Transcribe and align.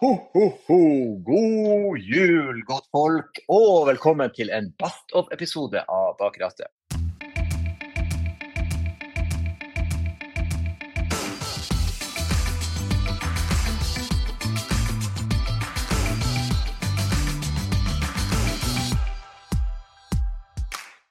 Ho, 0.00 0.30
ho, 0.32 0.44
ho! 0.66 0.76
God 1.20 1.98
jul, 2.00 2.62
godt 2.64 2.86
folk, 2.88 3.40
og 3.52 3.82
velkommen 3.84 4.30
til 4.32 4.48
en 4.48 4.70
Best 4.80 5.12
of-episode 5.12 5.82
av 5.92 6.14
Bak. 6.16 6.38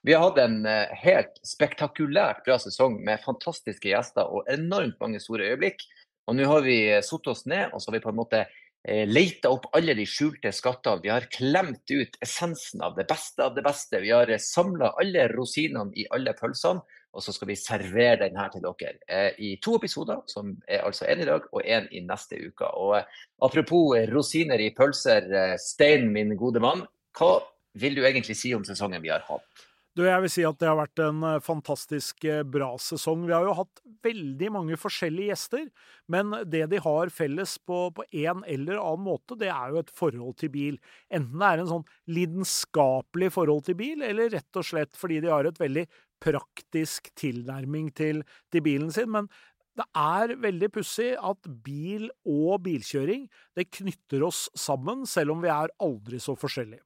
Vi 0.01 0.15
har 0.17 0.23
hatt 0.23 0.41
en 0.41 0.65
eh, 0.65 0.89
helt 1.03 1.37
spektakulært 1.45 2.41
bra 2.47 2.57
sesong 2.57 2.97
med 3.05 3.21
fantastiske 3.21 3.93
gjester 3.93 4.25
og 4.25 4.49
enormt 4.49 4.97
mange 4.97 5.21
store 5.21 5.51
øyeblikk. 5.53 5.85
Og 6.25 6.39
nå 6.41 6.49
har 6.49 6.65
vi 6.65 6.79
eh, 6.87 7.05
satt 7.05 7.29
oss 7.29 7.45
ned 7.45 7.69
og 7.69 7.77
så 7.77 7.91
har 7.91 7.99
vi 7.99 8.03
på 8.07 8.15
en 8.15 8.19
måte 8.23 8.41
leita 8.87 9.49
opp 9.51 9.65
alle 9.75 9.91
de 9.93 10.05
skjulte 10.07 10.53
skattene. 10.55 11.01
Vi 11.03 11.11
har 11.11 11.27
klemt 11.33 11.91
ut 11.91 12.15
essensen 12.23 12.81
av 12.85 12.95
det 12.95 13.03
beste 13.09 13.43
av 13.43 13.57
det 13.57 13.63
beste. 13.65 13.99
Vi 13.99 14.13
har 14.15 14.31
samla 14.39 14.93
alle 15.01 15.27
rosinene 15.33 15.91
i 15.99 16.05
alle 16.15 16.31
pølsene, 16.37 16.85
og 17.13 17.23
så 17.25 17.33
skal 17.33 17.49
vi 17.49 17.57
servere 17.57 18.27
den 18.27 18.37
her 18.37 18.51
til 18.53 18.65
dere 18.65 18.91
eh, 19.09 19.37
i 19.41 19.55
to 19.63 19.75
episoder, 19.79 20.21
som 20.29 20.51
er 20.67 20.83
altså 20.85 21.07
én 21.09 21.23
i 21.23 21.29
dag 21.29 21.47
og 21.51 21.63
én 21.65 21.87
i 21.91 22.03
neste 22.05 22.37
uke. 22.37 22.69
Og 22.77 22.99
eh, 22.99 23.23
apropos 23.45 23.97
rosiner 24.11 24.61
i 24.61 24.69
pølser, 24.77 25.29
eh, 25.33 25.55
Stein, 25.61 26.11
min 26.13 26.35
gode 26.37 26.61
mann, 26.63 26.85
hva 27.17 27.33
vil 27.81 27.97
du 27.97 28.05
egentlig 28.05 28.37
si 28.37 28.53
om 28.53 28.65
sesongen 28.67 29.01
vi 29.01 29.11
har 29.13 29.25
hatt? 29.25 29.65
Du, 29.97 30.03
jeg 30.05 30.21
vil 30.21 30.31
si 30.31 30.43
at 30.45 30.59
det 30.61 30.67
har 30.69 30.77
vært 30.77 31.01
en 31.01 31.23
eh, 31.25 31.39
fantastisk 31.41 32.25
eh, 32.29 32.43
bra 32.47 32.69
sesong. 32.79 33.23
Vi 33.25 33.33
har 33.33 33.47
jo 33.47 33.55
hatt 33.57 33.81
veldig 34.05 34.51
mange 34.53 34.77
forskjellige 34.79 35.31
gjester, 35.31 35.65
men 36.13 36.35
det 36.47 36.67
de 36.71 36.81
har 36.85 37.11
felles 37.13 37.55
på, 37.67 37.79
på 37.97 38.05
en 38.21 38.43
eller 38.45 38.77
annen 38.77 39.07
måte, 39.07 39.37
det 39.39 39.49
er 39.51 39.73
jo 39.73 39.81
et 39.81 39.93
forhold 39.95 40.37
til 40.39 40.53
bil. 40.53 40.77
Enten 41.09 41.41
det 41.41 41.49
er 41.49 41.63
en 41.63 41.71
sånn 41.73 41.87
lidenskapelig 42.15 43.31
forhold 43.35 43.65
til 43.67 43.79
bil, 43.81 44.05
eller 44.05 44.31
rett 44.35 44.61
og 44.61 44.69
slett 44.69 44.99
fordi 44.99 45.19
de 45.25 45.33
har 45.33 45.49
et 45.49 45.59
veldig 45.59 45.87
praktisk 46.21 47.09
tilnærming 47.17 47.89
til, 47.97 48.21
til 48.53 48.65
bilen 48.65 48.93
sin. 48.93 49.09
Men 49.15 49.31
det 49.79 49.87
er 49.97 50.35
veldig 50.43 50.69
pussig 50.75 51.13
at 51.17 51.49
bil 51.65 52.11
og 52.27 52.61
bilkjøring 52.65 53.25
det 53.57 53.71
knytter 53.79 54.27
oss 54.27 54.45
sammen, 54.53 55.07
selv 55.09 55.33
om 55.33 55.43
vi 55.43 55.49
er 55.53 55.73
aldri 55.81 56.21
så 56.21 56.37
forskjellige. 56.37 56.83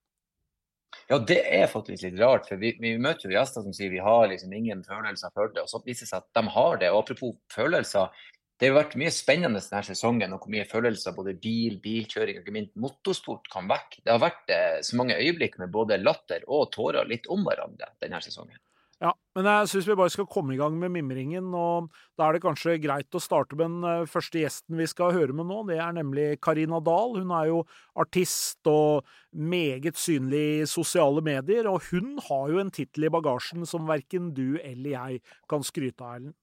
Ja, 1.10 1.20
det 1.20 1.40
er 1.44 1.72
faktisk 1.72 2.06
litt 2.06 2.20
rart. 2.22 2.48
for 2.50 2.62
Vi, 2.62 2.74
vi 2.82 2.94
møter 3.02 3.30
jo 3.30 3.36
gjester 3.36 3.66
som 3.66 3.76
sier 3.76 3.92
vi 3.94 4.04
har 4.04 4.28
liksom 4.32 4.54
ingen 4.54 4.84
følelser 4.86 5.34
for 5.36 5.54
det, 5.54 5.66
og 5.66 5.72
så 5.72 5.82
viser 5.86 6.08
det 6.08 6.12
seg 6.14 6.24
at 6.24 6.40
de 6.40 6.56
har 6.56 6.80
det. 6.82 6.92
Og 6.94 7.04
apropos 7.04 7.36
følelser, 7.54 8.24
det 8.62 8.70
har 8.70 8.78
vært 8.78 8.98
mye 9.02 9.12
spennende 9.12 9.60
denne 9.60 9.84
sesongen, 9.84 10.36
og 10.36 10.44
hvor 10.44 10.54
mye 10.54 10.68
følelser 10.70 11.16
både 11.18 11.34
bil, 11.42 11.80
bilkjøring 11.84 12.38
og 12.38 12.46
ikke 12.46 12.56
minst 12.56 12.78
motorsport 12.80 13.50
kan 13.52 13.68
vekke. 13.72 14.04
Det 14.06 14.14
har 14.14 14.22
vært 14.24 14.54
eh, 14.54 14.78
så 14.86 15.00
mange 15.00 15.18
øyeblikk 15.20 15.58
med 15.60 15.74
både 15.74 16.00
latter 16.00 16.46
og 16.48 16.70
tårer 16.76 17.10
litt 17.10 17.28
om 17.34 17.44
hverandre 17.48 17.90
denne 18.04 18.22
sesongen. 18.24 18.60
Ja, 19.04 19.10
men 19.36 19.48
jeg 19.50 19.68
syns 19.68 19.88
vi 19.90 19.96
bare 20.00 20.12
skal 20.14 20.30
komme 20.32 20.54
i 20.56 20.58
gang 20.60 20.78
med 20.80 20.94
mimringen. 20.96 21.50
og 21.52 21.90
Da 22.16 22.30
er 22.30 22.38
det 22.38 22.44
kanskje 22.46 22.78
greit 22.80 23.12
å 23.12 23.20
starte 23.20 23.58
med 23.60 23.68
den 23.68 23.88
eh, 23.90 24.06
første 24.08 24.40
gjesten 24.40 24.80
vi 24.80 24.88
skal 24.88 25.12
høre 25.12 25.36
med 25.36 25.50
nå. 25.50 25.58
Det 25.68 25.76
er 25.76 25.92
nemlig 25.98 26.28
Karina 26.40 26.80
Dahl. 26.80 27.18
Hun 27.20 27.34
er 27.36 27.50
jo 27.50 27.58
artist 28.00 28.64
og 28.72 29.04
meget 29.36 30.00
synlig 30.00 30.44
i 30.62 30.70
sosiale 30.72 31.20
medier. 31.26 31.68
Og 31.68 31.84
hun 31.90 32.16
har 32.30 32.54
jo 32.54 32.64
en 32.64 32.72
tittel 32.72 33.10
i 33.10 33.12
bagasjen 33.12 33.68
som 33.68 33.92
verken 33.92 34.32
du 34.38 34.56
eller 34.64 34.96
jeg 34.96 35.20
kan 35.52 35.68
skryte 35.68 36.00
av, 36.00 36.16
Erlend. 36.22 36.40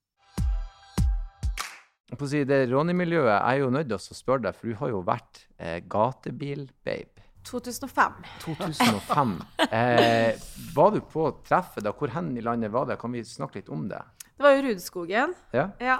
Si, 2.20 2.42
det 2.44 2.66
Ronny-miljøet 2.68 3.38
er 3.38 3.62
jo 3.62 3.72
nødt 3.72 3.88
til 3.88 3.96
å 3.96 4.18
spørre 4.18 4.50
deg, 4.50 4.56
for 4.58 4.68
du 4.68 4.76
har 4.82 4.92
jo 4.92 5.00
vært 5.06 5.46
eh, 5.56 5.78
gatebil-babe. 5.88 7.29
2005. 7.44 8.12
2005. 8.44 9.42
Eh, 9.70 10.34
var 10.74 10.90
du 10.94 11.00
på 11.00 11.30
treffet 11.46 11.84
da? 11.84 11.92
Hvor 11.94 12.08
hen 12.14 12.36
i 12.36 12.40
landet 12.42 12.70
var 12.74 12.86
det? 12.88 12.96
Kan 13.00 13.12
vi 13.14 13.22
snakke 13.24 13.54
litt 13.60 13.68
om 13.70 13.88
det? 13.90 14.00
Det 14.36 14.42
var 14.42 14.50
jo 14.56 14.62
Rudskogen. 14.68 15.34
Ja. 15.54 15.68
ja. 15.80 15.98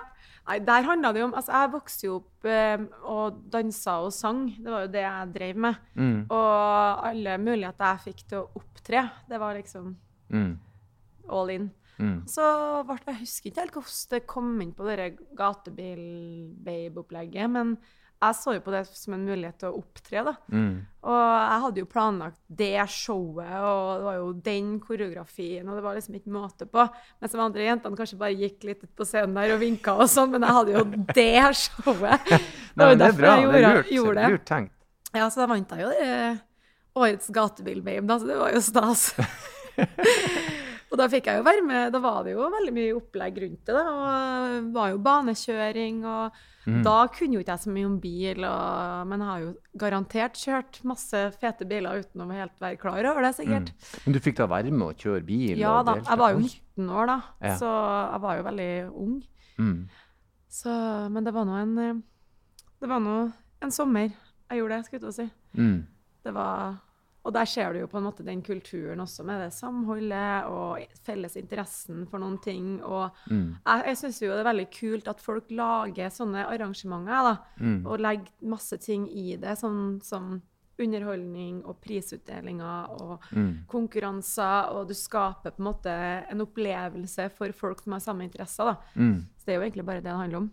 Nei, 0.49 0.59
der 0.67 0.83
handla 0.89 1.13
det 1.15 1.21
jo 1.21 1.27
om 1.29 1.35
Altså, 1.39 1.53
jeg 1.53 1.73
vokste 1.75 2.07
jo 2.09 2.15
opp 2.23 2.45
eh, 2.49 2.79
og 3.05 3.33
dansa 3.53 3.93
og 4.03 4.13
sang. 4.17 4.47
Det 4.57 4.71
var 4.73 4.81
jo 4.87 4.93
det 4.95 5.03
jeg 5.05 5.33
drev 5.37 5.57
med. 5.67 5.75
Mm. 5.95 6.21
Og 6.33 6.51
alle 7.11 7.33
muligheter 7.39 7.85
jeg 7.93 8.01
fikk 8.09 8.21
til 8.33 8.39
å 8.41 8.49
opptre, 8.63 9.01
det 9.29 9.39
var 9.43 9.55
liksom 9.61 9.87
Mm. 10.31 10.53
all 11.29 11.51
in. 11.51 11.71
Mm. 11.99 12.23
Så 12.31 12.43
ble 12.89 12.97
Jeg 13.07 13.19
husker 13.21 13.49
ikke 13.51 13.61
helt 13.61 13.75
hvordan 13.77 14.11
det 14.15 14.27
kom 14.31 14.61
inn 14.63 14.73
på 14.73 14.85
det 14.89 15.17
gatebil-babe-opplegget, 15.37 17.51
men 17.51 17.77
jeg 18.21 18.37
så 18.37 18.53
jo 18.53 18.61
på 18.61 18.73
det 18.75 18.83
som 18.93 19.15
en 19.17 19.23
mulighet 19.25 19.57
til 19.63 19.71
å 19.71 19.79
opptre, 19.81 20.23
da. 20.27 20.35
Mm. 20.53 20.75
Og 21.09 21.21
jeg 21.25 21.63
hadde 21.65 21.81
jo 21.81 21.89
planlagt 21.89 22.41
det 22.61 22.83
showet, 22.93 23.55
og 23.65 23.87
det 23.97 24.05
var 24.05 24.19
jo 24.19 24.27
den 24.51 24.75
koreografien, 24.85 25.65
og 25.65 25.79
det 25.79 25.85
var 25.87 25.97
liksom 25.97 26.19
ikke 26.19 26.35
måte 26.35 26.69
på. 26.69 26.85
Mens 27.23 27.33
de 27.33 27.41
andre 27.41 27.65
jentene 27.71 27.97
kanskje 27.97 28.21
bare 28.21 28.37
gikk 28.37 28.69
litt 28.69 28.85
ut 28.85 28.93
på 29.01 29.07
scenen 29.09 29.39
der 29.41 29.55
og 29.57 29.63
vinka 29.65 29.97
og 29.97 30.11
sånn, 30.13 30.35
men 30.35 30.45
jeg 30.45 30.59
hadde 30.59 30.77
jo 30.77 30.85
det 31.23 31.33
showet. 31.63 32.29
Det 32.29 32.85
var 32.85 32.93
jo 32.93 32.93
men 32.93 32.93
det 32.93 32.93
er 32.93 33.03
derfor 33.07 33.27
jeg 33.31 33.41
Det 33.41 33.47
gjorde, 33.49 33.59
er 33.65 33.81
lurt, 33.81 33.93
gjorde 33.97 34.21
det. 34.21 34.31
lurt 34.35 34.47
tenkt. 34.53 34.77
Ja, 35.17 35.27
så 35.33 35.43
da 35.43 35.51
vant 35.51 35.73
jeg 35.75 35.87
jo 35.87 35.91
det 35.97 36.15
årets 37.01 37.31
gatebil-babe, 37.33 38.05
da, 38.05 38.19
så 38.21 38.29
det 38.29 38.37
var 38.37 38.53
jo 38.53 38.61
stas. 38.69 39.09
og 40.91 40.99
da 40.99 41.07
fikk 41.09 41.27
jeg 41.31 41.39
jo 41.41 41.47
være 41.47 41.63
med. 41.67 41.93
Da 41.95 42.01
var 42.03 42.25
det 42.27 42.33
jo 42.35 42.49
veldig 42.51 42.73
mye 42.75 42.95
opplegg 42.99 43.37
rundt 43.45 43.65
det. 43.69 43.75
da, 43.75 43.85
og 43.91 44.55
det 44.67 44.73
var 44.75 44.89
jo 44.95 45.03
banekjøring. 45.11 46.05
og 46.05 46.41
Mm. 46.69 46.83
Da 46.85 47.07
kunne 47.09 47.39
jo 47.39 47.41
ikke 47.41 47.55
jeg 47.57 47.63
så 47.63 47.71
mye 47.73 47.87
om 47.89 47.95
bil, 48.03 48.45
og, 48.45 49.07
men 49.09 49.23
jeg 49.23 49.29
har 49.31 49.39
jo 49.47 49.53
garantert 49.81 50.35
kjørt 50.37 50.81
masse 50.85 51.23
fete 51.41 51.65
biler 51.67 52.03
uten 52.05 52.21
å 52.21 52.27
helt 52.37 52.61
være 52.61 52.77
klar 52.77 53.07
over 53.09 53.25
det, 53.25 53.31
sikkert. 53.39 53.71
Mm. 53.73 53.95
Men 54.05 54.13
du 54.13 54.19
fikk 54.21 54.37
da 54.37 54.47
være 54.51 54.71
med 54.75 54.85
å 54.85 54.93
kjøre 54.93 55.25
bil? 55.25 55.57
Ja 55.59 55.79
da, 55.89 55.95
jeg 56.05 56.21
var 56.21 56.35
jo 56.35 56.43
19 56.45 56.93
år 57.01 57.09
da, 57.09 57.17
Ja. 57.41 57.55
så 57.57 57.71
jeg 58.13 58.21
var 58.27 58.37
jo 58.37 58.45
veldig 58.51 58.69
ung. 58.93 59.17
Mm. 59.57 59.89
Så, 60.61 60.77
men 61.17 61.25
det 61.25 61.33
var 61.35 61.49
nå 61.49 61.57
en 61.63 61.73
eh, 61.79 61.95
Det 62.81 62.89
var 62.93 63.01
nå 63.01 63.17
en 63.63 63.71
sommer 63.75 64.09
jeg 64.11 64.59
gjorde 64.61 64.77
det, 64.77 64.85
skulle 64.85 65.01
jeg 65.01 65.03
til 65.03 65.11
å 65.11 65.17
si. 65.17 65.29
Mm. 65.57 65.87
Det 66.27 66.33
var, 66.35 66.77
og 67.25 67.33
der 67.35 67.45
ser 67.45 67.73
du 67.73 67.81
jo 67.81 67.87
på 67.87 67.99
en 67.99 68.05
måte 68.07 68.25
den 68.25 68.41
kulturen 68.43 69.01
også, 69.01 69.25
med 69.25 69.41
det 69.45 69.53
samholdet 69.53 70.47
og 70.49 70.79
felles 71.05 71.37
interessen 71.37 72.07
for 72.09 72.19
noen 72.19 72.39
ting. 72.43 72.83
Og 72.83 73.11
Mm. 73.31 73.57
jeg, 73.67 73.85
jeg 73.87 73.97
syns 73.97 74.21
jo 74.23 74.31
det 74.33 74.41
er 74.41 74.53
veldig 74.55 74.71
kult 74.71 75.09
at 75.09 75.21
folk 75.21 75.51
lager 75.51 76.09
sånne 76.11 76.47
arrangementer, 76.49 77.23
da. 77.23 77.37
Mm. 77.61 77.87
Og 77.87 77.99
legger 78.01 78.31
masse 78.43 78.79
ting 78.81 79.07
i 79.09 79.37
det, 79.37 79.59
sånn 79.59 80.01
som 80.03 80.41
underholdning 80.81 81.63
og 81.69 81.77
prisutdelinger 81.85 82.89
og 83.03 83.21
Mm. 83.33 83.65
konkurranser, 83.69 84.71
og 84.73 84.89
du 84.89 84.95
skaper 84.95 85.51
på 85.53 85.61
en 85.61 85.65
måte 85.75 85.93
en 86.31 86.41
opplevelse 86.41 87.31
for 87.37 87.53
folk 87.53 87.83
som 87.83 87.93
har 87.93 88.01
samme 88.01 88.23
interesser, 88.25 88.65
da. 88.65 88.77
Mm. 88.97 89.27
Så 89.37 89.45
det 89.45 89.55
er 89.55 89.61
jo 89.61 89.67
egentlig 89.71 89.85
bare 89.87 90.01
det 90.01 90.05
det 90.05 90.17
handler 90.17 90.37
om. 90.39 90.51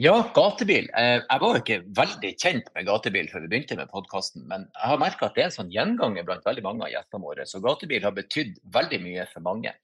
Ja, 0.00 0.14
gatebil. 0.32 0.86
Eh, 0.96 1.20
Jeg 1.28 1.40
var 1.42 1.52
jo 1.52 1.60
ikke 1.60 1.82
veldig 1.98 2.30
kjent 2.40 2.68
med 2.72 2.86
gatebil 2.88 3.26
før 3.28 3.42
vi 3.44 3.50
begynte 3.52 3.76
med 3.76 3.90
podkasten, 3.92 4.46
men 4.48 4.62
jeg 4.72 4.88
har 4.88 5.00
merka 5.02 5.26
at 5.28 5.34
det 5.36 5.42
er 5.42 5.48
en 5.50 5.56
sånn 5.58 5.72
gjenganger 5.74 6.24
blant 6.24 6.46
veldig 6.46 6.64
mange 6.64 6.86
av 6.86 6.92
gjestene 6.94 7.26
våre. 7.26 7.44
Så 7.44 7.60
gatebil 7.60 8.06
har 8.06 8.14
betydd 8.16 8.62
veldig 8.72 9.00
mye 9.04 9.26
for 9.28 9.44
mange. 9.44 9.74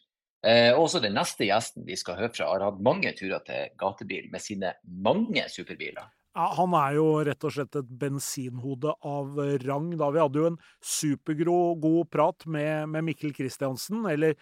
Eh, 0.40 0.72
Også 0.72 1.02
den 1.04 1.18
neste 1.18 1.44
gjesten 1.44 1.84
vi 1.84 1.98
skal 2.00 2.16
høre 2.16 2.32
fra, 2.32 2.48
har 2.54 2.64
hatt 2.64 2.80
mange 2.80 3.12
turer 3.18 3.44
til 3.44 3.68
gatebil 3.76 4.30
med 4.32 4.40
sine 4.40 4.72
mange 4.86 5.44
superbiler. 5.52 6.08
Ja, 6.36 6.48
han 6.62 6.72
er 6.80 6.96
jo 6.96 7.06
rett 7.24 7.44
og 7.48 7.52
slett 7.52 7.76
et 7.76 7.92
bensinhode 8.00 8.92
av 9.04 9.36
rang. 9.68 9.90
Da 10.00 10.10
Vi 10.12 10.20
hadde 10.20 10.40
jo 10.40 10.50
en 10.54 10.58
supergod 10.80 12.08
prat 12.12 12.46
med, 12.46 12.88
med 12.88 13.04
Mikkel 13.04 13.36
Kristiansen, 13.36 14.06
eller 14.08 14.36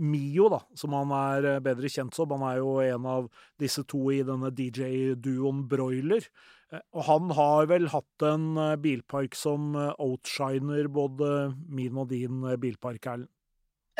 Mio, 0.00 0.48
da, 0.48 0.60
som 0.74 0.94
han 0.96 1.12
er 1.14 1.48
eh, 1.54 1.60
bedre 1.64 1.90
kjent 1.92 2.16
som. 2.16 2.32
Han 2.32 2.46
er 2.48 2.60
jo 2.62 2.78
en 2.80 3.08
av 3.08 3.28
disse 3.60 3.84
to 3.88 4.06
i 4.14 4.22
denne 4.26 4.48
DJ-duoen 4.56 5.66
Broiler. 5.68 6.24
Eh, 6.72 6.80
Og 6.96 7.04
han 7.08 7.34
har 7.36 7.68
vel 7.70 7.90
hatt 7.92 8.26
en 8.26 8.54
eh, 8.56 8.78
bilpark 8.80 9.36
som 9.36 9.74
outshiner 9.76 10.88
både 10.88 11.52
min 11.68 12.00
og 12.00 12.08
din 12.14 12.42
bilpark, 12.62 13.04
Erlend. 13.04 13.30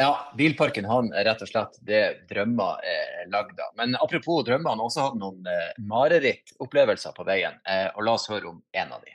Ja, 0.00 0.14
bilparken 0.38 0.86
han 0.88 1.10
er 1.12 1.26
rett 1.28 1.42
og 1.44 1.50
slett 1.50 1.74
det 1.84 2.02
drømmer 2.30 2.80
er 2.88 3.26
lagd 3.28 3.58
av. 3.60 3.74
Men 3.76 3.98
apropos 4.00 4.46
drømmer, 4.46 4.72
han 4.72 4.80
har 4.80 4.88
også 4.88 5.08
hatt 5.10 5.18
noen 5.20 5.44
marerittopplevelser 5.92 7.12
på 7.12 7.26
veien. 7.28 7.58
Og 7.98 8.06
la 8.06 8.14
oss 8.16 8.30
høre 8.32 8.48
om 8.48 8.62
en 8.72 8.94
av 8.96 9.02
de. 9.04 9.12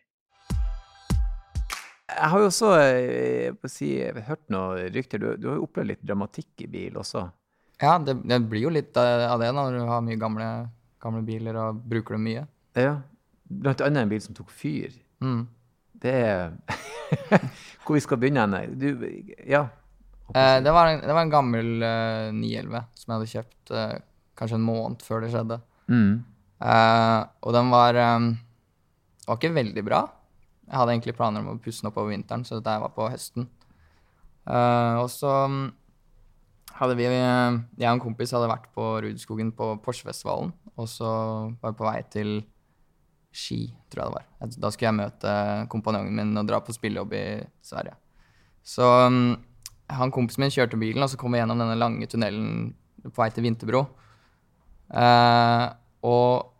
Jeg 2.16 2.32
har 2.32 2.42
jo 2.42 2.50
også 2.50 2.70
eh, 2.80 3.72
si, 3.72 3.90
hørt 4.28 4.44
noen 4.54 4.92
rykter. 4.96 5.22
Du, 5.22 5.28
du 5.40 5.50
har 5.50 5.58
jo 5.60 5.66
opplevd 5.68 5.92
litt 5.92 6.06
dramatikk 6.06 6.66
i 6.66 6.70
bil 6.72 7.00
også. 7.02 7.26
Ja, 7.82 7.98
det, 8.00 8.18
det 8.24 8.40
blir 8.50 8.68
jo 8.68 8.74
litt 8.74 8.96
eh, 9.00 9.26
av 9.28 9.42
det 9.44 9.52
når 9.56 9.76
du 9.76 9.82
har 9.90 10.04
mye 10.06 10.20
gamle, 10.20 10.50
gamle 11.04 11.24
biler 11.28 11.60
og 11.60 11.82
bruker 11.84 12.16
dem 12.16 12.28
mye. 12.30 12.46
Ja. 12.80 12.98
Blant 13.46 13.84
annet 13.84 14.06
en 14.06 14.14
bil 14.14 14.24
som 14.24 14.38
tok 14.38 14.54
fyr. 14.54 14.96
Mm. 15.24 15.44
Det 16.06 16.12
er 16.12 16.56
Hvor 17.86 17.96
vi 17.96 18.04
skal 18.04 18.20
begynne 18.20 18.46
hen? 18.48 18.78
Du, 18.80 18.88
ja. 19.48 19.66
Eh, 20.34 20.58
det, 20.64 20.72
var 20.72 20.90
en, 20.90 21.04
det 21.04 21.14
var 21.14 21.22
en 21.22 21.34
gammel 21.34 21.76
uh, 21.84 22.32
911 22.34 22.82
som 22.98 23.12
jeg 23.12 23.16
hadde 23.16 23.32
kjøpt 23.34 23.74
uh, 23.76 24.00
kanskje 24.40 24.58
en 24.58 24.66
måned 24.66 25.06
før 25.06 25.24
det 25.24 25.32
skjedde. 25.36 25.60
Mm. 25.92 26.24
Uh, 26.64 27.22
og 27.46 27.54
den 27.54 27.70
var 27.74 28.00
um, 28.16 28.32
var 29.28 29.40
ikke 29.40 29.56
veldig 29.56 29.84
bra. 29.86 30.02
Jeg 30.66 30.80
hadde 30.80 30.96
egentlig 30.96 31.16
planer 31.18 31.44
om 31.44 31.54
å 31.54 31.62
pusse 31.62 31.84
den 31.84 31.92
opp 31.92 32.00
over 32.02 32.14
vinteren, 32.14 32.46
så 32.48 32.58
dette 32.58 32.78
var 32.82 32.94
på 32.96 33.10
høsten. 33.12 33.48
Uh, 34.46 35.02
og 35.02 35.10
så 35.14 35.32
mm, 35.50 35.66
hadde 36.78 36.96
vi 37.00 37.08
eh, 37.08 37.56
Jeg 37.80 37.88
og 37.88 37.96
en 37.96 38.04
kompis 38.04 38.34
hadde 38.36 38.50
vært 38.52 38.68
på 38.76 38.84
Rudskogen 39.06 39.54
på 39.58 39.72
Porsfestivalen, 39.86 40.52
og 40.76 40.90
så 40.92 41.10
var 41.62 41.72
vi 41.72 41.80
på 41.80 41.88
vei 41.88 42.00
til 42.14 42.32
Ski, 43.36 43.60
tror 43.92 44.02
jeg 44.02 44.12
det 44.12 44.16
var. 44.16 44.56
Da 44.64 44.72
skulle 44.72 44.90
jeg 44.90 45.00
møte 45.00 45.32
kompanjongen 45.72 46.16
min 46.16 46.40
og 46.40 46.48
dra 46.48 46.62
på 46.64 46.76
spillejobb 46.76 47.16
i 47.18 47.26
Sverige. 47.66 47.98
Så 48.64 48.86
um, 49.08 49.36
han 49.92 50.14
kompisen 50.16 50.46
min 50.46 50.54
kjørte 50.54 50.80
bilen, 50.80 51.04
og 51.04 51.12
så 51.12 51.20
kom 51.20 51.36
vi 51.36 51.42
gjennom 51.42 51.60
denne 51.60 51.76
lange 51.76 52.08
tunnelen 52.12 52.72
på 53.04 53.20
vei 53.20 53.28
til 53.36 53.46
Vinterbro. 53.46 53.84
Uh, 54.88 55.68
og 56.06 56.55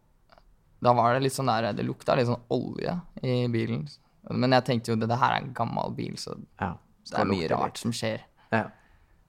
da 0.86 0.94
var 0.98 1.16
det 1.18 1.24
litt 1.26 1.34
sånn 1.36 1.50
der 1.50 1.72
Det 1.76 1.86
lukta 1.88 2.16
litt 2.18 2.30
sånn 2.30 2.44
olje 2.54 2.94
i 3.26 3.46
bilen. 3.52 3.84
Men 4.32 4.56
jeg 4.58 4.66
tenkte 4.70 4.94
jo 4.94 4.98
det, 5.02 5.10
det 5.12 5.18
her 5.22 5.36
er 5.36 5.44
en 5.44 5.54
gammel 5.58 5.94
bil, 5.98 6.16
så 6.22 6.34
Ja. 6.62 6.76
det 7.12 7.20
er 7.22 7.30
mye 7.30 7.50
rart 7.52 7.76
litt. 7.76 7.82
som 7.84 7.92
skjer. 7.94 8.22
Ja. 8.54 8.68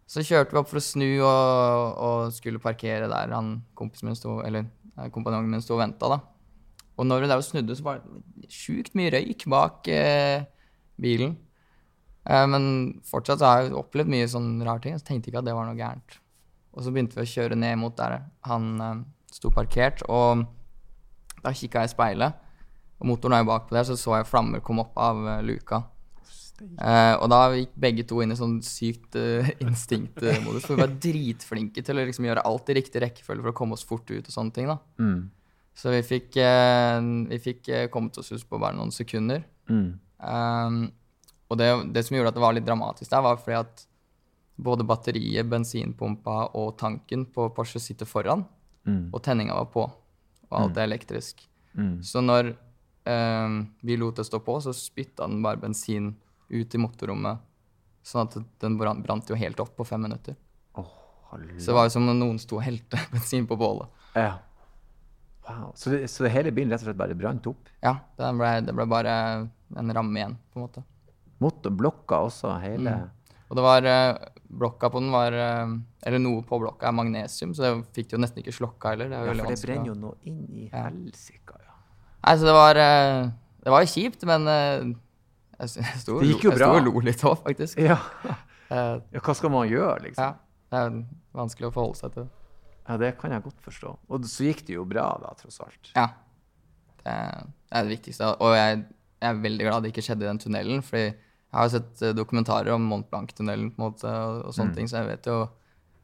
Så 0.06 0.22
kjørte 0.22 0.52
vi 0.54 0.60
opp 0.60 0.68
for 0.70 0.78
å 0.78 0.84
snu 0.86 1.08
og, 1.20 1.96
og 1.98 2.32
skulle 2.32 2.60
parkere 2.62 3.08
der 3.10 3.32
han 3.34 3.64
kompisen 3.74 4.06
min 4.08 4.14
sto, 4.16 4.38
eller 4.46 4.68
kompanjongen 5.12 5.50
min 5.50 5.60
sto 5.64 5.74
og 5.74 5.82
venta, 5.82 6.08
da. 6.08 6.20
Og 6.96 7.04
når 7.04 7.20
vi 7.24 7.28
der 7.28 7.36
og 7.42 7.44
snudde, 7.44 7.74
så 7.76 7.82
var 7.84 7.98
det 8.00 8.48
sjukt 8.48 8.94
mye 8.96 9.10
røyk 9.12 9.44
bak 9.52 9.88
eh, 9.92 10.44
bilen. 11.02 11.34
Eh, 12.24 12.46
men 12.48 13.02
fortsatt 13.04 13.42
så 13.42 13.50
har 13.50 13.64
jeg 13.66 13.74
opplevd 13.76 14.08
mye 14.14 14.28
sånn 14.32 14.62
rare 14.64 14.80
ting, 14.86 14.96
så 14.96 15.04
tenkte 15.04 15.28
jeg 15.28 15.34
ikke 15.34 15.42
at 15.42 15.50
det 15.50 15.56
var 15.58 15.66
noe 15.68 15.76
gærent. 15.76 16.16
Og 16.72 16.84
så 16.86 16.92
begynte 16.94 17.18
vi 17.18 17.26
å 17.26 17.32
kjøre 17.34 17.58
ned 17.58 17.76
mot 17.82 17.96
der 17.98 18.22
han 18.48 18.70
eh, 18.80 19.02
sto 19.36 19.50
parkert, 19.52 20.00
og 20.08 20.46
da 21.46 21.52
kikka 21.54 21.84
jeg 21.84 21.92
i 21.92 21.94
speilet, 21.94 22.42
og 22.96 23.10
motoren 23.10 23.36
er 23.38 23.44
jo 23.44 23.50
bakpå 23.52 23.76
der, 23.76 23.86
så 23.88 23.96
så 24.00 24.16
jeg 24.18 24.28
flammer 24.28 24.62
komme 24.64 24.82
opp 24.86 24.96
av 24.98 25.22
eh, 25.36 25.44
luka. 25.46 25.82
Uh, 26.56 27.12
og 27.20 27.26
da 27.28 27.38
gikk 27.52 27.74
begge 27.84 28.04
to 28.08 28.22
inn 28.24 28.32
i 28.32 28.36
sånn 28.38 28.54
sykt 28.64 29.18
uh, 29.20 29.44
instinktmodus. 29.66 30.64
For 30.64 30.72
vi 30.72 30.80
var 30.80 30.94
dritflinke 31.04 31.82
til 31.84 32.00
å 32.00 32.06
liksom 32.08 32.24
gjøre 32.30 32.44
alt 32.48 32.70
i 32.72 32.76
riktig 32.78 33.02
rekkefølge 33.04 33.44
for 33.44 33.52
å 33.52 33.56
komme 33.58 33.76
oss 33.76 33.84
fort 33.84 34.08
ut 34.08 34.24
og 34.24 34.32
sånne 34.32 34.54
ting. 34.56 34.70
da. 34.72 34.78
Mm. 34.96 35.18
Så 35.76 35.92
vi 35.92 36.00
fikk, 36.08 36.38
uh, 36.40 36.96
vi 37.28 37.40
fikk 37.44 37.68
kommet 37.92 38.16
oss 38.22 38.32
ut 38.32 38.46
på 38.48 38.60
bare 38.62 38.78
noen 38.78 38.94
sekunder. 38.96 39.44
Mm. 39.68 39.90
Um, 40.16 40.80
og 41.52 41.60
det, 41.60 41.68
det 41.92 42.06
som 42.06 42.16
gjorde 42.16 42.32
at 42.32 42.38
det 42.40 42.46
var 42.46 42.56
litt 42.56 42.66
dramatisk 42.66 43.12
der, 43.12 43.26
var 43.28 43.36
fordi 43.42 43.60
at 43.60 43.84
både 44.56 44.86
batteriet, 44.88 45.44
bensinpumpa 45.52 46.54
og 46.56 46.72
tanken 46.80 47.28
på 47.36 47.50
Porsche 47.52 47.82
sitter 47.84 48.08
foran, 48.08 48.46
Mm. 48.86 49.08
og 49.10 49.18
tenninga 49.18 49.54
var 49.58 49.64
på. 49.74 49.82
Og 50.50 50.60
alt 50.60 50.78
er 50.78 50.86
elektrisk. 50.88 51.42
Mm. 51.76 51.98
Så 52.06 52.22
når 52.24 52.52
eh, 52.52 53.58
vi 53.86 53.98
lot 54.00 54.20
det 54.20 54.26
stå 54.28 54.40
på, 54.44 54.58
så 54.62 54.74
spytta 54.76 55.26
den 55.26 55.42
bare 55.44 55.60
bensin 55.60 56.14
ut 56.48 56.74
i 56.74 56.80
motorrommet. 56.80 57.42
Sånn 58.06 58.28
at 58.28 58.36
den 58.62 58.76
brant 58.78 59.30
jo 59.30 59.38
helt 59.38 59.60
opp 59.62 59.74
på 59.76 59.86
fem 59.86 60.04
minutter. 60.06 60.36
Oh, 60.78 60.92
Så 61.58 61.72
det 61.72 61.78
var 61.78 61.88
jo 61.88 61.94
som 61.96 62.08
om 62.08 62.18
noen 62.18 62.38
sto 62.42 62.60
og 62.60 62.66
helte 62.66 63.00
bensin 63.14 63.48
på 63.50 63.58
bålet. 63.58 63.90
Ja. 64.14 64.36
Wow. 65.46 65.72
Så, 65.78 65.90
det, 65.90 66.06
så 66.10 66.26
hele 66.30 66.50
bilen 66.54 66.72
rett 66.74 66.82
og 66.82 66.88
slett 66.88 66.98
bare 66.98 67.14
brant 67.18 67.44
opp? 67.50 67.68
Ja, 67.82 67.96
det 68.18 68.30
ble, 68.38 68.52
det 68.66 68.74
ble 68.74 68.86
bare 68.90 69.12
en 69.78 69.92
ramme 69.94 70.18
igjen, 70.18 70.38
på 70.50 70.58
en 70.58 70.64
måte. 70.66 70.82
Motorblokka 71.42 72.24
også, 72.30 72.56
hele 72.62 72.96
Mm. 72.96 73.12
Og 73.46 73.54
det 73.54 73.62
var 73.62 73.86
eh, 73.86 74.16
Blokka 74.46 74.90
på 74.92 75.00
den 75.02 75.10
var 75.14 75.34
eh, 75.34 75.72
Eller 76.06 76.22
noe 76.22 76.44
på 76.46 76.58
blokka 76.62 76.88
er 76.88 76.94
magnesium, 76.94 77.54
så 77.56 77.64
det 77.64 77.72
fikk 77.96 78.10
de 78.10 78.16
jo 78.16 78.20
nesten 78.22 78.42
ikke 78.42 78.54
slokka 78.54 78.94
heller. 78.94 79.10
Det 79.10 79.18
Ja, 79.18 79.32
for 79.32 79.50
det 79.52 79.58
brenner 79.64 79.90
jo 79.90 79.96
noe 79.98 80.14
inn 80.28 80.44
i 80.50 80.68
helsika, 80.72 81.58
ja. 81.62 81.74
Nei, 82.26 82.34
så 82.38 82.48
det 82.48 82.54
var 82.56 82.80
eh, 82.82 83.28
Det 83.66 83.74
var 83.74 83.90
kjipt, 83.90 84.26
men 84.28 84.48
eh, 84.52 84.88
jeg, 85.60 86.00
sto 86.02 86.20
Det 86.20 86.30
gikk 86.32 86.48
jo 86.48 86.54
jeg 86.54 86.62
sto 86.62 86.72
og 86.72 86.86
lo 86.86 87.04
litt 87.04 87.24
òg, 87.26 87.38
faktisk. 87.44 87.80
Ja. 87.82 88.00
Ja. 88.66 88.98
Hva 89.22 89.30
skal 89.38 89.52
man 89.54 89.68
gjøre, 89.70 90.00
liksom? 90.08 90.32
ja, 90.34 90.72
det 90.74 90.78
er 90.80 90.94
vanskelig 91.38 91.68
å 91.68 91.74
forholde 91.76 92.00
seg 92.00 92.16
til. 92.16 92.24
Ja, 92.88 92.96
det 92.98 93.12
kan 93.20 93.30
jeg 93.30 93.44
godt 93.44 93.60
forstå. 93.62 93.92
Og 94.10 94.26
så 94.26 94.48
gikk 94.48 94.64
det 94.66 94.74
jo 94.74 94.82
bra, 94.90 95.04
da, 95.22 95.30
tross 95.38 95.60
alt. 95.62 95.92
Ja. 95.94 96.08
Det 97.04 97.14
det 97.66 97.78
er 97.78 97.86
det 97.86 97.96
viktigste. 97.96 98.28
Og 98.42 98.54
jeg, 98.56 98.82
jeg 99.22 99.28
er 99.28 99.40
veldig 99.42 99.66
glad 99.66 99.84
det 99.84 99.90
ikke 99.92 100.04
skjedde 100.06 100.26
i 100.26 100.28
den 100.28 100.40
tunnelen, 100.42 100.82
fordi 100.86 101.06
jeg 101.56 101.64
har 101.64 101.72
sett 101.72 102.02
eh, 102.04 102.16
dokumentarer 102.16 102.74
om 102.74 102.88
Mont 102.90 103.06
Blanc-tunnelen 103.10 103.70
på 103.72 103.80
en 103.80 103.86
måte, 103.88 104.10
og, 104.10 104.50
sånne 104.54 104.74
mm. 104.74 104.76
ting, 104.76 104.90
så 104.90 105.00
jeg 105.00 105.10
vet 105.12 105.30
jo 105.30 105.38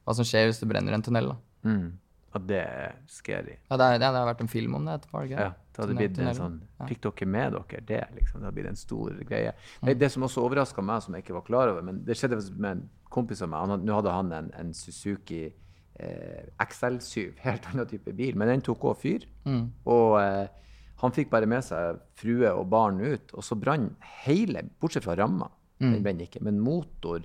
hva 0.02 0.14
som 0.18 0.26
skjer 0.26 0.48
hvis 0.48 0.62
det 0.62 0.68
brenner 0.70 0.96
en 0.96 1.04
tunnel. 1.04 1.32
da. 1.34 1.68
Mm. 1.68 1.90
Og 2.32 2.46
det 2.48 2.62
er 2.64 2.94
scary. 3.12 3.58
Ja, 3.68 3.76
det, 3.76 3.86
er, 3.86 3.98
det 4.00 4.08
har 4.08 4.28
vært 4.30 4.40
en 4.44 4.50
film 4.50 4.78
om 4.78 4.86
det 4.88 4.96
etterpå. 5.00 5.24
ikke 5.26 5.36
Ja, 5.36 5.50
det? 5.52 5.82
hadde 5.82 5.96
blitt 5.98 6.20
en 6.20 6.36
sånn 6.36 6.54
Fikk 6.88 7.02
dere 7.04 7.28
med 7.28 7.56
dere 7.58 7.82
det, 7.90 8.00
liksom? 8.16 8.40
Det 8.40 8.48
hadde 8.48 8.56
blitt 8.56 8.70
en 8.70 8.80
stor 8.80 9.18
greie. 9.28 9.52
Det, 9.82 9.96
det 10.00 10.08
som 10.14 10.24
også 10.24 10.44
overraska 10.46 10.84
meg, 10.84 11.04
som 11.04 11.16
jeg 11.16 11.26
ikke 11.26 11.36
var 11.36 11.44
klar 11.48 11.72
over, 11.74 11.84
men 11.84 12.00
det 12.06 12.16
skjedde 12.16 12.40
med 12.56 12.70
en 12.70 12.86
kompis 13.12 13.44
av 13.44 13.52
meg. 13.52 13.68
Han, 13.68 13.84
nå 13.84 13.98
hadde 14.00 14.16
han 14.16 14.32
en, 14.38 14.48
en 14.62 14.72
Suzuki 14.76 15.44
eh, 15.44 16.48
XL7, 16.64 17.36
helt 17.46 17.68
annen 17.70 17.90
type 17.92 18.16
bil, 18.16 18.38
men 18.40 18.54
den 18.54 18.64
tok 18.64 18.88
òg 18.90 18.98
fyr. 19.04 19.28
Mm. 19.44 19.66
Og 19.92 20.16
eh, 20.22 20.46
han 21.02 21.12
fikk 21.14 21.30
bare 21.32 21.48
med 21.50 21.64
seg 21.66 21.98
frue 22.18 22.50
og 22.54 22.68
barn 22.70 23.00
ut, 23.02 23.32
og 23.34 23.42
så 23.44 23.56
brant 23.58 23.96
hele, 24.24 24.62
bortsett 24.80 25.04
fra 25.06 25.16
ramma. 25.18 25.48
Mm. 25.82 25.96
Den 26.04 26.20
ikke. 26.22 26.42
Men 26.46 26.60
motor, 26.62 27.24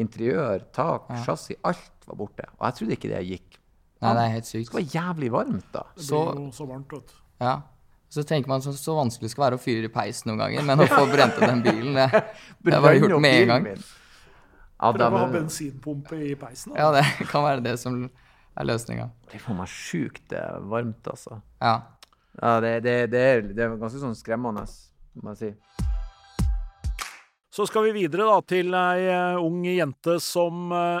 interiør, 0.00 0.62
tak, 0.72 1.10
chassis, 1.26 1.58
alt 1.68 2.06
var 2.08 2.16
borte. 2.16 2.46
Og 2.58 2.64
jeg 2.70 2.78
trodde 2.78 2.96
ikke 2.96 3.10
det 3.12 3.24
gikk. 3.28 3.58
Nei, 4.00 4.12
det 4.14 4.22
er 4.22 4.32
helt 4.36 4.46
sykt. 4.48 4.70
Det 4.70 4.78
var 4.78 4.86
jævlig 4.94 5.28
varmt, 5.34 5.66
da. 5.74 5.82
Det 5.96 6.04
Så- 6.06 6.22
blir 6.32 6.44
jo 6.46 6.52
så 6.54 6.66
varmt, 6.70 6.92
vet 6.92 7.06
du. 7.12 7.14
Ja. 7.44 7.56
Så 8.08 8.22
tenker 8.24 8.48
man 8.48 8.62
så, 8.64 8.72
så 8.72 8.94
vanskelig 8.96 9.26
det 9.28 9.30
skal 9.34 9.44
være 9.50 9.58
å 9.58 9.60
fyre 9.60 9.84
i 9.84 9.92
peisen 9.92 10.30
noen 10.30 10.38
ganger, 10.40 10.62
men 10.64 10.78
å 10.80 10.86
få 10.88 11.04
brent 11.12 11.34
opp 11.36 11.44
den 11.44 11.62
bilen, 11.62 11.92
det, 11.98 12.24
det 12.64 12.80
var 12.80 12.94
gjort 12.96 13.20
med 13.20 13.42
en 13.42 13.48
gang. 13.48 13.62
min. 13.62 13.82
Ja, 14.80 14.92
da, 14.92 15.10
å 15.10 15.18
ha 15.18 15.26
bensinpumpe 15.32 16.16
i 16.30 16.34
peisen. 16.38 16.72
Da. 16.72 16.78
Ja, 16.80 16.90
det 16.94 17.26
kan 17.28 17.42
være 17.44 17.60
det 17.66 17.74
som 17.82 17.98
er 18.56 18.64
løsninga. 18.64 19.10
det 19.28 19.34
er 19.34 19.44
for 19.44 19.58
meg 19.58 19.68
sjukt 19.68 20.32
varmt, 20.70 21.04
altså. 21.10 21.42
Ja. 21.60 21.74
Ja, 22.38 22.58
det, 22.62 22.80
det, 22.86 22.96
det, 23.10 23.20
er, 23.20 23.46
det 23.50 23.64
er 23.64 23.78
ganske 23.80 24.00
sånn 24.00 24.16
skremmende, 24.18 24.64
må 25.18 25.34
jeg 25.34 25.40
si. 25.40 25.52
Så 27.50 27.66
skal 27.66 27.88
vi 27.88 27.96
videre 28.04 28.28
da 28.28 28.38
til 28.46 28.74
ei 28.78 29.08
eh, 29.10 29.38
ung 29.42 29.64
jente 29.66 30.20
som 30.22 30.70
eh, 30.70 31.00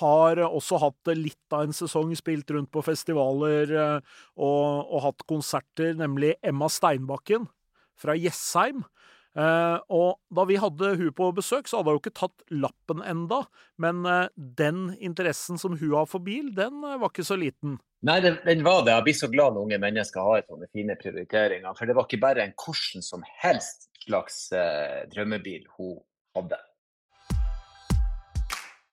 har 0.00 0.40
også 0.44 0.80
hatt 0.82 1.12
litt 1.16 1.54
av 1.54 1.64
en 1.64 1.76
sesong, 1.76 2.12
spilt 2.18 2.50
rundt 2.52 2.68
på 2.74 2.82
festivaler 2.84 3.72
eh, 3.72 4.18
og, 4.36 4.90
og 4.90 5.04
hatt 5.06 5.24
konserter, 5.30 5.94
nemlig 5.96 6.34
Emma 6.44 6.68
Steinbakken 6.68 7.48
fra 7.96 8.16
Jessheim. 8.18 8.84
Eh, 9.34 9.78
og 9.90 10.20
da 10.30 10.44
vi 10.46 10.56
hadde 10.62 10.92
hun 11.00 11.10
på 11.16 11.30
besøk, 11.34 11.66
så 11.66 11.80
hadde 11.80 11.96
hun 11.96 12.02
ikke 12.02 12.14
tatt 12.14 12.44
lappen 12.54 13.02
enda, 13.02 13.40
men 13.82 14.04
eh, 14.06 14.28
den 14.36 14.92
interessen 15.02 15.58
som 15.58 15.74
hun 15.80 15.96
har 15.96 16.06
for 16.10 16.22
bil, 16.22 16.52
den 16.54 16.84
eh, 16.86 17.00
var 17.02 17.10
ikke 17.10 17.26
så 17.26 17.38
liten. 17.40 17.80
Nei, 18.04 18.18
den, 18.22 18.36
den 18.44 18.62
var 18.66 18.84
det. 18.84 18.92
Jeg 18.92 19.06
blir 19.08 19.16
så 19.16 19.30
glad 19.32 19.56
når 19.56 19.66
unge 19.66 19.80
mennesker 19.80 20.28
har 20.28 20.44
sånne 20.46 20.68
fine 20.76 20.94
prioriteringer. 21.00 21.72
For 21.74 21.88
det 21.88 21.96
var 21.96 22.06
ikke 22.06 22.20
bare 22.22 22.44
en 22.44 22.52
hvordan 22.60 23.06
som 23.06 23.24
helst 23.40 23.88
slags 24.04 24.38
eh, 24.52 25.06
drømmebil 25.10 25.64
hun 25.78 25.96
hadde. 26.36 26.60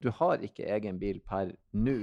Du 0.01 0.10
har 0.17 0.41
ikke 0.41 0.65
egen 0.74 0.98
bil 0.98 1.19
per 1.21 1.51
nå, 1.77 1.98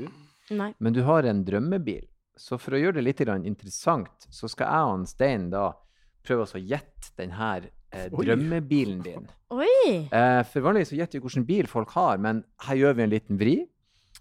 Nei. 0.55 0.71
men 0.79 0.95
du 0.95 1.03
har 1.09 1.27
en 1.27 1.43
drømmebil. 1.47 2.05
Så 2.39 2.61
for 2.63 2.77
å 2.77 2.79
gjøre 2.79 3.01
det 3.01 3.07
litt 3.09 3.25
interessant, 3.27 4.29
så 4.31 4.47
skal 4.47 4.71
jeg 4.71 4.93
og 4.93 5.09
Stein 5.11 5.49
da 5.51 5.73
prøve 6.23 6.45
oss 6.45 6.55
å 6.55 6.63
gjette 6.63 7.11
denne 7.19 7.65
eh, 7.93 8.09
drømmebilen 8.13 9.01
din. 9.05 9.27
Oi! 9.51 10.09
Eh, 10.13 10.43
for 10.51 10.65
vanligvis 10.67 10.93
så 10.93 10.99
gjetter 11.01 11.19
vi 11.19 11.25
hvilken 11.27 11.47
bil 11.49 11.67
folk 11.71 11.91
har, 11.97 12.19
men 12.23 12.43
her 12.67 12.77
gjør 12.81 12.97
vi 12.99 13.05
en 13.07 13.13
liten 13.15 13.41
vri. 13.41 13.57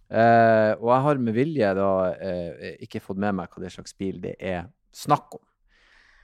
Eh, 0.08 0.72
og 0.80 0.88
jeg 0.94 1.04
har 1.04 1.18
med 1.20 1.36
vilje 1.36 1.74
da 1.76 1.90
eh, 2.16 2.76
ikke 2.86 3.02
fått 3.04 3.20
med 3.20 3.36
meg 3.36 3.52
hva 3.52 3.64
det 3.66 3.74
slags 3.74 3.96
bil 4.00 4.22
det 4.24 4.36
er 4.40 4.70
snakk 4.96 5.36
om. 5.36 5.44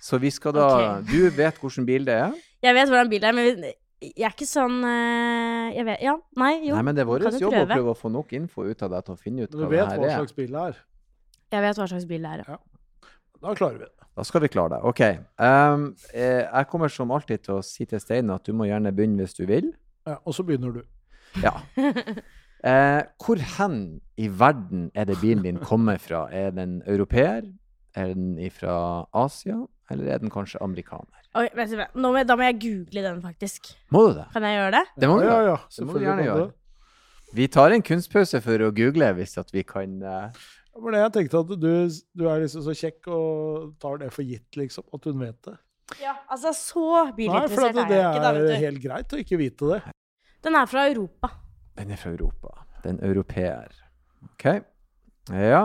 Så 0.03 0.19
vi 0.19 0.31
skal 0.35 0.55
da 0.55 0.67
okay. 0.67 1.03
Du 1.12 1.29
vet 1.35 1.59
hvilken 1.59 1.85
bil 1.88 2.05
det 2.07 2.15
er? 2.25 2.33
Jeg 2.63 2.75
vet 2.75 2.89
hvordan 2.91 3.12
bil 3.12 3.21
det 3.23 3.29
er, 3.29 3.35
men 3.38 3.65
jeg 4.03 4.23
er 4.27 4.33
ikke 4.35 4.47
sånn 4.50 4.81
eh, 4.83 5.67
Jeg 5.77 5.85
vet 5.88 6.01
Ja, 6.03 6.17
nei, 6.35 6.50
jo. 6.67 6.73
Nei, 6.75 6.81
men 6.83 6.95
det 6.97 7.03
er 7.05 7.07
vår 7.07 7.23
jobb 7.23 7.38
prøve? 7.38 7.43
jobb 7.45 7.55
å 7.55 7.67
prøve. 7.71 7.91
å 7.93 8.00
få 8.01 8.12
nok 8.12 8.33
info 8.35 8.65
ut 8.67 8.83
av 8.83 8.91
deg 8.91 9.05
til 9.07 9.15
å 9.15 9.19
finne 9.21 9.45
ut 9.45 9.53
hva 9.53 9.62
du 9.62 9.63
det 9.63 9.71
vet 9.77 9.91
her 9.93 10.01
hva 10.01 10.09
er. 10.09 10.17
slags 10.19 10.35
bil 10.39 10.51
det 10.51 10.63
er. 10.71 10.81
Jeg 11.55 11.63
vet 11.67 11.79
hva 11.79 11.88
slags 11.93 12.07
bil 12.09 12.27
det 12.27 12.33
er. 12.35 12.43
ja. 12.51 12.57
Da 13.43 13.53
klarer 13.59 13.79
vi 13.79 13.88
det. 13.88 14.02
Da 14.13 14.25
skal 14.27 14.43
vi 14.43 14.51
klare 14.53 14.75
det. 14.75 14.82
OK. 14.86 15.01
Um, 15.41 15.88
eh, 16.13 16.43
jeg 16.46 16.67
kommer 16.70 16.91
som 16.91 17.12
alltid 17.15 17.48
til 17.48 17.58
å 17.58 17.63
si 17.65 17.88
til 17.89 18.01
Stein 18.01 18.29
at 18.34 18.46
du 18.46 18.53
må 18.53 18.67
gjerne 18.70 18.93
begynne 18.93 19.25
hvis 19.25 19.38
du 19.38 19.46
vil. 19.50 19.72
Ja, 20.05 20.20
og 20.22 20.36
så 20.38 20.46
begynner 20.46 20.75
du. 20.75 20.84
Ja. 21.41 21.55
Uh, 22.63 23.01
hvor 23.20 23.41
hen 23.58 23.77
i 24.22 24.29
verden 24.29 24.89
er 24.93 25.10
det 25.10 25.17
bilen 25.22 25.43
din 25.43 25.60
kommer 25.60 25.98
fra? 25.98 26.27
Er 26.32 26.53
den 26.53 26.82
europeer? 26.86 27.48
Er 27.98 28.13
den 28.13 28.38
fra 28.53 29.08
Asia? 29.13 29.63
Eller 29.91 30.13
er 30.13 30.22
den 30.22 30.32
kanskje 30.32 30.62
amerikaner? 30.62 31.24
Oi, 31.34 31.48
må, 31.98 32.13
da 32.22 32.38
må 32.38 32.46
jeg 32.46 32.60
google 32.62 33.03
den, 33.08 33.22
faktisk. 33.24 33.74
Må 33.91 34.08
du 34.08 34.20
det? 34.20 34.27
Kan 34.36 34.46
jeg 34.46 34.60
gjøre 34.60 34.74
det? 34.77 34.84
Det 35.01 35.10
må 35.10 35.17
du 35.17 35.25
ja, 35.25 35.34
ja, 35.34 35.48
ja, 35.50 35.58
Det 35.77 35.88
må 35.88 35.98
du 35.98 36.05
gjerne 36.05 36.27
gjøre. 36.27 36.51
Vi 37.34 37.48
tar 37.50 37.74
en 37.74 37.82
kunstpause 37.82 38.41
for 38.46 38.62
å 38.62 38.70
google 38.77 39.10
hvis 39.17 39.39
at 39.41 39.50
vi 39.53 39.63
kan 39.65 39.96
eh, 40.05 40.43
Det 40.74 40.92
det 40.96 41.01
jeg 41.03 41.13
tenkte, 41.13 41.42
at 41.44 41.51
du, 41.62 41.68
du 42.18 42.24
er 42.30 42.42
liksom 42.42 42.63
så 42.65 42.74
kjekk 42.74 43.10
og 43.13 43.74
tar 43.82 44.00
det 44.01 44.10
for 44.13 44.25
gitt, 44.25 44.50
liksom. 44.58 44.88
At 44.96 45.06
hun 45.06 45.20
vet 45.22 45.38
det. 45.46 45.53
Ja, 46.01 46.15
altså, 46.32 46.53
så 46.58 46.84
Nei, 46.89 47.03
for 47.12 47.18
bilinteressert 47.20 47.77
er 47.77 47.89
det 47.92 48.00
jeg 48.00 48.10
ikke, 48.10 48.24
da, 48.24 48.30
er 48.32 48.39
vet 48.39 48.50
du. 48.50 48.65
helt 48.65 48.82
greit 48.88 49.13
å 49.13 49.20
ikke 49.22 49.39
vite 49.42 49.70
det. 49.70 49.80
Den 50.44 50.58
er 50.58 50.70
fra 50.72 50.88
Europa. 50.89 51.30
Den 51.77 51.94
er 51.94 52.00
fra 52.01 52.13
Europa. 52.15 52.53
Den 52.84 53.00
europeer. 53.06 53.75
OK. 54.32 54.48
Ja. 55.30 55.63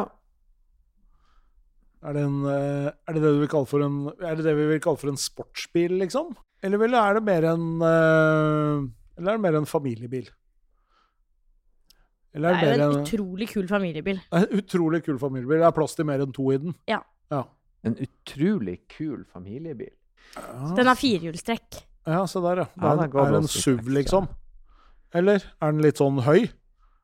Er 1.99 2.15
det, 2.15 2.23
en, 2.29 2.43
eh, 2.47 2.91
er 3.09 3.17
det 3.17 3.23
det 3.25 3.33
du 3.35 3.41
vil 3.43 3.51
kalle 3.51 3.67
for 3.67 3.83
en 3.83 3.97
Er 4.23 4.37
det 4.39 4.45
det 4.47 4.53
vi 4.55 4.69
vil 4.71 4.79
kalle 4.83 5.01
for 5.01 5.11
en 5.11 5.19
sportsbil, 5.19 5.97
liksom? 5.99 6.31
Eller 6.63 6.85
er 6.95 7.19
det 7.19 7.25
mer 7.27 7.47
en 7.51 7.65
eh, 7.83 8.85
Eller 9.19 9.33
er 9.33 9.41
det 9.41 9.43
mer 9.49 9.59
en 9.59 9.67
familiebil? 9.67 10.29
Eller 12.35 12.55
Det 12.55 12.69
er 12.69 12.73
er 12.73 12.77
jo 12.79 12.85
en 12.91 12.97
en, 12.99 13.03
utrolig 13.03 13.49
kul 13.49 13.69
familiebil. 13.69 14.21
En 14.33 14.47
utrolig 14.59 15.03
kul 15.05 15.19
familiebil. 15.19 15.59
Det 15.63 15.67
er 15.67 15.77
plass 15.77 15.95
til 15.97 16.05
mer 16.09 16.21
enn 16.21 16.33
to 16.37 16.51
i 16.53 16.59
den. 16.59 16.75
Ja. 16.89 17.01
Ja, 17.33 17.43
En 17.85 17.95
utrolig 17.97 18.81
kul 18.89 19.25
familiebil. 19.33 19.95
Den 20.77 20.87
har 20.87 20.95
firehjulstrekk. 20.99 21.83
ja 22.07 22.27
se 22.27 22.41
der, 22.41 22.57
ja. 22.57 22.65
Det 22.75 22.85
er, 22.85 22.97
den 23.03 23.11
ga 23.11 23.25
er 23.25 23.37
en 23.39 23.49
SUV, 23.49 23.89
liksom. 23.97 24.29
Eller 25.15 25.41
er 25.63 25.73
den 25.73 25.81
litt 25.83 25.97
sånn 25.97 26.21
høy? 26.27 26.51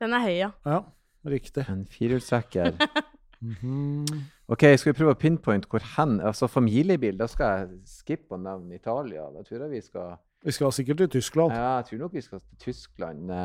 Den 0.01 0.13
er 0.13 0.21
høy, 0.21 0.35
ja. 0.37 0.51
Ja, 0.67 0.83
riktig. 1.25 1.65
En 1.69 1.87
firehjulstrekker. 1.87 2.75
Mhm. 3.45 4.07
OK, 4.49 4.63
skal 4.79 4.93
vi 4.93 4.97
prøve 4.97 5.13
å 5.13 5.19
pinpointe 5.21 5.69
hvor 5.69 5.83
hen 5.99 6.15
Altså 6.25 6.47
familiebil, 6.49 7.19
da 7.21 7.27
skal 7.29 7.59
jeg 7.59 7.81
skippe 7.91 8.37
å 8.37 8.41
nevne 8.41 8.79
Italia. 8.79 9.27
Da 9.35 9.43
tror 9.45 9.67
jeg 9.67 9.71
vi 9.75 9.81
skal 9.85 10.15
Vi 10.45 10.53
skal 10.53 10.73
sikkert 10.77 10.99
til 11.01 11.09
Tyskland. 11.09 11.53
Ja, 11.57 11.77
jeg 11.79 11.85
tror 11.89 11.99
nok 12.03 12.13
vi 12.13 12.21
skal 12.21 12.41
til 12.41 12.59
Tyskland. 12.61 13.31
Eh, 13.33 13.37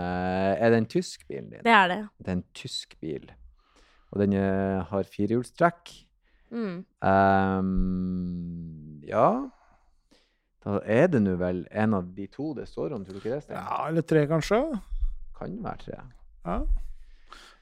er 0.60 0.70
det 0.70 0.78
en 0.78 0.86
tysk 0.86 1.28
bil 1.28 1.46
din? 1.48 1.64
Det 1.64 1.72
er 1.72 1.88
det. 1.88 2.00
Det 2.20 2.28
er 2.28 2.32
en 2.32 2.44
tysk 2.54 3.00
bil. 3.00 3.32
Og 4.12 4.20
den 4.20 4.34
eh, 4.34 4.84
har 4.90 5.08
firehjulstrekk. 5.08 5.94
Mm. 6.50 6.86
Um, 7.06 9.02
ja 9.06 9.28
Da 10.66 10.80
er 10.82 11.06
det 11.14 11.22
nå 11.22 11.36
vel 11.38 11.60
en 11.70 11.94
av 11.94 12.08
de 12.16 12.26
to 12.34 12.56
det 12.58 12.66
står 12.68 12.96
om, 12.96 13.04
tror 13.06 13.20
du 13.20 13.22
ikke 13.22 13.36
det? 13.36 13.44
Sten? 13.44 13.60
Ja, 13.60 13.84
eller 13.86 14.02
tre, 14.02 14.24
kanskje. 14.28 14.58
Kan 15.38 15.60
være 15.64 15.84
tre. 15.86 16.00
Ja. 16.48 16.58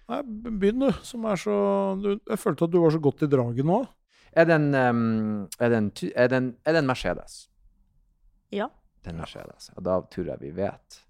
Nei, 0.08 0.22
begynn, 0.24 0.88
du, 0.88 0.92
som 1.04 1.28
er 1.28 1.36
så 1.36 1.60
du, 2.00 2.14
Jeg 2.16 2.40
følte 2.40 2.64
at 2.64 2.72
du 2.74 2.80
var 2.80 2.96
så 2.96 3.04
godt 3.04 3.28
i 3.28 3.30
draget 3.30 3.68
nå. 3.68 3.84
Er 4.32 4.48
det 4.48 4.56
en, 4.56 4.74
um, 4.74 5.48
er 5.60 5.70
det 5.70 5.78
en, 5.84 5.92
er 6.16 6.28
det 6.32 6.42
en, 6.42 6.52
er 6.66 6.74
det 6.74 6.82
en 6.82 6.90
Mercedes? 6.90 7.40
Ja. 8.56 8.72
Det 9.06 9.14
ja. 9.16 9.26
skjer 9.30 9.52
altså. 9.54 9.76
Og 9.78 9.86
da 9.88 10.00
tror 10.14 10.34
jeg 10.34 10.42
vi 10.42 10.52
vet. 10.58 11.04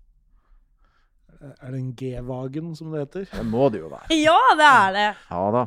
Er 1.37 1.71
det 1.71 1.79
en 1.79 1.93
G-Wagen, 1.93 2.75
som 2.75 2.91
det 2.93 3.05
heter? 3.05 3.27
Det 3.31 3.45
må 3.45 3.69
det 3.69 3.83
jo 3.83 3.89
være. 3.93 4.07
Ja, 4.17 4.37
det 4.57 4.69
er 4.69 4.95
det! 4.95 5.09
Ja 5.29 5.41
da. 5.53 5.65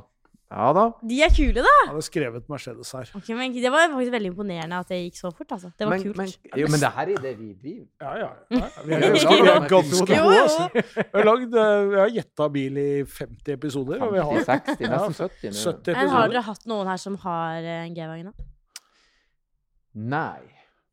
Ja 0.51 0.73
da. 0.75 0.85
De 1.07 1.19
er 1.23 1.31
kule, 1.31 1.63
da. 1.63 1.73
Jeg 1.85 1.91
hadde 1.93 2.03
skrevet 2.03 2.49
Mercedes 2.51 2.89
her. 2.97 3.11
Okay, 3.15 3.37
men 3.39 3.53
Det 3.55 3.71
var 3.71 3.85
faktisk 3.93 4.11
veldig 4.17 4.31
imponerende 4.33 4.81
at 4.83 4.89
det 4.91 4.99
gikk 5.05 5.21
så 5.21 5.31
fort. 5.31 5.47
altså. 5.55 5.71
Det 5.79 5.87
var 5.87 5.93
Men, 5.95 6.03
kult. 6.03 6.17
men, 6.17 6.33
jo, 6.59 6.67
men 6.73 6.81
det 6.83 6.91
her 6.97 7.13
er 7.13 7.23
det 7.23 7.35
vi 7.39 7.51
driver 7.55 7.87
Ja, 8.03 8.17
ja. 8.19 8.31
ja. 8.51 8.67
Vi 8.85 8.93
er 8.93 8.99
Vi 8.99 9.07
ganske, 9.07 9.37
vi 9.45 9.49
er 9.53 9.69
ganske 9.71 10.07
gode, 10.11 10.41
altså. 10.43 10.67
Vi 10.75 11.05
har, 11.15 11.25
lagd, 11.31 11.55
eh, 11.55 11.89
vi 11.93 11.99
har 12.03 12.11
gjetta 12.17 12.49
bil 12.59 12.77
i 12.83 13.05
50 13.05 13.53
episoder, 13.55 14.03
og 14.03 14.13
vi 14.13 14.19
har 14.19 14.43
50-60, 14.43 14.91
nesten 14.91 15.15
70 15.15 15.55
70 15.55 15.95
Men 16.01 16.09
har 16.17 16.35
dere 16.35 16.43
hatt 16.51 16.67
noen 16.67 16.91
her 16.91 16.97
som 17.07 17.21
har 17.29 17.63
eh, 17.63 17.85
en 17.87 17.95
G-Vagen? 17.95 18.33
Nei, 19.95 20.43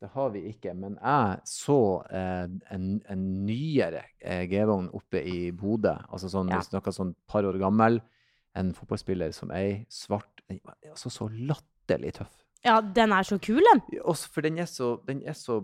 det 0.01 0.10
har 0.13 0.30
vi 0.34 0.44
ikke. 0.51 0.74
Men 0.77 0.98
jeg 1.01 1.39
så 1.50 1.77
eh, 2.13 2.48
en, 2.75 2.88
en 3.10 3.24
nyere 3.48 4.04
eh, 4.22 4.44
G-vogn 4.51 4.89
oppe 4.94 5.24
i 5.25 5.51
Bodø. 5.51 5.96
Altså 6.12 6.30
sånn, 6.30 6.51
Ja. 6.54 6.62
noe 6.74 6.94
sånn 6.94 7.16
par 7.27 7.48
år 7.50 7.58
gammel. 7.62 8.01
En 8.58 8.74
fotballspiller 8.74 9.34
som 9.34 9.51
ei, 9.54 9.86
svart. 9.89 10.44
Den 10.50 10.60
var 10.66 10.75
altså 10.89 11.10
så 11.13 11.27
latterlig 11.34 12.13
tøff. 12.20 12.34
Ja, 12.66 12.80
den 12.82 13.12
er 13.13 13.24
så 13.27 13.38
kul, 13.39 13.62
den. 13.72 13.82
Også 14.04 14.30
for 14.34 14.42
den 14.46 14.58
er 14.60 14.66
så, 14.70 14.96
den 15.08 15.22
er 15.27 15.36
så 15.38 15.60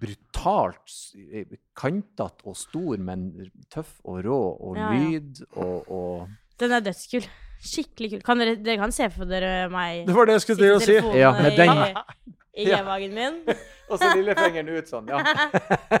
brutalt 0.00 0.94
eh, 1.32 1.56
kantete 1.78 2.46
og 2.48 2.56
stor, 2.58 2.96
men 3.02 3.28
tøff 3.72 3.96
og 4.04 4.22
rå, 4.26 4.38
og 4.66 4.78
Ja, 4.80 4.88
ja. 4.92 5.02
lyd 5.10 5.42
og, 5.56 5.90
og 5.92 6.28
Den 6.58 6.72
er 6.72 6.80
dødskul. 6.86 7.26
Skikkelig 7.66 8.10
kul. 8.12 8.22
Kan 8.26 8.40
dere, 8.42 8.56
dere 8.60 8.76
kan 8.80 8.92
se 8.92 9.06
for 9.14 9.28
dere 9.28 9.68
meg 9.72 10.04
Det 10.08 10.14
var 10.16 10.26
det 10.28 10.34
jeg 10.36 10.44
skulle 10.44 10.66
til 10.66 10.74
å 10.76 10.82
si. 10.84 10.96
Ja, 11.18 11.30
den- 11.32 12.36
i, 12.56 12.66
Ja. 12.68 12.80
G-wagen 12.82 13.14
min. 13.14 13.42
Og 13.90 14.00
så 14.00 14.08
lillefingeren 14.16 14.70
ut 14.74 14.88
sånn, 14.90 15.10
ja. 15.12 15.20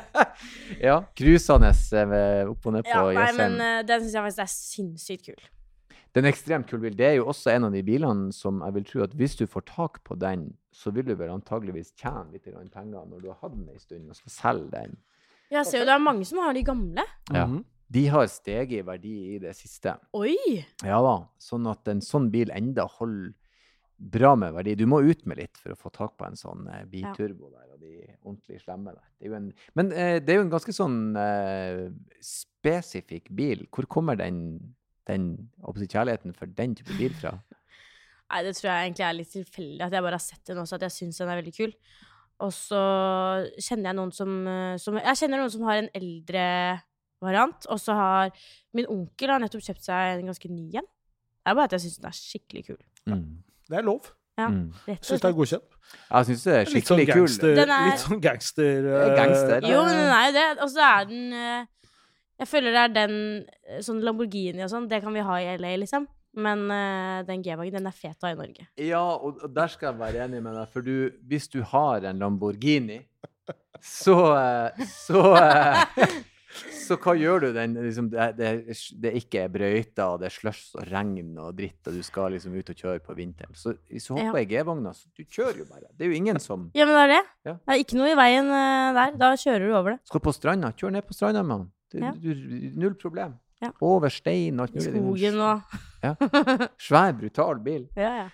ja. 0.88 0.96
Cruisende 1.16 1.70
eh, 1.70 2.48
opp 2.50 2.66
og 2.66 2.74
ned 2.74 2.88
på 2.88 3.02
Ja, 3.12 3.20
nei, 3.20 3.28
men 3.36 3.60
eh, 3.62 3.82
den 3.86 4.02
syns 4.02 4.16
jeg 4.16 4.24
faktisk 4.26 4.42
er 4.42 4.50
sinnssykt 4.54 5.28
kul. 5.28 5.44
Den 6.16 6.24
er 6.24 6.32
ekstremt 6.32 6.66
kul 6.70 6.80
bil. 6.80 6.96
Det 6.96 7.06
er 7.10 7.14
jo 7.18 7.26
også 7.28 7.52
en 7.52 7.68
av 7.68 7.76
de 7.76 7.82
bilene 7.84 8.32
som 8.32 8.62
jeg 8.64 8.76
vil 8.78 8.86
tro 8.88 9.04
at 9.04 9.14
hvis 9.20 9.36
du 9.36 9.44
får 9.52 9.66
tak 9.68 10.00
på 10.08 10.16
den, 10.18 10.48
så 10.72 10.90
vil 10.96 11.04
du 11.04 11.14
vel 11.14 11.30
antageligvis 11.34 11.92
tjene 12.00 12.32
litt 12.32 12.48
penger 12.72 13.04
når 13.04 13.20
du 13.20 13.30
har 13.30 13.38
hatt 13.42 13.54
den 13.54 13.68
en 13.68 13.82
stund 13.82 14.08
og 14.10 14.16
skal 14.18 14.32
selge 14.32 14.70
den. 14.72 14.96
Jeg 15.52 15.68
ser 15.68 15.84
jo 15.84 15.86
det 15.86 15.94
er 15.94 16.02
mange 16.02 16.26
som 16.26 16.40
har 16.42 16.56
de 16.56 16.64
gamle. 16.66 17.04
Ja. 17.30 17.46
Mhm. 17.46 17.64
De 17.86 18.02
har 18.10 18.26
steget 18.26 18.80
i 18.80 18.82
verdi 18.82 19.12
i 19.36 19.38
det 19.38 19.52
siste. 19.54 19.92
Oi! 20.18 20.34
Ja 20.82 20.96
da, 21.04 21.20
sånn 21.38 21.68
at 21.70 21.86
en 21.86 22.00
sånn 22.02 22.32
bil 22.32 22.50
enda 22.50 22.88
holder 22.96 23.30
bra 23.96 24.34
med 24.38 24.54
verdi. 24.56 24.74
Du 24.78 24.86
må 24.90 25.00
ut 25.04 25.24
med 25.28 25.40
litt 25.40 25.58
for 25.60 25.72
å 25.72 25.78
få 25.78 25.92
tak 25.94 26.16
på 26.20 26.26
en 26.26 26.38
sånn 26.38 26.66
eh, 26.72 26.84
biturbo 26.90 27.50
der, 27.50 27.68
og 27.74 27.82
de 27.82 27.92
ordentlig 28.22 28.60
slemme 28.62 28.94
der. 28.94 29.04
Det 29.18 29.32
en, 29.38 29.50
men 29.78 29.92
eh, 29.92 30.16
det 30.22 30.34
er 30.34 30.40
jo 30.40 30.46
en 30.46 30.52
ganske 30.52 30.74
sånn 30.76 30.98
eh, 31.20 31.86
spesifikk 32.24 33.30
bil. 33.36 33.64
Hvor 33.72 33.88
kommer 33.90 34.18
den, 34.20 34.40
den 35.08 35.30
kjærligheten 35.64 36.36
for 36.36 36.52
den 36.58 36.76
type 36.78 36.96
bil 36.98 37.14
fra? 37.16 37.36
Nei, 38.30 38.42
det 38.42 38.56
tror 38.58 38.72
jeg 38.72 38.88
egentlig 38.88 39.06
er 39.06 39.16
litt 39.16 39.32
tilfeldig. 39.32 39.80
At 39.86 39.94
jeg 39.94 40.06
bare 40.08 40.18
har 40.18 40.24
sett 40.24 40.50
den 40.50 40.60
også, 40.62 40.78
at 40.78 40.86
jeg 40.88 40.96
syns 40.96 41.22
den 41.22 41.30
er 41.30 41.40
veldig 41.40 41.56
kul. 41.56 41.74
Og 42.44 42.52
så 42.52 42.82
kjenner 43.54 43.90
jeg 43.90 43.96
noen 43.96 44.12
som, 44.12 44.32
eh, 44.50 44.76
som 44.82 44.98
Jeg 44.98 45.20
kjenner 45.22 45.40
noen 45.40 45.52
som 45.54 45.64
har 45.68 45.80
en 45.80 45.92
eldre 45.96 46.44
variant. 47.24 47.68
Og 47.72 47.80
så 47.80 47.96
har 47.96 48.32
min 48.76 48.88
onkel 48.92 49.32
har 49.32 49.40
nettopp 49.40 49.64
kjøpt 49.64 49.86
seg 49.88 50.18
en 50.18 50.32
ganske 50.32 50.50
ny 50.52 50.68
en. 50.82 50.90
Det 51.46 51.52
er 51.52 51.56
bare 51.56 51.70
at 51.70 51.76
jeg 51.76 51.86
syns 51.86 52.00
den 52.00 52.10
er 52.10 52.18
skikkelig 52.18 52.64
kul. 52.66 52.80
Mm. 53.06 53.26
Det 53.70 53.78
er 53.78 53.82
lov. 53.82 54.12
Ja, 54.38 54.48
Mm. 54.52 54.66
Syns 55.00 55.22
det 55.22 55.24
er 55.30 55.32
godkjent. 55.32 55.62
Jeg 56.10 56.26
syns 56.28 56.42
det 56.44 56.52
er 56.52 56.58
Litt 56.74 56.84
sånn 56.84 56.98
skikkelig 56.98 57.14
kul. 57.14 57.54
Den 57.56 57.70
er- 57.70 57.86
Litt 57.90 58.02
sånn 58.02 58.20
gangster. 58.20 58.88
Er 59.00 59.14
gangster. 59.16 59.56
eh, 59.64 59.70
Jo, 59.70 59.84
men 59.86 59.96
den 59.96 60.12
er 60.12 60.26
jo 60.26 60.32
det. 60.36 60.62
Og 60.62 60.68
så 60.74 60.82
er 60.84 61.04
den 61.08 61.32
uh, 61.32 61.64
Jeg 62.38 62.48
føler 62.50 62.70
det 62.74 62.82
er 62.82 62.92
den 63.06 63.14
eh, 63.68 63.78
sånn 63.80 64.02
Lamborghini 64.04 64.60
og 64.62 64.68
sånn, 64.68 64.88
det 64.90 65.00
kan 65.02 65.14
vi 65.16 65.20
ha 65.24 65.38
i 65.40 65.56
LA, 65.56 65.76
liksom. 65.80 66.06
Men 66.36 66.66
uh, 66.70 67.22
den 67.24 67.40
G-wagen, 67.42 67.72
den 67.72 67.86
er 67.88 67.96
fet 67.96 68.20
å 68.20 68.26
ha 68.28 68.32
i 68.34 68.36
Norge. 68.36 68.66
Ja, 68.76 69.00
og, 69.16 69.38
og 69.42 69.54
der 69.56 69.68
skal 69.72 69.94
jeg 69.94 70.00
være 70.02 70.24
enig 70.28 70.42
med 70.44 70.52
deg. 70.54 70.68
For 70.68 70.82
du, 70.84 71.10
hvis 71.26 71.48
du 71.48 71.62
har 71.62 72.04
en 72.04 72.18
Lamborghini, 72.20 73.00
så 73.80 74.18
Så, 74.84 75.22
så 76.72 76.96
hva 77.02 77.14
gjør 77.18 77.46
du 77.46 77.48
den 77.56 77.74
liksom, 77.78 78.08
det, 78.12 78.26
det, 78.38 78.50
det 79.02 79.12
ikke 79.20 79.44
er 79.44 79.52
brøyter, 79.52 80.04
og 80.06 80.20
det 80.22 80.28
er 80.30 80.34
slush 80.36 80.76
og 80.78 80.86
regn 80.90 81.32
og 81.42 81.54
dritt, 81.58 81.80
og 81.86 81.96
du 81.98 82.02
skal 82.06 82.32
liksom 82.36 82.54
ut 82.56 82.72
og 82.72 82.76
kjøre 82.82 83.02
på 83.04 83.16
vinteren. 83.18 83.54
Så 83.58 83.74
du 83.76 83.96
hopper 84.16 84.40
i 84.42 84.48
G-vogna, 84.50 84.92
så 84.96 85.08
du 85.16 85.24
kjører 85.24 85.62
jo 85.62 85.68
bare. 85.70 85.88
Det 85.92 86.06
er 86.06 86.12
jo 86.12 86.18
ingen 86.20 86.40
som 86.42 86.68
Ja, 86.76 86.86
men 86.88 86.94
det 86.96 87.02
er 87.06 87.12
det. 87.14 87.22
Ja. 87.50 87.56
Det 87.58 87.74
er 87.76 87.82
ikke 87.84 87.98
noe 88.00 88.12
i 88.12 88.18
veien 88.18 88.52
eh, 88.52 88.92
der. 89.00 89.16
Da 89.20 89.32
kjører 89.40 89.66
du 89.66 89.74
over 89.74 89.96
det. 89.96 89.98
skal 90.10 90.24
på 90.24 90.32
stranda. 90.36 90.72
Kjør 90.76 90.96
ned 90.96 91.06
på 91.08 91.16
stranda 91.18 91.42
mann. 91.46 91.68
Ja. 91.96 92.10
null 92.76 92.96
problem. 93.00 93.36
Ja. 93.62 93.70
Over 93.80 94.10
stein 94.12 94.58
og 94.60 94.66
alt 94.66 94.74
mulig. 94.76 94.90
Skogen 94.92 95.38
og 95.40 95.76
Ja. 96.04 96.14
Svær, 96.78 97.14
brutal 97.16 97.62
bil. 97.64 97.86
Ja, 97.96 98.10
ja. 98.24 98.26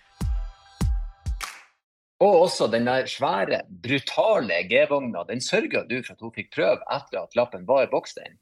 Og 2.23 2.45
også 2.45 2.69
den 2.71 2.87
der 2.87 3.09
svære, 3.11 3.65
brutale 3.83 4.63
G-vogna. 4.71 5.25
Den 5.27 5.43
sørga 5.43 5.83
du 5.89 5.99
for 6.05 6.15
at 6.15 6.23
hun 6.23 6.35
fikk 6.37 6.53
prøve 6.55 6.79
etter 6.95 7.25
at 7.25 7.37
lappen 7.39 7.67
var 7.67 7.87
i 7.87 7.91
boksteinen. 7.91 8.39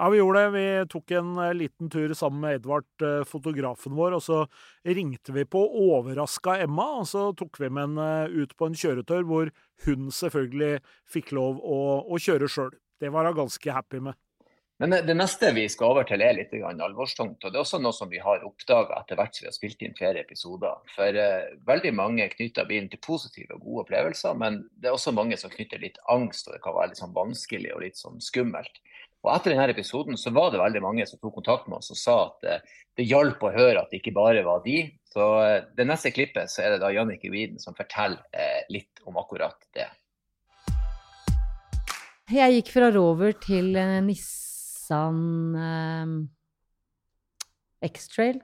Ja, 0.00 0.08
vi 0.08 0.16
gjorde 0.16 0.40
det. 0.40 0.50
Vi 0.54 0.66
tok 0.88 1.12
en 1.18 1.34
eh, 1.42 1.54
liten 1.54 1.90
tur 1.92 2.14
sammen 2.16 2.40
med 2.40 2.56
Edvard, 2.56 2.88
eh, 3.04 3.20
fotografen 3.28 3.92
vår, 3.98 4.16
og 4.16 4.22
så 4.24 4.38
ringte 4.88 5.34
vi 5.36 5.44
på 5.44 5.60
overraska 5.60 6.56
Emma, 6.64 6.86
og 7.02 7.08
så 7.10 7.26
tok 7.36 7.60
vi 7.60 7.68
med 7.68 7.90
henne 7.90 8.06
ut 8.32 8.54
på 8.56 8.70
en 8.70 8.78
kjøretør 8.80 9.26
hvor 9.28 9.50
hun 9.84 10.08
selvfølgelig 10.14 10.80
fikk 11.10 11.34
lov 11.36 11.60
å, 11.60 11.80
å 12.08 12.22
kjøre 12.22 12.48
sjøl. 12.48 12.72
Det 13.00 13.12
var 13.12 13.28
hun 13.28 13.42
ganske 13.42 13.76
happy 13.76 14.00
med. 14.08 14.16
Men 14.80 14.90
det- 14.90 15.14
neste 15.16 15.52
vi 15.52 15.68
skal 15.68 15.90
over 15.90 16.04
til 16.08 16.22
er 16.22 16.32
litt 16.32 16.52
alvorstungt. 16.54 17.44
og 17.44 17.52
Det 17.52 17.58
er 17.58 17.60
også 17.62 17.82
noe 17.82 17.92
som 17.92 18.08
vi 18.08 18.16
har 18.16 18.40
oppdaga 18.40 18.96
etter 19.00 19.16
hvert 19.16 19.34
som 19.34 19.44
vi 19.44 19.48
har 19.48 19.52
spilt 19.52 19.82
inn 19.82 19.94
flere 19.94 20.20
episoder. 20.20 20.74
For 20.96 21.04
eh, 21.04 21.52
veldig 21.66 21.92
mange 21.94 22.28
knytter 22.30 22.64
bilen 22.64 22.88
til 22.88 22.98
positive 22.98 23.52
og 23.54 23.60
gode 23.60 23.84
opplevelser, 23.84 24.38
men 24.38 24.70
det 24.80 24.88
er 24.88 24.96
også 24.96 25.12
mange 25.12 25.36
som 25.36 25.50
knytter 25.50 25.78
litt 25.78 25.98
angst, 26.08 26.48
og 26.48 26.54
det 26.54 26.62
kan 26.62 26.72
være 26.72 26.88
litt 26.88 27.02
sånn 27.02 27.12
vanskelig 27.12 27.74
og 27.74 27.82
litt 27.82 27.96
sånn 27.96 28.16
skummelt. 28.24 28.80
Og 29.22 29.34
Etter 29.34 29.50
denne 29.52 29.68
episoden 29.68 30.16
så 30.16 30.32
var 30.32 30.50
det 30.50 30.60
veldig 30.60 30.80
mange 30.80 31.06
som 31.06 31.18
tok 31.18 31.34
kontakt 31.34 31.68
med 31.68 31.76
oss 31.76 31.90
og 31.90 32.00
sa 32.00 32.16
at 32.30 32.48
eh, 32.48 32.60
det 32.96 33.04
hjalp 33.04 33.38
å 33.42 33.52
høre 33.52 33.82
at 33.82 33.90
det 33.90 34.00
ikke 34.00 34.16
bare 34.16 34.42
var 34.42 34.64
de. 34.64 34.90
Så 35.12 35.26
eh, 35.44 35.64
det 35.76 35.86
neste 35.86 36.08
klippet 36.10 36.48
så 36.48 36.64
er 36.64 36.70
det 36.70 36.80
da 36.80 36.88
Jannicke 36.88 37.28
Widen 37.28 37.60
som 37.60 37.76
forteller 37.76 38.24
litt 38.72 39.04
om 39.04 39.20
akkurat 39.20 39.60
det. 39.76 39.90
Jeg 42.32 42.62
gikk 42.62 42.72
fra 42.72 42.88
Rover 42.94 43.36
til 43.36 43.76
eh, 43.76 44.00
Nissan 44.90 46.26
eh, 47.80 47.88
X-Trail 47.88 48.40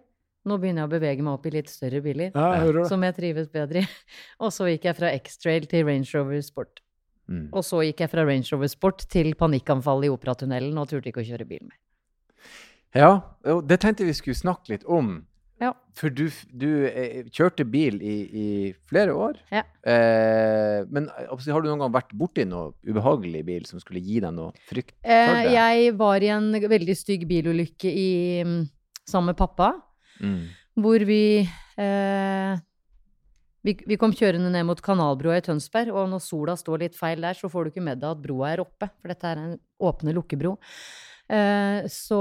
Nå 0.47 0.59
begynner 0.63 0.85
jeg 0.85 0.89
å 0.89 0.95
bevege 0.95 1.25
meg 1.27 1.35
opp 1.35 1.47
i 1.49 1.51
litt 1.57 1.71
større 1.71 1.99
biler, 2.05 2.31
Ja, 2.31 2.63
jeg 2.63 2.85
som 2.87 3.03
jeg 3.03 3.17
trives 3.17 3.49
bedre 3.51 3.81
i. 3.83 3.87
Og 4.45 4.53
så 4.55 4.69
gikk 4.71 4.85
jeg 4.87 4.95
fra 4.95 5.11
X-Trail 5.19 5.67
til 5.67 5.83
Range 5.89 6.07
Rover 6.15 6.39
Sport. 6.47 6.85
Mm. 7.27 7.49
Og 7.51 7.65
så 7.67 7.81
gikk 7.83 8.05
jeg 8.05 8.13
fra 8.13 8.23
Range 8.23 8.47
Rover 8.53 8.71
Sport 8.71 9.09
til 9.11 9.33
panikkanfall 9.35 10.07
i 10.07 10.11
operatunnelen 10.15 10.79
og 10.79 10.87
turte 10.93 11.11
ikke 11.11 11.25
å 11.25 11.27
kjøre 11.27 11.49
bil 11.51 11.65
mer. 11.67 11.81
Ja, 12.95 13.11
og 13.51 13.67
det 13.67 13.81
tenkte 13.83 14.07
vi 14.07 14.15
skulle 14.15 14.39
snakke 14.39 14.77
litt 14.77 14.87
om. 14.87 15.27
Ja. 15.63 15.71
For 15.97 16.13
du, 16.13 16.27
du 16.53 16.69
eh, 16.91 17.23
kjørte 17.33 17.65
bil 17.65 17.97
i, 18.05 18.17
i 18.29 18.47
flere 18.91 19.15
år. 19.17 19.39
Ja. 19.55 19.63
Eh, 19.89 20.83
men 20.93 21.07
eh, 21.17 21.31
har 21.33 21.65
du 21.65 21.69
noen 21.71 21.81
gang 21.87 21.95
vært 21.95 22.13
borti 22.13 22.45
noe 22.45 22.75
ubehagelig 22.85 23.41
bil 23.49 23.65
som 23.69 23.81
skulle 23.81 24.03
gi 24.05 24.21
deg 24.21 24.35
noe 24.37 24.53
frykt 24.69 24.93
Eh, 25.01 25.47
jeg 25.55 25.95
var 25.97 26.21
i 26.21 26.29
en 26.35 26.51
veldig 26.53 26.97
stygg 27.01 27.25
bilulykke 27.31 27.89
i, 27.89 28.11
mm, 28.45 28.63
sammen 29.09 29.33
med 29.33 29.41
pappa, 29.41 29.73
Mm. 30.21 30.47
hvor 30.81 31.03
vi 31.05 31.45
eh, 31.77 32.57
vi, 33.67 33.75
vi 33.85 33.97
kom 34.01 34.13
kjørende 34.17 34.49
ned 34.53 34.65
mot 34.65 34.81
Kanalbrua 34.81 35.37
i 35.37 35.43
Tønsberg, 35.45 35.91
og 35.93 36.07
når 36.13 36.23
sola 36.25 36.55
står 36.57 36.85
litt 36.85 36.97
feil 36.97 37.21
der, 37.21 37.35
så 37.37 37.51
får 37.53 37.65
du 37.67 37.71
ikke 37.73 37.85
med 37.85 38.01
deg 38.01 38.15
at 38.15 38.23
broa 38.23 38.53
er 38.55 38.63
oppe, 38.63 38.89
for 39.01 39.13
dette 39.13 39.27
er 39.33 39.41
en 39.43 39.57
åpne 39.83 40.15
lukkebro. 40.17 40.55
Eh, 41.29 41.85
så 41.91 42.21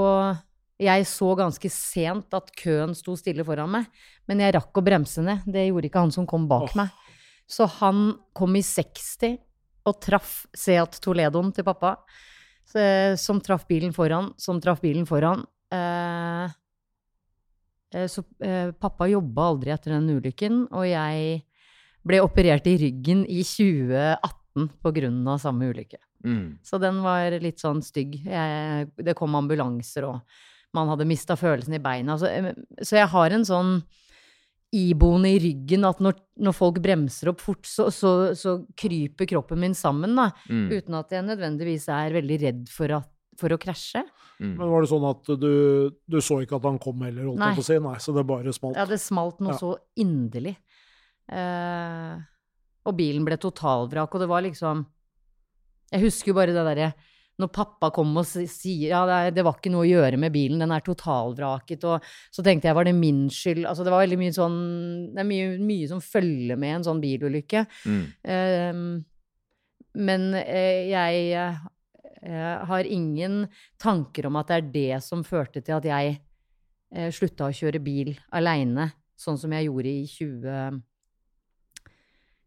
jeg 0.76 1.06
så 1.08 1.30
ganske 1.38 1.70
sent 1.72 2.36
at 2.36 2.50
køen 2.58 2.92
sto 2.96 3.14
stille 3.16 3.44
foran 3.46 3.70
meg, 3.72 3.88
men 4.28 4.42
jeg 4.44 4.56
rakk 4.58 4.76
å 4.76 4.84
bremse 4.84 5.24
ned. 5.24 5.46
Det 5.48 5.68
gjorde 5.68 5.88
ikke 5.88 6.04
han 6.04 6.12
som 6.12 6.28
kom 6.28 6.44
bak 6.50 6.68
oh. 6.68 6.78
meg. 6.82 6.92
Så 7.48 7.68
han 7.78 8.10
kom 8.36 8.56
i 8.58 8.64
60 8.66 9.38
og 9.86 10.00
traff 10.02 10.44
Seat 10.56 10.98
Toledoen 11.02 11.52
til 11.54 11.66
pappa, 11.66 11.94
så, 12.66 12.82
som 13.20 13.40
traff 13.40 13.66
bilen 13.68 13.94
foran, 13.94 14.32
som 14.40 14.60
traff 14.60 14.82
bilen 14.82 15.06
foran. 15.08 15.44
Eh, 15.72 16.56
eh, 17.94 18.08
så 18.10 18.24
eh, 18.42 18.72
pappa 18.74 19.08
jobba 19.10 19.50
aldri 19.52 19.72
etter 19.74 19.94
den 19.94 20.10
ulykken, 20.18 20.64
og 20.74 20.88
jeg 20.90 21.44
ble 22.06 22.20
operert 22.22 22.66
i 22.70 22.76
ryggen 22.82 23.22
i 23.30 23.40
2018 23.46 24.68
på 24.82 24.92
grunn 24.98 25.22
av 25.30 25.40
samme 25.42 25.70
ulykke. 25.70 26.02
Mm. 26.26 26.58
Så 26.66 26.82
den 26.82 27.00
var 27.04 27.34
litt 27.42 27.62
sånn 27.62 27.82
stygg. 27.84 28.18
Jeg, 28.26 28.90
det 28.98 29.14
kom 29.18 29.38
ambulanser, 29.38 30.08
og 30.10 30.20
man 30.74 30.90
hadde 30.90 31.06
mista 31.08 31.36
følelsen 31.38 31.76
i 31.76 31.82
beina. 31.82 32.16
Så, 32.18 32.30
eh, 32.30 32.52
så 32.82 32.98
jeg 32.98 33.10
har 33.12 33.36
en 33.36 33.46
sånn 33.46 33.78
iboende 34.76 35.30
i 35.30 35.38
ryggen 35.40 35.86
at 35.88 36.00
når, 36.02 36.16
når 36.42 36.54
folk 36.56 36.80
bremser 36.84 37.30
opp 37.30 37.42
fort, 37.44 37.64
så, 37.68 37.86
så, 37.94 38.12
så 38.36 38.58
kryper 38.78 39.28
kroppen 39.30 39.60
min 39.62 39.76
sammen, 39.78 40.16
da. 40.18 40.30
Mm. 40.50 40.66
Uten 40.74 40.98
at 40.98 41.14
jeg 41.14 41.26
nødvendigvis 41.28 41.86
er 41.94 42.16
veldig 42.18 42.38
redd 42.42 42.62
for, 42.72 42.96
at, 42.98 43.08
for 43.38 43.54
å 43.54 43.60
krasje. 43.62 44.02
Mm. 44.36 44.52
Men 44.58 44.68
var 44.68 44.84
det 44.84 44.90
sånn 44.90 45.08
at 45.08 45.30
du, 45.40 45.52
du 46.04 46.18
så 46.20 46.42
ikke 46.44 46.58
at 46.58 46.68
han 46.68 46.80
kom 46.82 47.00
heller, 47.06 47.30
holdt 47.30 47.40
jeg 47.40 47.56
på 47.56 47.64
å 47.64 47.68
si? 47.70 47.78
Nei, 47.86 47.96
så 48.02 48.16
det 48.16 48.26
bare 48.28 48.52
smalt? 48.52 48.76
Ja, 48.76 48.88
det 48.90 49.00
smalt 49.00 49.40
noe 49.40 49.54
Ja. 49.54 49.60
så 49.62 49.72
inderlig. 50.02 50.56
Uh, 51.26 52.20
og 52.86 52.94
bilen 52.98 53.24
ble 53.26 53.38
totalvrak, 53.40 54.12
og 54.14 54.22
det 54.22 54.28
var 54.30 54.44
liksom 54.44 54.84
Jeg 55.90 56.04
husker 56.04 56.30
jo 56.30 56.36
bare 56.36 56.54
det 56.54 56.62
derre 56.66 56.92
når 57.40 57.50
pappa 57.52 57.90
kom 57.92 58.14
og 58.16 58.24
sier 58.26 58.88
ja, 58.88 59.02
det, 59.08 59.16
er, 59.16 59.34
det 59.36 59.44
var 59.44 59.58
ikke 59.58 59.72
noe 59.72 59.84
å 59.84 59.88
gjøre 59.88 60.20
med 60.20 60.32
bilen, 60.32 60.62
den 60.62 60.72
er 60.72 60.84
totalvraket, 60.84 61.84
og 61.84 62.04
så 62.32 62.44
tenkte 62.44 62.70
jeg 62.70 62.78
var 62.78 62.88
det 62.88 62.94
min 62.96 63.26
skyld? 63.32 63.66
Altså 63.68 63.84
det 63.84 63.92
var 63.92 64.04
veldig 64.06 64.20
mye 64.22 64.36
sånn 64.36 64.58
Det 65.12 65.22
er 65.22 65.28
mye, 65.28 65.50
mye 65.60 65.90
som 65.90 66.00
følger 66.04 66.60
med 66.60 66.78
en 66.78 66.86
sånn 66.86 67.02
bilulykke. 67.02 67.64
Mm. 67.84 68.02
Uh, 68.24 68.74
men 70.06 70.28
uh, 70.36 70.80
jeg 70.88 71.30
uh, 71.36 72.56
har 72.72 72.88
ingen 72.88 73.44
tanker 73.80 74.30
om 74.30 74.40
at 74.40 74.52
det 74.52 74.56
er 74.56 74.72
det 74.72 75.02
som 75.04 75.24
førte 75.26 75.60
til 75.64 75.76
at 75.76 75.88
jeg 75.88 76.18
uh, 76.96 77.10
slutta 77.12 77.50
å 77.50 77.56
kjøre 77.56 77.84
bil 77.84 78.14
aleine, 78.36 78.90
sånn 79.20 79.40
som 79.40 79.52
jeg 79.56 79.68
gjorde 79.68 79.92
i 79.92 80.04
20... 80.18 80.84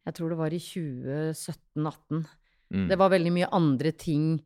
Jeg 0.09 0.15
tror 0.17 0.31
det 0.31 0.37
var 0.39 0.53
i 0.55 0.57
2017-18. 0.63 2.23
Mm. 2.73 2.85
Det 2.89 2.97
var 2.97 3.11
veldig 3.13 3.33
mye 3.35 3.49
andre 3.53 3.91
ting 3.93 4.23
eh, 4.37 4.45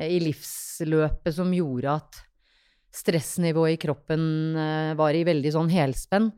i 0.00 0.18
livsløpet 0.22 1.34
som 1.36 1.52
gjorde 1.54 1.92
at 2.00 2.20
stressnivået 2.94 3.74
i 3.74 3.80
kroppen 3.86 4.24
eh, 4.56 4.94
var 4.98 5.14
i 5.16 5.24
veldig 5.26 5.52
sånn 5.54 5.70
helspenn. 5.72 6.30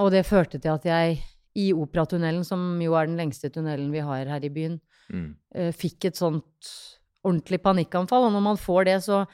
Og 0.00 0.10
det 0.14 0.24
førte 0.26 0.60
til 0.60 0.72
at 0.72 0.86
jeg 0.88 1.18
i 1.60 1.68
Operatunnelen, 1.76 2.42
som 2.46 2.80
jo 2.82 2.96
er 2.98 3.06
den 3.06 3.18
lengste 3.20 3.50
tunnelen 3.52 3.92
vi 3.92 4.02
har 4.02 4.26
her 4.26 4.44
i 4.44 4.52
byen, 4.52 4.80
Mm. 5.12 5.34
eh, 5.54 5.70
fikk 5.70 6.06
et 6.06 6.16
sånt 6.16 6.70
ordentlig 7.22 7.58
panikkanfall. 7.60 8.24
Og 8.24 8.32
når 8.32 8.42
man 8.42 8.56
får 8.56 8.84
det, 8.86 8.94
så, 9.04 9.26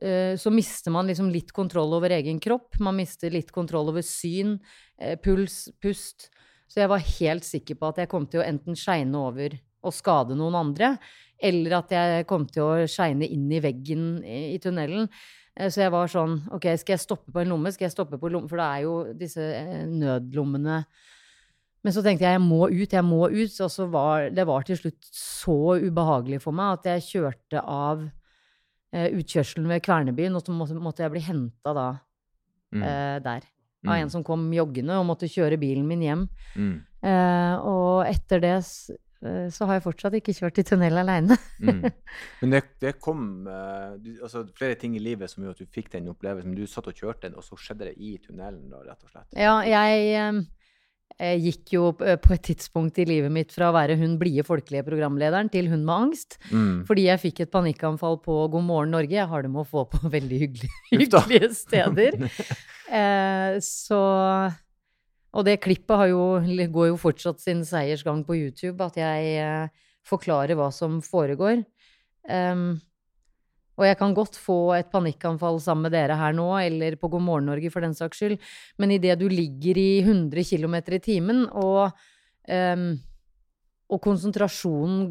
eh, 0.00 0.34
så 0.40 0.50
mister 0.50 0.90
man 0.90 1.06
liksom 1.06 1.30
litt 1.30 1.52
kontroll 1.52 1.92
over 1.92 2.08
egen 2.08 2.40
kropp. 2.40 2.80
Man 2.80 2.96
mister 2.96 3.28
litt 3.30 3.52
kontroll 3.52 3.90
over 3.90 4.00
syn, 4.00 4.58
eh, 4.98 5.16
puls, 5.16 5.68
pust. 5.82 6.30
Så 6.66 6.80
jeg 6.80 6.88
var 6.88 6.98
helt 6.98 7.44
sikker 7.44 7.74
på 7.76 7.88
at 7.90 7.96
jeg 7.96 8.08
kom 8.08 8.26
til 8.26 8.40
å 8.40 8.46
enten 8.48 8.74
skeine 8.74 9.14
over 9.14 9.50
og 9.82 9.92
skade 9.94 10.34
noen 10.36 10.54
andre, 10.58 10.94
eller 11.38 11.76
at 11.78 11.90
jeg 11.94 12.26
kom 12.26 12.46
til 12.50 12.62
å 12.64 12.86
skeine 12.90 13.26
inn 13.30 13.46
i 13.54 13.60
veggen 13.62 14.24
i, 14.24 14.54
i 14.54 14.58
tunnelen. 14.58 15.08
Eh, 15.56 15.68
Så 15.70 15.80
jeg 15.84 15.90
var 15.94 16.06
sånn 16.10 16.40
Ok, 16.54 16.66
skal 16.80 16.96
jeg 16.96 17.04
stoppe 17.04 17.30
på 17.34 17.40
en 17.44 17.48
lomme? 17.52 17.70
Skal 17.72 17.86
jeg 17.86 17.94
stoppe 17.94 18.18
på 18.18 18.30
lomme? 18.30 18.48
For 18.50 18.58
det 18.58 18.66
er 18.66 18.82
jo 18.86 18.96
disse 19.18 19.42
eh, 19.42 19.86
nødlommene 19.86 20.84
men 21.86 21.94
så 21.94 22.02
tenkte 22.02 22.26
jeg 22.26 22.34
jeg 22.34 22.42
må 22.42 22.66
ut, 22.66 22.90
jeg 22.92 23.04
må 23.06 23.20
ut. 23.30 23.54
Og 23.62 23.70
så 23.70 23.84
var 23.88 24.30
det 24.34 24.44
var 24.48 24.64
til 24.66 24.76
slutt 24.76 25.06
så 25.14 25.54
ubehagelig 25.78 26.40
for 26.42 26.52
meg 26.52 26.74
at 26.80 26.88
jeg 26.90 27.04
kjørte 27.06 27.62
av 27.62 28.02
eh, 28.92 29.06
utkjørselen 29.14 29.68
ved 29.70 29.84
Kvernebyen, 29.86 30.34
og 30.36 30.42
så 30.42 30.52
måtte, 30.52 30.74
måtte 30.82 31.04
jeg 31.06 31.14
bli 31.14 31.22
henta 31.30 31.72
da 31.78 31.86
Mm. 32.74 32.82
eh, 32.82 33.18
der. 33.24 33.46
Mm. 33.80 33.88
Av 33.88 33.94
en 34.02 34.10
som 34.12 34.24
kom 34.26 34.42
joggende 34.52 34.98
og 35.00 35.06
måtte 35.08 35.30
kjøre 35.30 35.56
bilen 35.56 35.86
min 35.88 36.02
hjem. 36.04 36.26
Mm. 36.58 36.74
Eh, 37.00 37.54
og 37.64 38.02
etter 38.10 38.42
det 38.42 38.56
så 39.50 39.66
har 39.66 39.78
jeg 39.78 39.84
fortsatt 39.88 40.14
ikke 40.18 40.34
kjørt 40.36 40.60
i 40.62 40.66
tunnel 40.66 41.00
aleine. 41.00 41.38
Mm. 41.58 41.80
Men 42.42 42.54
det, 42.54 42.62
det 42.82 42.94
kom 43.02 43.48
eh, 43.50 43.96
du, 43.98 44.12
altså, 44.22 44.44
flere 44.58 44.78
ting 44.78 44.94
i 44.94 45.02
livet 45.02 45.32
som 45.32 45.42
gjorde 45.42 45.58
at 45.58 45.66
du 45.66 45.74
fikk 45.74 45.90
den 45.96 46.10
opplevelsen. 46.12 46.52
Men 46.52 46.60
du 46.60 46.70
satt 46.70 46.90
og 46.90 46.94
kjørte 46.94 47.26
den, 47.26 47.38
og 47.38 47.46
så 47.46 47.58
skjedde 47.58 47.90
det 47.90 47.96
i 47.98 48.14
tunnelen, 48.22 48.68
da, 48.70 48.84
rett 48.86 49.02
og 49.02 49.10
slett. 49.10 49.28
Ja, 49.34 49.58
jeg 49.66 50.14
eh, 50.14 50.46
jeg 51.18 51.40
gikk 51.42 51.72
jo 51.72 51.86
på 51.98 52.30
et 52.30 52.44
tidspunkt 52.46 52.98
i 53.02 53.06
livet 53.08 53.32
mitt 53.34 53.50
fra 53.50 53.72
å 53.72 53.74
være 53.74 53.96
hun 53.98 54.14
blide 54.20 54.44
folkelige 54.46 54.84
programlederen 54.86 55.48
til 55.50 55.66
hun 55.72 55.80
med 55.82 55.94
angst. 55.94 56.36
Mm. 56.52 56.84
Fordi 56.86 57.08
jeg 57.08 57.22
fikk 57.24 57.42
et 57.42 57.50
panikkanfall 57.50 58.20
på 58.22 58.36
God 58.52 58.66
morgen 58.68 58.94
Norge. 58.94 59.16
Jeg 59.16 59.26
har 59.26 59.42
det 59.42 59.50
med 59.50 59.64
å 59.64 59.68
få 59.68 59.88
på 59.90 59.98
veldig 60.16 60.40
hyggelige, 60.44 60.80
hyggelige 60.94 61.52
steder. 61.58 62.18
Eh, 62.88 63.58
så 63.60 63.98
Og 65.38 65.46
det 65.46 65.60
klippet 65.62 66.10
jo, 66.10 66.22
går 66.74 66.90
jo 66.90 66.98
fortsatt 66.98 67.38
sin 67.42 67.62
seiersgang 67.66 68.24
på 68.26 68.34
YouTube, 68.40 68.82
at 68.82 68.98
jeg 68.98 69.38
eh, 69.38 69.88
forklarer 70.08 70.58
hva 70.58 70.72
som 70.74 70.98
foregår. 71.04 71.62
Um, 72.28 72.80
og 73.78 73.86
jeg 73.86 73.98
kan 74.00 74.14
godt 74.16 74.34
få 74.42 74.74
et 74.74 74.88
panikkanfall 74.90 75.60
sammen 75.62 75.86
med 75.86 75.94
dere 75.94 76.16
her 76.18 76.34
nå, 76.34 76.48
eller 76.58 76.96
på 76.98 77.10
God 77.12 77.22
morgen 77.22 77.46
Norge 77.46 77.70
for 77.70 77.86
den 77.86 77.94
saks 77.94 78.18
skyld, 78.18 78.34
men 78.82 78.96
idet 78.96 79.14
du 79.20 79.28
ligger 79.30 79.78
i 79.78 80.00
100 80.02 80.42
km 80.50 80.74
i 80.98 81.00
timen, 81.04 81.44
og, 81.54 81.94
um, 82.50 82.88
og 83.88 84.02
konsentrasjonen 84.02 85.06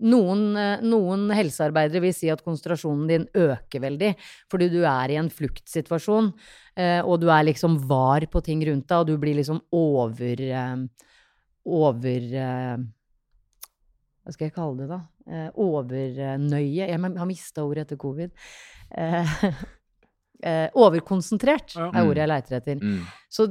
noen, 0.00 0.56
eh, 0.56 0.82
noen 0.86 1.28
helsearbeidere 1.34 2.00
vil 2.06 2.14
si 2.16 2.30
at 2.32 2.42
konsentrasjonen 2.44 3.08
din 3.10 3.26
øker 3.36 3.82
veldig, 3.84 4.14
fordi 4.50 4.70
du 4.72 4.80
er 4.88 5.12
i 5.12 5.18
en 5.20 5.30
fluktsituasjon, 5.32 6.32
eh, 6.76 7.00
og 7.04 7.20
du 7.20 7.28
er 7.28 7.44
liksom 7.50 7.78
var 7.88 8.24
på 8.30 8.42
ting 8.44 8.64
rundt 8.66 8.88
deg, 8.88 8.98
og 8.98 9.06
du 9.10 9.18
blir 9.20 9.36
liksom 9.40 9.60
over 9.72 10.40
eh, 10.40 10.76
Over 11.70 12.22
Hva 14.24 14.32
skal 14.32 14.46
jeg 14.46 14.54
kalle 14.54 14.78
det, 14.78 14.86
da? 14.88 15.00
Overnøye. 15.60 16.86
Jeg 16.88 16.96
har 16.96 17.28
mista 17.28 17.60
ordet 17.62 17.84
etter 17.84 17.98
covid. 18.00 18.32
Overkonsentrert 20.82 21.76
er 21.76 22.00
ordet 22.00 22.24
jeg 22.24 22.32
leiter 22.32 22.56
etter. 22.56 22.80
Mm. 22.80 23.04
Så 23.28 23.46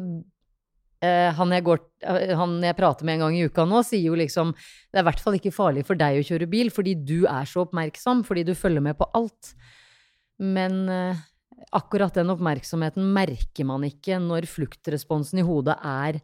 eh, 1.06 1.30
han, 1.36 1.56
jeg 1.56 1.66
går, 1.68 1.82
eh, 2.04 2.34
han 2.38 2.58
jeg 2.64 2.78
prater 2.78 3.08
med 3.08 3.18
en 3.18 3.26
gang 3.26 3.38
i 3.38 3.48
uka 3.48 3.66
nå, 3.68 3.82
sier 3.88 4.10
jo 4.10 4.18
liksom 4.20 4.54
det 4.54 5.00
er 5.00 5.04
i 5.04 5.08
hvert 5.10 5.24
fall 5.24 5.40
ikke 5.40 5.56
farlig 5.56 5.86
for 5.88 6.00
deg 6.00 6.20
å 6.20 6.28
kjøre 6.28 6.50
bil, 6.52 6.72
fordi 6.74 6.96
du 6.98 7.24
er 7.30 7.50
så 7.50 7.66
oppmerksom, 7.66 8.26
fordi 8.28 8.46
du 8.48 8.56
følger 8.58 8.84
med 8.84 8.98
på 9.00 9.08
alt. 9.18 9.54
Men 10.40 10.82
eh, 10.92 11.24
akkurat 11.76 12.16
den 12.16 12.32
oppmerksomheten 12.34 13.12
merker 13.16 13.68
man 13.68 13.86
ikke 13.88 14.20
når 14.24 14.48
fluktresponsen 14.50 15.42
i 15.42 15.46
hodet 15.48 15.78
er 15.86 16.22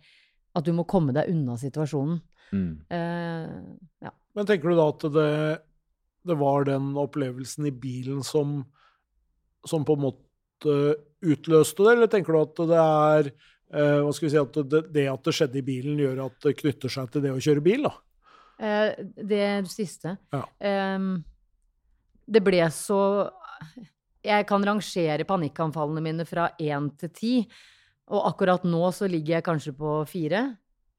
at 0.56 0.66
du 0.66 0.72
må 0.76 0.86
komme 0.88 1.16
deg 1.16 1.30
unna 1.32 1.58
situasjonen. 1.60 2.22
Mm. 2.56 2.72
Eh, 2.90 3.56
ja. 4.06 4.14
Men 4.36 4.48
tenker 4.48 4.72
du 4.72 4.80
da 4.80 4.88
at 4.92 5.04
det, 5.16 5.32
det 6.28 6.38
var 6.40 6.68
den 6.68 6.94
opplevelsen 7.00 7.68
i 7.70 7.74
bilen 7.74 8.24
som, 8.26 8.62
som 9.68 9.86
på 9.88 9.98
en 9.98 10.06
måte 10.08 10.78
utløste 11.26 11.84
det, 11.84 11.92
eller 11.92 12.12
tenker 12.12 12.36
du 12.36 12.42
at 12.42 12.64
det 12.72 12.82
er 12.82 13.30
eh, 13.32 13.52
hva 13.74 14.12
skal 14.14 14.28
vi 14.28 14.32
si, 14.34 14.38
at 14.42 14.60
det, 14.72 14.82
det 14.94 15.08
at 15.12 15.24
det 15.26 15.34
skjedde 15.36 15.58
i 15.60 15.66
bilen, 15.66 15.98
gjør 16.00 16.26
at 16.28 16.36
det 16.46 16.58
knytter 16.60 16.92
seg 16.92 17.10
til 17.12 17.24
det 17.26 17.32
å 17.34 17.42
kjøre 17.42 17.64
bil? 17.66 17.88
da? 17.88 17.94
Eh, 18.66 18.92
det 19.18 19.48
siste. 19.68 20.18
Ja. 20.32 20.44
Ehm, 20.64 21.16
det 22.26 22.42
ble 22.46 22.62
så 22.74 23.00
jeg 24.26 24.48
kan 24.50 24.64
rangere 24.66 25.26
panikkanfallene 25.28 26.02
mine 26.02 26.26
fra 26.26 26.50
én 26.62 26.90
til 26.98 27.12
ti. 27.14 27.34
Og 28.14 28.28
akkurat 28.30 28.64
nå 28.66 28.84
så 28.94 29.10
ligger 29.10 29.38
jeg 29.38 29.46
kanskje 29.46 29.74
på 29.78 29.96
fire. 30.10 30.44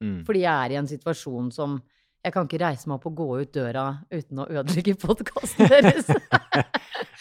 Mm. 0.03 0.21
Fordi 0.27 0.43
jeg 0.43 0.53
er 0.53 0.73
i 0.75 0.77
en 0.81 0.89
situasjon 0.89 1.53
som 1.55 1.79
Jeg 2.25 2.33
kan 2.33 2.47
ikke 2.47 2.59
reise 2.59 2.89
meg 2.89 2.97
opp 2.97 3.05
og 3.07 3.13
gå 3.15 3.25
ut 3.39 3.51
døra 3.55 3.83
uten 4.11 4.39
å 4.41 4.45
ødelegge 4.49 4.95
podkasten 4.99 5.69
deres. 5.71 6.09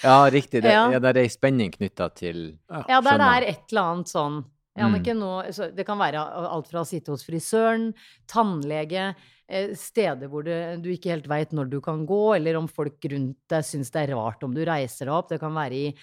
Ja, 0.03 0.25
riktig. 0.33 0.63
Det, 0.65 0.73
Ja. 0.73 0.87
ja. 0.91 0.99
det 0.99 1.13
er 1.13 1.21
ei 1.21 1.31
spenning 1.31 1.71
knytta 1.71 2.09
til 2.17 2.59
Ja, 2.89 3.01
der 3.05 3.21
det 3.21 3.29
er 3.29 3.47
et 3.53 3.71
eller 3.71 3.93
annet 3.93 4.11
sånn 4.11 4.41
Mm. 4.77 4.83
Jannicke, 4.85 5.15
nå 5.17 5.31
Det 5.77 5.87
kan 5.89 5.99
være 5.99 6.21
alt 6.21 6.69
fra 6.69 6.83
å 6.83 6.87
sitte 6.89 7.11
hos 7.15 7.25
frisøren, 7.25 7.95
tannlege, 8.31 9.15
eh, 9.49 9.71
steder 9.79 10.29
hvor 10.29 10.45
du, 10.45 10.53
du 10.83 10.91
ikke 10.93 11.15
helt 11.15 11.29
veit 11.31 11.53
når 11.57 11.71
du 11.73 11.79
kan 11.81 12.05
gå, 12.07 12.37
eller 12.37 12.59
om 12.61 12.69
folk 12.69 13.01
rundt 13.13 13.39
deg 13.49 13.65
syns 13.65 13.91
det 13.95 14.03
er 14.07 14.15
rart 14.17 14.43
om 14.45 14.53
du 14.55 14.65
reiser 14.69 15.07
deg 15.09 15.15
opp. 15.17 15.31
Det 15.33 15.41
kan 15.41 15.55
være 15.57 15.75
i 15.75 15.95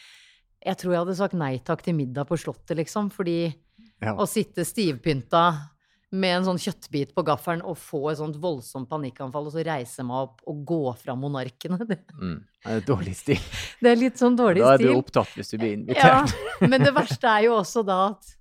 Jeg 0.65 0.77
tror 0.79 0.93
jeg 0.93 1.01
hadde 1.03 1.17
sagt 1.19 1.33
nei 1.36 1.57
takk 1.59 1.81
til 1.83 1.93
middag 1.97 2.25
på 2.29 2.38
Slottet, 2.39 2.77
liksom, 2.79 3.09
fordi 3.12 3.53
Ja. 4.01 4.13
å 4.15 4.25
sitte 4.27 4.63
stivpynta 4.65 5.69
med 6.13 6.38
en 6.38 6.43
sånn 6.45 6.59
kjøttbit 6.62 7.13
på 7.15 7.23
gaffelen 7.25 7.63
og 7.65 7.75
få 7.81 8.12
et 8.12 8.19
sånt 8.19 8.36
voldsomt 8.38 8.88
panikkanfall, 8.88 9.47
og 9.47 9.51
så 9.55 9.63
reise 9.65 10.03
meg 10.05 10.15
opp 10.27 10.41
og 10.47 10.59
gå 10.69 10.95
fra 11.01 11.15
monarkene. 11.17 11.79
Det, 11.89 11.97
mm. 12.13 12.36
Det 12.63 12.71
er 12.77 12.81
dårlig 12.88 13.15
stil. 13.17 13.39
det 13.81 13.91
er 13.91 13.95
litt 13.97 14.15
sånn 14.21 14.38
dårlig 14.38 14.62
stil. 14.62 14.67
Da 14.67 14.73
er 14.73 14.77
stil. 14.77 14.93
du 14.93 14.99
opptatt 15.01 15.33
hvis 15.36 15.49
du 15.51 15.57
blir 15.57 15.73
Ja, 15.73 16.21
invitert. 16.21 16.69
men 16.69 16.81
det 16.86 16.93
verste 16.95 17.27
er 17.27 17.43
jo 17.47 17.57
også 17.59 17.83
da 17.86 17.97
at 18.13 18.36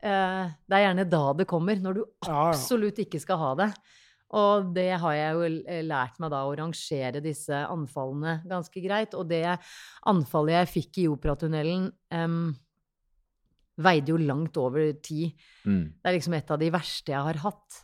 det 0.00 0.76
er 0.76 0.84
gjerne 0.86 1.04
da 1.12 1.24
det 1.36 1.48
kommer, 1.50 1.80
når 1.80 1.98
du 1.98 2.04
absolutt 2.28 3.02
ikke 3.02 3.20
skal 3.22 3.40
ha 3.40 3.50
det. 3.60 3.72
Og 4.38 4.70
det 4.76 4.92
har 5.02 5.14
jeg 5.16 5.34
jo 5.34 5.78
lært 5.88 6.18
meg 6.22 6.30
da, 6.30 6.44
å 6.46 6.54
rangere 6.54 7.22
disse 7.24 7.62
anfallene 7.66 8.38
ganske 8.48 8.82
greit. 8.84 9.16
Og 9.18 9.26
det 9.30 9.42
anfallet 10.08 10.60
jeg 10.60 10.72
fikk 10.76 11.00
i 11.02 11.06
operatunnelen, 11.10 11.88
um, 12.14 12.52
veide 13.80 14.12
jo 14.12 14.20
langt 14.20 14.60
over 14.60 14.92
ti. 15.02 15.32
Mm. 15.64 15.82
Det 15.98 16.12
er 16.12 16.16
liksom 16.16 16.36
et 16.38 16.52
av 16.54 16.60
de 16.62 16.70
verste 16.70 17.14
jeg 17.14 17.26
har 17.26 17.42
hatt. 17.42 17.80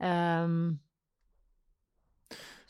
Um, 0.00 0.56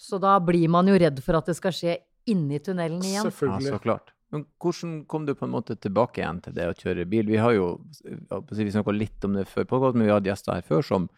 så 0.04 0.18
da 0.20 0.34
blir 0.42 0.66
man 0.72 0.90
jo 0.90 0.98
redd 0.98 1.22
for 1.24 1.38
at 1.38 1.46
det 1.48 1.56
skal 1.60 1.74
skje 1.76 1.96
inni 2.30 2.58
tunnelen 2.64 3.04
igjen. 3.04 3.30
Ja, 3.30 3.60
så 3.62 3.78
klart. 3.78 4.13
Men 4.34 4.44
hvordan 4.58 4.94
kom 5.06 5.28
du 5.28 5.34
på 5.38 5.46
en 5.46 5.54
måte 5.54 5.76
tilbake 5.78 6.20
igjen 6.20 6.40
til 6.42 6.56
det 6.56 6.66
å 6.66 6.74
kjøre 6.74 7.06
bil? 7.06 7.28
Vi 7.30 7.38
har 7.38 7.54
jo 7.54 7.68
vi 8.50 8.70
snakka 8.74 8.94
litt 8.94 9.24
om 9.26 9.38
det 9.38 9.46
før 9.46 9.68
men 9.94 10.02
vi 10.02 10.10
har 10.10 10.18
hatt 10.18 10.30
gjester 10.32 10.56
her 10.58 10.66
før 10.66 10.82
som 10.82 11.08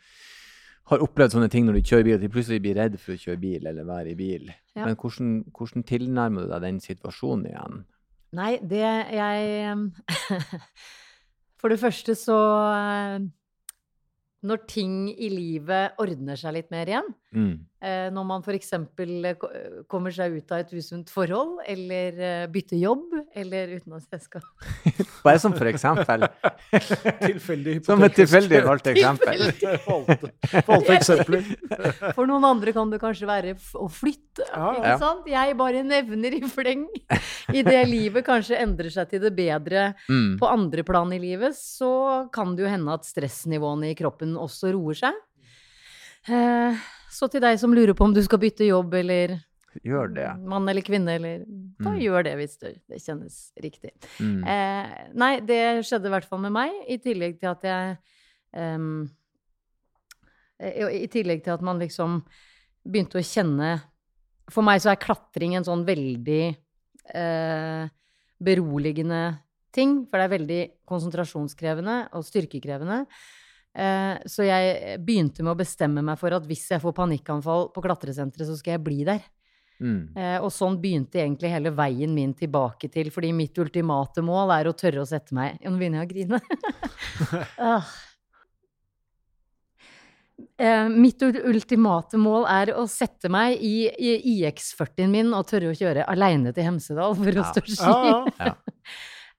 har 0.90 1.02
opplevd 1.02 1.34
sånne 1.34 1.48
ting 1.50 1.66
når 1.66 1.80
de 1.80 1.86
kjører 1.88 2.06
bil, 2.06 2.16
at 2.18 2.22
de 2.22 2.30
plutselig 2.30 2.62
blir 2.62 2.76
redd 2.78 2.98
for 3.02 3.16
å 3.16 3.18
kjøre 3.18 3.40
bil 3.42 3.66
eller 3.66 3.88
være 3.88 4.12
i 4.12 4.18
bil. 4.18 4.52
Ja. 4.76 4.84
Men 4.84 4.98
hvordan, 5.00 5.32
hvordan 5.56 5.86
tilnærmer 5.88 6.44
du 6.44 6.52
deg 6.52 6.66
den 6.66 6.78
situasjonen 6.84 7.48
igjen? 7.50 7.80
Nei, 8.36 8.52
det 8.62 8.84
jeg 9.16 9.74
For 11.60 11.72
det 11.72 11.80
første 11.80 12.14
så 12.18 12.36
eh, 12.76 13.22
Når 14.46 14.64
ting 14.68 14.96
i 15.10 15.30
livet 15.32 15.96
ordner 16.02 16.38
seg 16.38 16.58
litt 16.58 16.68
mer 16.74 16.90
igjen, 16.90 17.08
Mm. 17.36 17.50
eh, 17.84 18.06
når 18.16 18.24
man 18.24 18.40
f.eks. 18.40 18.70
kommer 19.92 20.14
seg 20.16 20.38
ut 20.38 20.52
av 20.56 20.62
et 20.62 20.70
usunt 20.72 21.10
forhold, 21.12 21.58
eller 21.68 22.16
eh, 22.24 22.46
bytter 22.48 22.78
jobb, 22.80 23.02
eller 23.36 23.74
uten 23.76 23.92
at 23.98 24.16
jeg 24.16 24.40
Bare 25.26 25.38
som 25.42 25.52
for 25.52 25.68
eksempel. 25.68 26.24
Tilfeldig 27.26 27.74
Som 27.84 28.02
et 28.06 28.14
tilfeldig 28.16 28.62
valgt 28.64 28.88
eksempel. 28.94 29.44
Valgte, 30.70 30.96
eksempler. 30.96 31.44
For 32.16 32.24
noen 32.30 32.46
andre 32.48 32.72
kan 32.76 32.90
det 32.92 33.00
kanskje 33.02 33.28
være 33.28 33.54
å 33.76 33.86
flytte, 33.92 34.46
Ja, 34.48 34.70
ikke 34.78 34.94
ja. 34.94 34.96
sant? 35.02 35.28
Jeg 35.30 35.56
bare 35.60 35.84
nevner 35.86 36.36
i 36.38 36.42
fleng. 36.48 36.86
I 37.52 37.62
det 37.66 37.82
livet 37.90 38.24
kanskje 38.26 38.58
endrer 38.62 38.92
seg 38.94 39.12
til 39.12 39.22
det 39.28 39.34
bedre 39.36 39.90
Mm. 40.08 40.36
på 40.40 40.46
andre 40.48 40.82
plan 40.86 41.10
i 41.12 41.18
livet, 41.20 41.56
så 41.58 42.28
kan 42.32 42.54
det 42.56 42.64
jo 42.64 42.70
hende 42.70 42.94
at 42.94 43.04
stressnivåene 43.06 43.90
i 43.92 43.96
kroppen 43.98 44.36
også 44.38 44.70
roer 44.74 44.94
seg. 44.98 45.16
Eh, 46.30 46.74
så 47.10 47.28
til 47.30 47.40
deg 47.40 47.58
som 47.60 47.72
lurer 47.74 47.94
på 47.94 48.04
om 48.04 48.14
du 48.14 48.22
skal 48.24 48.38
bytte 48.42 48.66
jobb 48.66 48.94
eller 48.94 49.36
Gjør 49.84 50.14
det. 50.16 50.28
mann 50.48 50.68
eller 50.68 50.80
kvinne, 50.82 51.16
eller 51.18 51.38
Da 51.78 51.90
Mm. 51.90 51.98
gjør 52.00 52.24
det 52.24 52.34
hvis 52.38 52.58
det, 52.58 52.70
det 52.88 52.96
kjennes 53.04 53.52
riktig. 53.60 53.90
Mm. 54.18 54.38
Eh, 54.48 55.08
nei, 55.14 55.40
det 55.40 55.84
skjedde 55.84 56.06
i 56.08 56.12
hvert 56.14 56.24
fall 56.24 56.40
med 56.40 56.52
meg, 56.52 56.72
i 56.88 56.96
tillegg 56.96 57.38
til 57.38 57.50
at 57.50 57.62
jeg 57.62 57.98
eh, 58.54 59.06
I 60.96 61.06
tillegg 61.12 61.42
til 61.44 61.52
at 61.52 61.60
man 61.62 61.78
liksom 61.78 62.22
begynte 62.88 63.18
å 63.20 63.24
kjenne 63.26 63.82
For 64.48 64.62
meg 64.62 64.80
så 64.80 64.92
er 64.94 65.00
klatring 65.02 65.56
en 65.58 65.64
sånn 65.66 65.84
veldig 65.84 66.56
eh, 67.14 67.88
beroligende 68.40 69.40
ting, 69.74 70.06
for 70.08 70.16
det 70.16 70.24
er 70.24 70.38
veldig 70.38 70.60
konsentrasjonskrevende 70.88 71.96
og 72.14 72.22
styrkekrevende. 72.24 73.02
Eh, 73.76 74.14
så 74.30 74.46
jeg 74.46 75.00
begynte 75.04 75.44
med 75.44 75.52
å 75.52 75.58
bestemme 75.58 76.04
meg 76.04 76.16
for 76.20 76.32
at 76.32 76.46
hvis 76.48 76.64
jeg 76.72 76.80
får 76.80 76.94
panikkanfall 76.96 77.68
på 77.74 77.84
klatresenteret, 77.84 78.48
så 78.48 78.56
skal 78.56 78.76
jeg 78.76 78.84
bli 78.86 79.02
der. 79.08 79.20
Mm. 79.76 80.16
Eh, 80.16 80.38
og 80.40 80.48
sånn 80.54 80.78
begynte 80.80 81.20
egentlig 81.20 81.52
hele 81.52 81.74
veien 81.76 82.14
min 82.16 82.32
tilbake 82.36 82.88
til, 82.92 83.10
fordi 83.12 83.34
mitt 83.36 83.58
ultimate 83.60 84.24
mål 84.24 84.54
er 84.56 84.70
å 84.70 84.76
tørre 84.76 85.02
å 85.02 85.08
sette 85.08 85.36
meg 85.36 85.58
Ja, 85.60 85.68
Nå 85.68 85.76
begynner 85.76 86.00
jeg 86.00 86.08
å 86.08 86.14
grine. 86.14 86.40
Ah. 87.76 87.96
Eh, 90.60 90.88
mitt 90.92 91.22
ultimate 91.22 92.18
mål 92.20 92.44
er 92.52 92.72
å 92.76 92.84
sette 92.88 93.28
meg 93.32 93.60
i, 93.64 93.88
i 93.88 94.16
IX40-en 94.34 95.12
min 95.12 95.32
og 95.36 95.46
tørre 95.48 95.72
å 95.72 95.76
kjøre 95.76 96.04
aleine 96.12 96.52
til 96.56 96.66
Hemsedal 96.68 97.16
for 97.16 97.40
å 97.40 97.44
stå 97.52 97.62
ski. 97.66 97.84
Ja, 97.84 98.24
ja. 98.40 98.56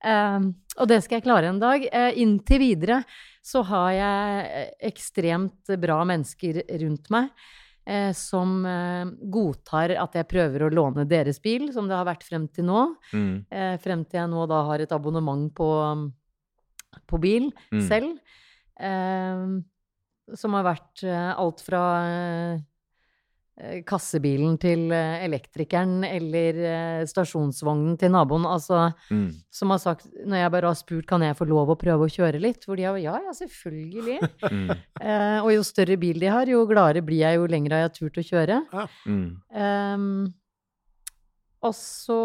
Eh, 0.05 0.43
og 0.77 0.85
det 0.91 0.99
skal 1.01 1.17
jeg 1.17 1.23
klare 1.25 1.49
en 1.49 1.57
dag. 1.57 1.81
Eh, 1.81 2.19
inntil 2.21 2.59
videre 2.61 2.99
så 3.47 3.61
har 3.69 3.91
jeg 3.95 4.43
eh, 4.47 4.73
ekstremt 4.89 5.71
bra 5.79 6.01
mennesker 6.09 6.59
rundt 6.81 7.07
meg 7.13 7.29
eh, 7.87 8.11
som 8.17 8.59
eh, 8.67 9.05
godtar 9.31 9.93
at 9.95 10.17
jeg 10.19 10.27
prøver 10.27 10.65
å 10.67 10.71
låne 10.73 11.05
deres 11.07 11.39
bil, 11.43 11.69
som 11.75 11.87
det 11.87 11.95
har 11.95 12.07
vært 12.09 12.27
frem 12.27 12.49
til 12.51 12.67
nå. 12.67 12.83
Mm. 13.13 13.31
Eh, 13.47 13.75
frem 13.83 14.03
til 14.03 14.19
jeg 14.19 14.33
nå 14.33 14.43
da 14.51 14.61
har 14.67 14.83
et 14.83 14.95
abonnement 14.95 15.47
på, 15.55 15.71
på 17.07 17.21
bil 17.23 17.49
Mm. 17.71 17.81
selv. 17.87 18.17
Eh, 18.79 19.47
som 20.35 20.57
har 20.57 20.65
vært 20.67 21.05
eh, 21.07 21.29
alt 21.39 21.63
fra 21.63 21.83
kassebilen 23.89 24.57
til 24.61 24.91
eh, 24.93 25.23
elektrikeren 25.25 26.03
eller 26.05 26.59
eh, 26.69 27.05
stasjonsvognen 27.09 27.97
til 27.97 28.11
naboen. 28.13 28.45
Altså, 28.45 28.93
Mm. 29.09 29.31
som 29.51 29.69
har 29.73 29.79
sagt, 29.81 30.05
når 30.25 30.37
jeg 30.43 30.51
bare 30.51 30.67
har 30.67 30.75
spurt 30.77 31.07
kan 31.09 31.21
jeg 31.25 31.35
få 31.39 31.47
lov 31.49 31.69
å 31.73 31.77
prøve 31.79 32.05
å 32.05 32.11
kjøre 32.11 32.39
litt, 32.43 32.65
hvor 32.67 32.75
de 32.77 32.83
har 32.85 32.97
ja, 33.01 33.15
ja, 33.25 33.33
selvfølgelig. 33.33 34.19
Mm. 34.51 34.71
eh, 35.01 35.39
og 35.41 35.51
jo 35.55 35.63
større 35.65 35.97
bil 35.97 36.19
de 36.21 36.27
har, 36.31 36.45
jo 36.47 36.65
gladere 36.69 37.01
blir 37.05 37.23
jeg 37.25 37.35
jo 37.39 37.47
lenger 37.49 37.73
har 37.77 37.85
jeg 37.87 37.95
turt 37.97 38.17
å 38.21 38.27
kjøre. 38.29 38.61
Mm. 39.07 39.27
Eh, 39.51 39.97
og 41.67 41.73
så 41.73 42.21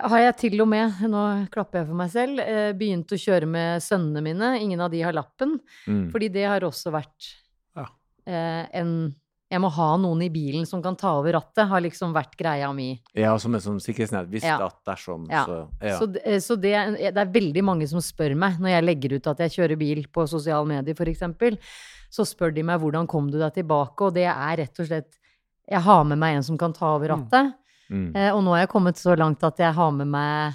har 0.00 0.22
jeg 0.24 0.36
til 0.40 0.62
og 0.64 0.68
med, 0.72 1.00
nå 1.12 1.22
klapper 1.52 1.82
jeg 1.82 1.88
for 1.90 1.98
meg 2.00 2.10
selv, 2.12 2.40
eh, 2.40 2.70
begynt 2.76 3.12
å 3.12 3.18
kjøre 3.20 3.46
med 3.48 3.82
sønnene 3.84 4.22
mine. 4.24 4.48
Ingen 4.64 4.80
av 4.80 4.90
de 4.90 5.02
har 5.04 5.12
lappen. 5.12 5.58
Mm. 5.86 6.06
Fordi 6.12 6.30
det 6.32 6.46
har 6.48 6.60
også 6.64 6.90
vært 6.94 7.34
Ja. 7.76 7.84
eh, 8.26 8.66
en 8.80 9.14
Jeg 9.50 9.60
må 9.60 9.68
ha 9.74 9.96
noen 9.98 10.20
i 10.22 10.28
bilen 10.30 10.64
som 10.66 10.80
kan 10.82 10.94
ta 10.96 11.16
over 11.18 11.32
rattet, 11.34 11.66
har 11.68 11.80
liksom 11.82 12.12
vært 12.14 12.36
greia 12.38 12.68
mi. 12.72 13.00
Ja, 13.18 13.36
som 13.42 13.54
et 13.54 13.62
sånn 13.64 13.80
sikkerhetsnett. 13.82 14.28
Hvis 14.30 14.44
Ja. 14.46 14.58
at 14.66 14.76
dersom, 14.86 15.26
Ja. 15.28 15.44
så 15.44 15.68
ja. 15.82 15.98
Så, 15.98 16.06
d- 16.12 16.20
eh, 16.24 16.38
så 16.38 16.54
det, 16.60 16.72
det 17.14 17.16
er 17.18 17.26
veldig 17.26 17.64
mange 17.64 17.88
som 17.88 17.98
spør 17.98 18.36
meg, 18.36 18.58
når 18.60 18.68
jeg 18.76 18.84
legger 18.84 19.16
ut 19.16 19.26
at 19.26 19.38
jeg 19.38 19.50
kjører 19.50 19.78
bil 19.78 20.04
på 20.12 20.28
sosiale 20.28 20.66
medier 20.66 20.94
f.eks., 20.94 21.58
så 22.10 22.22
spør 22.26 22.54
de 22.54 22.62
meg 22.62 22.80
hvordan 22.80 23.06
kom 23.08 23.30
du 23.30 23.38
deg 23.38 23.52
tilbake, 23.54 24.00
og 24.06 24.14
det 24.14 24.26
er 24.26 24.56
rett 24.56 24.78
og 24.80 24.86
slett 24.86 25.16
Jeg 25.70 25.80
har 25.82 26.02
med 26.04 26.18
meg 26.18 26.36
en 26.36 26.42
som 26.42 26.58
kan 26.58 26.72
ta 26.72 26.96
over 26.96 27.08
Mm. 27.08 27.28
rattet. 27.28 27.54
Mm. 27.90 28.16
Eh, 28.16 28.30
og 28.34 28.42
nå 28.42 28.50
har 28.54 28.66
jeg 28.66 28.68
kommet 28.70 28.94
så 28.96 29.16
langt 29.16 29.42
at 29.44 29.56
jeg 29.58 29.72
har 29.72 29.90
med 29.92 30.06
meg 30.08 30.54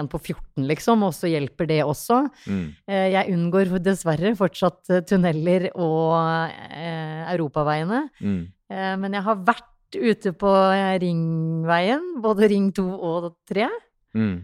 en 0.00 0.08
på 0.10 0.20
14, 0.20 0.64
liksom, 0.68 1.04
og 1.06 1.14
så 1.16 1.30
hjelper 1.30 1.68
det 1.70 1.80
også. 1.84 2.22
Mm. 2.46 2.64
Eh, 2.88 3.06
jeg 3.14 3.36
unngår 3.36 3.72
dessverre 3.84 4.34
fortsatt 4.38 4.92
eh, 4.92 5.04
tunneler 5.08 5.70
og 5.74 6.16
eh, 6.54 7.22
europaveiene. 7.34 8.04
Mm. 8.20 8.40
Eh, 8.70 8.94
men 9.02 9.18
jeg 9.18 9.26
har 9.28 9.44
vært 9.46 9.98
ute 9.98 10.34
på 10.38 10.50
eh, 10.74 10.96
ringveien, 11.02 12.08
både 12.24 12.50
ring 12.50 12.72
2 12.74 12.88
og 12.94 13.30
3. 13.50 13.70
Mm. 14.18 14.34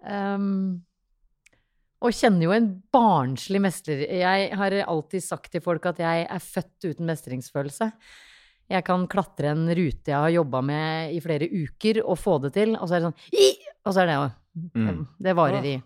Um, 0.00 0.80
og 2.00 2.16
kjenner 2.16 2.46
jo 2.46 2.56
en 2.56 2.70
barnslig 2.92 3.60
mestrer... 3.60 4.06
Jeg 4.08 4.50
har 4.56 4.76
alltid 4.86 5.24
sagt 5.24 5.52
til 5.52 5.62
folk 5.64 5.84
at 5.90 6.00
jeg 6.00 6.24
er 6.24 6.44
født 6.44 6.88
uten 6.88 7.08
mestringsfølelse. 7.10 7.90
Jeg 8.70 8.86
kan 8.86 9.04
klatre 9.10 9.50
en 9.50 9.66
rute 9.66 10.12
jeg 10.12 10.16
har 10.16 10.30
jobba 10.32 10.62
med 10.62 11.16
i 11.16 11.20
flere 11.22 11.48
uker, 11.50 12.00
og 12.04 12.18
få 12.20 12.38
det 12.44 12.54
til, 12.54 12.76
og 12.78 12.86
så 12.86 12.96
er 12.96 13.02
det 13.02 13.10
sånn 13.10 13.34
«I!» 13.34 13.48
Og 13.80 13.94
så 13.96 14.02
er 14.02 14.08
det 14.08 14.16
jo 14.16 14.28
Mm. 14.56 15.06
Det 15.22 15.36
varer 15.36 15.66
i 15.66 15.78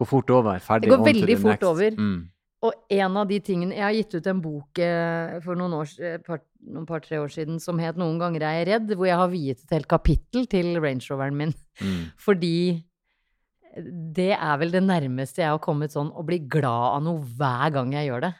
Går 0.00 0.08
fort 0.08 0.30
over. 0.32 0.58
Ferdig. 0.64 0.88
Det 0.88 0.96
går 0.96 1.04
veldig 1.04 1.36
fort 1.38 1.60
next. 1.60 1.66
over. 1.68 1.96
Mm. 1.98 2.20
Og 2.60 2.72
en 2.92 3.16
av 3.16 3.28
de 3.28 3.38
tingene 3.40 3.76
Jeg 3.76 3.84
har 3.84 3.96
gitt 3.96 4.14
ut 4.16 4.26
en 4.32 4.40
bok 4.44 4.80
eh, 4.84 5.38
for 5.44 5.56
noen, 5.56 5.74
eh, 6.00 6.18
par, 6.24 6.40
par-tre 6.88 7.20
år 7.20 7.32
siden 7.32 7.60
som 7.60 7.78
het 7.80 7.96
'Noen 7.96 8.18
ganger 8.20 8.42
er 8.42 8.54
jeg 8.60 8.68
redd', 8.68 8.96
hvor 8.96 9.06
jeg 9.06 9.16
har 9.16 9.28
viet 9.28 9.60
et 9.64 9.70
helt 9.76 9.88
kapittel 9.88 10.46
til 10.46 10.80
Range 10.80 11.04
Roveren 11.10 11.36
min. 11.36 11.54
Mm. 11.80 12.12
Fordi 12.26 12.84
det 13.76 14.32
er 14.34 14.56
vel 14.58 14.72
det 14.72 14.82
nærmeste 14.82 15.42
jeg 15.44 15.52
har 15.52 15.58
kommet 15.62 15.92
sånn 15.92 16.10
å 16.10 16.24
bli 16.26 16.40
glad 16.50 16.96
av 16.96 17.02
noe 17.02 17.20
hver 17.22 17.70
gang 17.72 17.92
jeg 17.92 18.08
gjør 18.08 18.20
det. 18.26 18.34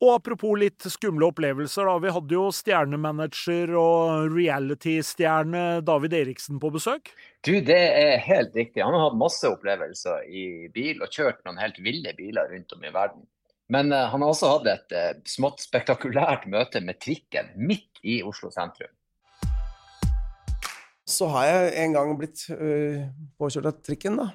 Og 0.00 0.14
apropos 0.14 0.56
litt 0.56 0.86
skumle 0.88 1.26
opplevelser, 1.28 1.84
da. 1.84 1.98
Vi 2.00 2.12
hadde 2.14 2.32
jo 2.32 2.46
stjernemanager 2.56 3.74
og 3.76 4.32
reality-stjerne 4.32 5.64
David 5.84 6.16
Eriksen 6.16 6.60
på 6.62 6.70
besøk. 6.72 7.10
Du, 7.44 7.52
det 7.60 7.76
er 7.76 8.16
helt 8.24 8.56
riktig. 8.56 8.80
Han 8.80 8.96
har 8.96 9.10
hatt 9.10 9.18
masse 9.20 9.44
opplevelser 9.44 10.24
i 10.24 10.46
bil 10.72 11.04
og 11.04 11.12
kjørt 11.12 11.44
noen 11.44 11.60
helt 11.60 11.82
ville 11.84 12.16
biler 12.16 12.48
rundt 12.48 12.72
om 12.76 12.88
i 12.88 12.94
verden. 12.96 13.28
Men 13.70 13.92
uh, 13.92 14.08
han 14.08 14.24
har 14.24 14.32
også 14.32 14.54
hatt 14.54 14.72
et 14.72 14.96
uh, 14.96 15.12
smått 15.28 15.60
spektakulært 15.68 16.48
møte 16.50 16.80
med 16.80 16.96
trikken 17.04 17.52
midt 17.60 18.00
i 18.00 18.22
Oslo 18.24 18.48
sentrum. 18.54 18.90
Så 21.04 21.28
har 21.34 21.44
jeg 21.50 21.74
en 21.84 21.98
gang 21.98 22.16
blitt 22.16 22.48
uh, 22.48 23.04
påkjørt 23.36 23.68
av 23.68 23.84
trikken, 23.84 24.16
da. 24.16 24.30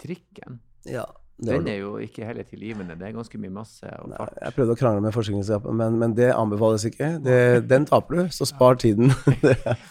Trikken. 0.00 0.62
Ja, 0.88 1.04
Den 1.42 1.66
er 1.68 1.76
jo 1.80 1.96
ikke 1.98 2.24
heller 2.28 2.44
tilgivende. 2.46 2.94
Det 2.98 3.08
er 3.08 3.12
ganske 3.16 3.38
mye 3.42 3.50
masse 3.50 3.88
og 3.98 4.08
Nei, 4.12 4.26
jeg 4.44 4.54
prøvde 4.54 4.74
å 4.76 4.78
krangle 4.78 5.00
med 5.02 5.14
forsikringsselskapet, 5.16 5.74
men, 5.74 5.96
men 5.98 6.12
det 6.14 6.28
anbefales 6.36 6.84
ikke. 6.86 7.08
Det, 7.24 7.38
den 7.70 7.86
taper 7.88 8.14
du, 8.20 8.22
så 8.30 8.46
spar 8.46 8.78
tiden. 8.78 9.10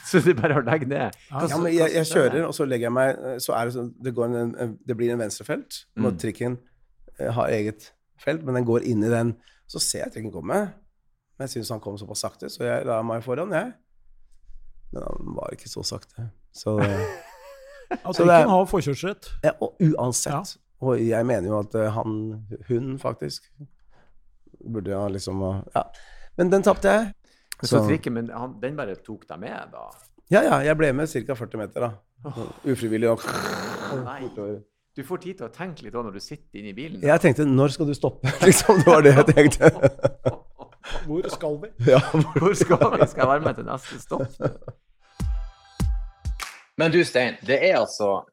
Så 0.07 0.19
det 0.23 0.31
er 0.35 0.39
bare 0.39 0.61
å 0.61 0.63
legge 0.63 0.87
ned. 0.87 1.17
Ja, 1.31 1.57
men 1.59 1.73
jeg, 1.75 1.91
jeg 1.97 2.07
så 2.07 2.21
er 2.21 2.29
det? 2.29 2.37
kjører, 2.37 2.47
og 2.47 2.55
så 2.55 2.67
legger 2.71 2.87
jeg 2.87 2.95
meg 2.95 3.25
Så 3.43 3.55
er 3.57 3.67
det 3.67 3.73
sånn 3.75 3.89
Det, 3.99 4.13
går 4.15 4.37
en, 4.45 4.77
det 4.87 4.95
blir 4.99 5.11
en 5.11 5.19
venstrefelt 5.25 5.81
når 5.99 6.15
Mm. 6.15 6.21
trikken 6.23 6.57
eh, 7.19 7.31
har 7.35 7.51
eget 7.51 7.91
felt, 8.21 8.45
men 8.47 8.55
den 8.61 8.65
går 8.71 8.85
inn 8.87 9.03
i 9.03 9.09
den. 9.11 9.35
Så 9.67 9.79
ser 9.83 10.05
jeg 10.05 10.13
trikken 10.15 10.31
komme, 10.31 10.61
men 10.71 11.47
jeg 11.47 11.55
syns 11.57 11.71
han 11.75 11.79
kom 11.83 11.97
såpass 11.99 12.21
sakte, 12.23 12.47
så 12.53 12.63
jeg 12.67 12.85
la 12.87 13.01
meg 13.03 13.23
foran, 13.25 13.51
jeg. 13.55 13.73
Men 14.93 15.03
han 15.07 15.35
var 15.35 15.51
ikke 15.55 15.67
så 15.71 15.83
sakte. 15.87 16.29
Så 16.53 16.77
Så 18.15 18.23
er- 18.23 18.29
trikken 18.31 18.49
har 18.53 18.65
forkjørsrett. 18.71 19.29
ja, 19.43 19.51
Og 19.59 19.75
uansett. 19.83 20.53
Og 20.81 21.01
jeg 21.01 21.25
mener 21.29 21.47
jo 21.51 21.59
at 21.61 21.75
eh, 21.77 21.91
han 21.93 22.15
Hun, 22.69 22.95
faktisk, 22.99 23.51
burde 24.61 24.97
ha 24.97 25.07
liksom 25.09 25.41
Ja. 25.75 25.83
Men 26.37 26.49
den 26.51 26.63
tapte 26.63 26.89
jeg. 26.89 27.11
Så 27.61 27.83
trikken, 27.85 28.13
men 28.13 28.29
han, 28.33 28.55
den 28.61 28.75
bare 28.75 28.95
tok 29.05 29.27
deg 29.29 29.39
med, 29.39 29.73
da? 29.73 29.85
Ja, 30.31 30.41
ja, 30.41 30.57
jeg 30.65 30.77
ble 30.79 30.93
med 30.97 31.09
ca. 31.11 31.35
40 31.37 31.59
meter, 31.61 31.85
da. 31.85 32.33
Ufrivillig 32.65 33.09
og 33.11 33.25
Nei. 34.05 34.29
Du 34.95 35.03
får 35.07 35.21
tid 35.23 35.37
til 35.39 35.47
å 35.47 35.51
tenke 35.53 35.85
litt 35.85 35.93
da 35.93 36.01
når 36.03 36.17
du 36.17 36.23
sitter 36.23 36.59
inne 36.59 36.71
i 36.71 36.75
bilen. 36.75 36.99
da. 36.99 37.07
Jeg 37.13 37.21
tenkte 37.21 37.45
'når 37.45 37.75
skal 37.75 37.87
du 37.87 37.93
stoppe'? 37.93 38.31
liksom, 38.47 38.81
Det 38.81 38.87
var 38.87 39.01
det 39.01 39.13
jeg 39.15 39.25
tenkte. 39.35 39.69
Hvor 41.07 41.29
skal 41.29 41.59
vi? 41.61 41.69
ja, 41.91 41.99
Hvor 42.39 42.53
skal 42.53 42.99
vi? 42.99 43.07
Skal 43.07 43.21
jeg 43.21 43.29
være 43.29 43.45
med 43.45 43.53
til 43.55 43.65
neste 43.65 44.01
stopp? 44.01 44.27
Men 46.77 46.91
du 46.91 47.03
Stein, 47.03 47.37
det 47.45 47.59
er 47.69 47.77
altså 47.77 48.23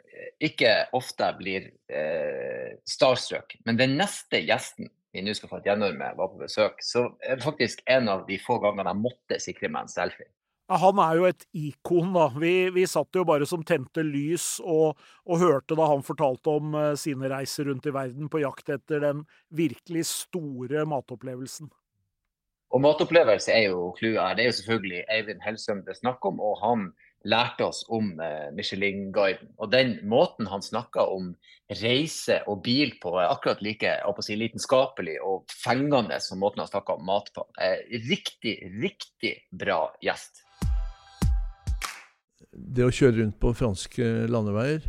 ikke 0.45 0.73
ofte 0.97 1.27
jeg 1.27 1.39
blir 1.41 1.69
eh, 1.91 2.79
starstruck, 2.87 3.57
men 3.67 3.79
den 3.81 3.97
neste 3.99 4.43
gjesten 4.45 4.91
vi 5.15 5.23
nå 5.25 5.33
skal 5.35 5.51
få 5.51 5.61
et 5.61 5.71
gjennom 5.71 5.95
med, 5.99 6.17
var 6.19 6.31
på 6.31 6.43
besøk, 6.43 6.83
så 6.85 7.07
er 7.25 7.39
det 7.39 7.47
faktisk 7.47 7.81
en 7.91 8.11
av 8.13 8.27
de 8.29 8.37
få 8.43 8.59
gangene 8.63 8.93
jeg 8.93 9.03
måtte 9.03 9.39
sikre 9.43 9.71
meg 9.73 9.87
en 9.87 9.95
selfie. 9.95 10.29
Han 10.69 11.01
er 11.01 11.17
jo 11.17 11.25
et 11.25 11.47
ikon, 11.57 12.11
da. 12.13 12.27
Vi, 12.37 12.69
vi 12.77 12.85
satt 12.85 13.17
jo 13.17 13.25
bare 13.29 13.47
som 13.49 13.63
tente 13.65 14.03
lys 14.05 14.59
og, 14.61 14.99
og 15.25 15.41
hørte 15.41 15.79
da 15.79 15.87
han 15.89 16.05
fortalte 16.05 16.53
om 16.61 16.77
eh, 16.77 16.93
sine 17.01 17.31
reiser 17.33 17.71
rundt 17.71 17.89
i 17.89 17.95
verden 17.97 18.29
på 18.29 18.43
jakt 18.43 18.69
etter 18.77 19.01
den 19.07 19.25
virkelig 19.49 20.05
store 20.11 20.85
matopplevelsen. 20.93 21.73
Og 22.69 22.83
matopplevelse 22.85 23.55
er 23.55 23.71
jo 23.71 23.95
clouet 23.97 24.21
her. 24.21 24.35
Det 24.37 24.45
er 24.45 24.51
jo 24.51 24.57
selvfølgelig 24.59 25.05
Eivind 25.15 25.41
Hellsøm 25.41 25.81
det 25.87 25.95
er 25.95 26.03
snakk 26.03 26.29
om, 26.29 26.37
og 26.45 26.61
han 26.61 26.91
lærte 27.27 27.67
oss 27.67 27.85
om 27.95 28.13
eh, 28.23 28.51
Michelin-guiden. 28.55 29.55
Og 29.59 29.71
den 29.73 29.97
måten 30.09 30.49
han 30.51 30.63
snakka 30.63 31.09
om 31.11 31.33
reise 31.81 32.41
og 32.49 32.63
bil 32.65 32.95
på, 33.03 33.17
er 33.19 33.33
akkurat 33.33 33.63
like 33.65 33.97
si, 34.25 34.37
lidenskapelig 34.39 35.19
og 35.25 35.49
fengende 35.53 36.21
som 36.25 36.41
måten 36.43 36.63
han 36.63 36.71
snakka 36.71 36.99
om 36.99 37.09
mat 37.09 37.33
på. 37.35 37.47
Eh, 37.61 37.83
riktig, 38.09 38.61
riktig 38.79 39.35
bra 39.51 39.87
gjest. 40.05 40.45
det 42.59 42.83
å 42.83 42.91
kjøre 42.91 43.21
rundt 43.21 43.37
på 43.39 43.53
franske 43.55 44.07
landeveier, 44.31 44.83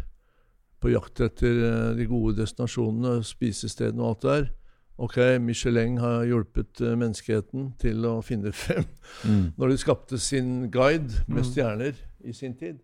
på 0.79 0.89
jakt 0.93 1.19
etter 1.21 1.59
eh, 1.67 1.89
de 1.97 2.07
gode 2.09 2.39
destinasjonene, 2.39 3.19
spisestedene 3.27 4.01
og 4.01 4.15
alt 4.15 4.25
der 4.25 4.49
Ok, 4.99 5.15
Michelin 5.39 5.97
har 6.01 6.25
hjulpet 6.27 6.81
eh, 6.83 6.95
menneskeheten 6.99 7.69
til 7.79 8.03
å 8.09 8.17
finne 8.25 8.51
frem 8.51 8.83
Mm. 9.25 9.53
når 9.57 9.71
de 9.71 9.77
skapte 9.81 10.17
sin 10.21 10.69
guide 10.71 11.23
med 11.27 11.43
Mm. 11.43 11.47
stjerner 11.51 11.93
i 12.23 12.33
sin 12.33 12.53
tid. 12.53 12.79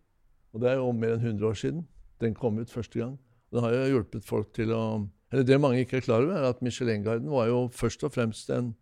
Og 0.53 0.61
det 0.61 0.69
er 0.71 0.75
jo 0.79 0.91
mer 0.95 1.13
enn 1.17 1.21
100 1.21 1.43
år 1.49 1.53
siden 1.59 1.83
den 2.21 2.33
kom 2.33 2.57
ut 2.59 2.71
første 2.71 2.99
gang. 2.99 3.17
Den 3.51 3.61
har 3.61 3.71
jo 3.75 3.97
hjulpet 3.97 4.23
folk 4.25 4.53
til 4.55 4.71
å 4.71 5.07
Eller 5.31 5.43
det 5.43 5.59
mange 5.59 5.81
ikke 5.83 5.97
er 5.97 6.01
klar 6.05 6.21
over, 6.23 6.33
er 6.37 6.49
at 6.49 6.61
Michelin-guiden 6.61 7.29
var 7.29 7.47
jo 7.47 7.67
først 7.73 8.03
og 8.07 8.11
fremst 8.13 8.49
en, 8.49 8.75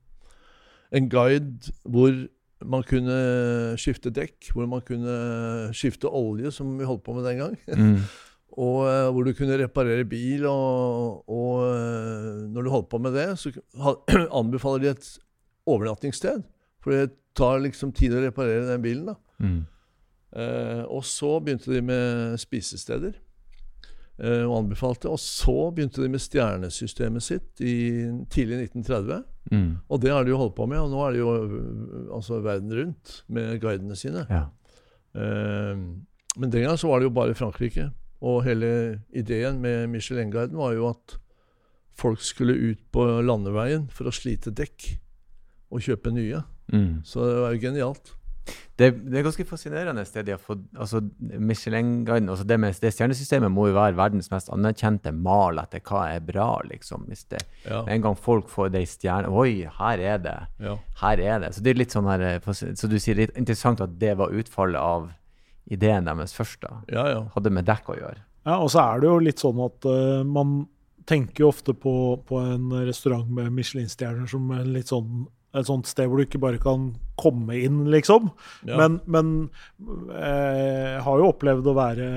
en 0.92 1.10
guide 1.10 1.72
hvor 1.90 2.12
man 2.64 2.84
kunne 2.84 3.76
skifte 3.78 4.12
dekk, 4.14 4.52
hvor 4.54 4.68
man 4.68 4.82
kunne 4.82 5.74
skifte 5.74 6.06
olje, 6.08 6.52
som 6.52 6.78
vi 6.78 6.86
holdt 6.86 7.04
på 7.04 7.14
med 7.16 7.24
den 7.26 7.38
gang. 7.42 7.58
Mm. 7.68 7.98
Og 8.54 8.84
eh, 8.86 9.10
hvor 9.10 9.26
du 9.26 9.34
kunne 9.34 9.58
reparere 9.58 10.06
bil, 10.06 10.46
og, 10.46 11.24
og 11.30 11.64
eh, 11.72 12.44
når 12.54 12.66
du 12.66 12.70
holdt 12.74 12.90
på 12.92 13.02
med 13.02 13.16
det, 13.18 13.28
så 13.42 13.54
anbefaler 14.40 14.84
de 14.84 14.92
et 14.94 15.12
overnattingssted. 15.66 16.44
For 16.84 16.94
det 16.94 17.16
tar 17.38 17.64
liksom 17.64 17.94
tid 17.96 18.14
å 18.14 18.22
reparere 18.22 18.68
den 18.68 18.84
bilen. 18.84 19.10
da. 19.10 19.16
Mm. 19.42 19.62
Eh, 20.34 20.82
og 20.90 21.06
så 21.06 21.38
begynte 21.44 21.74
de 21.74 21.82
med 21.86 22.38
spisesteder, 22.42 23.16
eh, 24.22 24.44
og 24.44 24.58
anbefalte. 24.60 25.10
Og 25.10 25.22
så 25.22 25.72
begynte 25.74 26.04
de 26.04 26.12
med 26.14 26.22
stjernesystemet 26.22 27.26
sitt 27.26 27.62
i 27.62 27.76
tidlig 28.34 28.68
1930. 28.70 29.24
Mm. 29.52 29.70
Og 29.90 30.02
det 30.02 30.14
har 30.14 30.24
de 30.24 30.34
jo 30.34 30.40
holdt 30.42 30.58
på 30.58 30.70
med, 30.70 30.82
og 30.82 30.94
nå 30.94 31.02
er 31.06 31.16
de 31.16 31.24
jo 31.24 31.34
øh, 31.42 32.08
altså 32.16 32.42
verden 32.46 32.74
rundt 32.74 33.20
med 33.28 33.58
guidene 33.62 33.98
sine. 33.98 34.28
Ja. 34.30 34.46
Eh, 35.18 35.84
men 36.38 36.54
den 36.54 36.66
gang 36.66 36.78
så 36.78 36.90
var 36.90 37.02
det 37.02 37.10
jo 37.10 37.18
bare 37.18 37.38
Frankrike. 37.38 37.92
Og 38.24 38.42
hele 38.48 39.02
ideen 39.12 39.60
med 39.64 39.90
Michelin-guiden 39.92 40.56
var 40.60 40.74
jo 40.78 40.88
at 40.94 41.18
folk 42.00 42.22
skulle 42.24 42.56
ut 42.72 42.80
på 42.96 43.04
landeveien 43.22 43.90
for 43.94 44.08
å 44.10 44.16
slite 44.16 44.54
dekk 44.56 44.94
og 45.74 45.84
kjøpe 45.84 46.14
nye. 46.16 46.40
Mm. 46.74 47.02
Så 47.06 47.22
det 47.28 47.40
var 47.44 47.54
jo 47.58 47.64
genialt. 47.68 48.14
Det, 48.80 48.90
det 49.08 49.20
er 49.20 49.24
ganske 49.24 49.46
fascinerende 49.48 50.04
det 50.16 50.24
de 50.28 50.34
har 50.34 50.40
fått 50.42 50.64
altså 50.76 51.00
Michelin-guiden 51.40 52.28
altså 52.34 52.44
det, 52.50 52.58
med, 52.60 52.76
det 52.82 52.90
stjernesystemet 52.92 53.52
må 53.54 53.70
jo 53.70 53.76
være 53.78 53.96
verdens 53.96 54.28
mest 54.34 54.50
anerkjente 54.52 55.14
mal 55.16 55.62
etter 55.62 55.80
hva 55.86 56.02
er 56.16 56.24
bra, 56.26 56.48
liksom. 56.68 57.06
Hvis 57.08 57.24
det, 57.32 57.44
Ja. 57.70 57.84
en 57.88 58.02
gang 58.04 58.18
folk 58.20 58.50
får 58.52 58.74
det 58.74 58.82
i 58.84 58.90
stjerne 58.90 59.30
Oi, 59.32 59.64
her 59.78 60.00
er 60.00 60.18
det. 60.26 60.38
ja. 60.60 60.76
Her 61.04 61.20
er 61.24 61.40
det. 61.46 61.54
Så 61.56 61.64
det 61.64 61.72
er 61.72 61.80
litt 61.84 61.96
sånn 61.96 62.10
her 62.10 62.22
eh, 62.34 62.52
Så 62.52 62.90
du 62.92 62.98
sier 63.00 63.16
litt 63.16 63.38
interessant 63.38 63.82
at 63.82 63.96
det 64.00 64.18
var 64.20 64.34
utfallet 64.36 64.80
av 64.82 65.12
ideen 65.72 66.06
deres 66.06 66.34
først, 66.36 66.62
da. 66.62 66.82
Ja, 66.92 67.06
ja. 67.10 67.22
Hadde 67.36 67.52
med 67.54 67.66
dekk 67.66 67.94
å 67.94 68.00
gjøre. 68.00 68.20
Ja, 68.46 68.58
og 68.60 68.70
så 68.74 68.82
er 68.84 69.00
det 69.00 69.08
jo 69.08 69.20
litt 69.24 69.40
sånn 69.40 69.62
at 69.64 69.86
uh, 69.88 70.24
man 70.28 70.66
tenker 71.08 71.46
jo 71.46 71.52
ofte 71.52 71.74
på, 71.76 71.94
på 72.28 72.40
en 72.44 72.70
restaurant 72.88 73.28
med 73.32 73.52
Michelin-stjerner 73.56 74.28
som 74.32 74.52
en 74.56 74.74
litt 74.76 74.92
sånn 74.92 75.26
et 75.54 75.68
sånt 75.70 75.86
sted 75.86 76.08
hvor 76.10 76.18
du 76.18 76.24
ikke 76.26 76.40
bare 76.42 76.58
kan 76.58 76.88
komme 77.22 77.54
inn, 77.62 77.84
liksom. 77.94 78.32
Ja. 78.66 78.74
Men, 78.80 78.96
men 79.06 79.28
eh, 80.10 80.96
jeg 80.96 81.04
har 81.06 81.20
jo 81.22 81.28
opplevd 81.30 81.68
å 81.70 81.76
være 81.78 82.08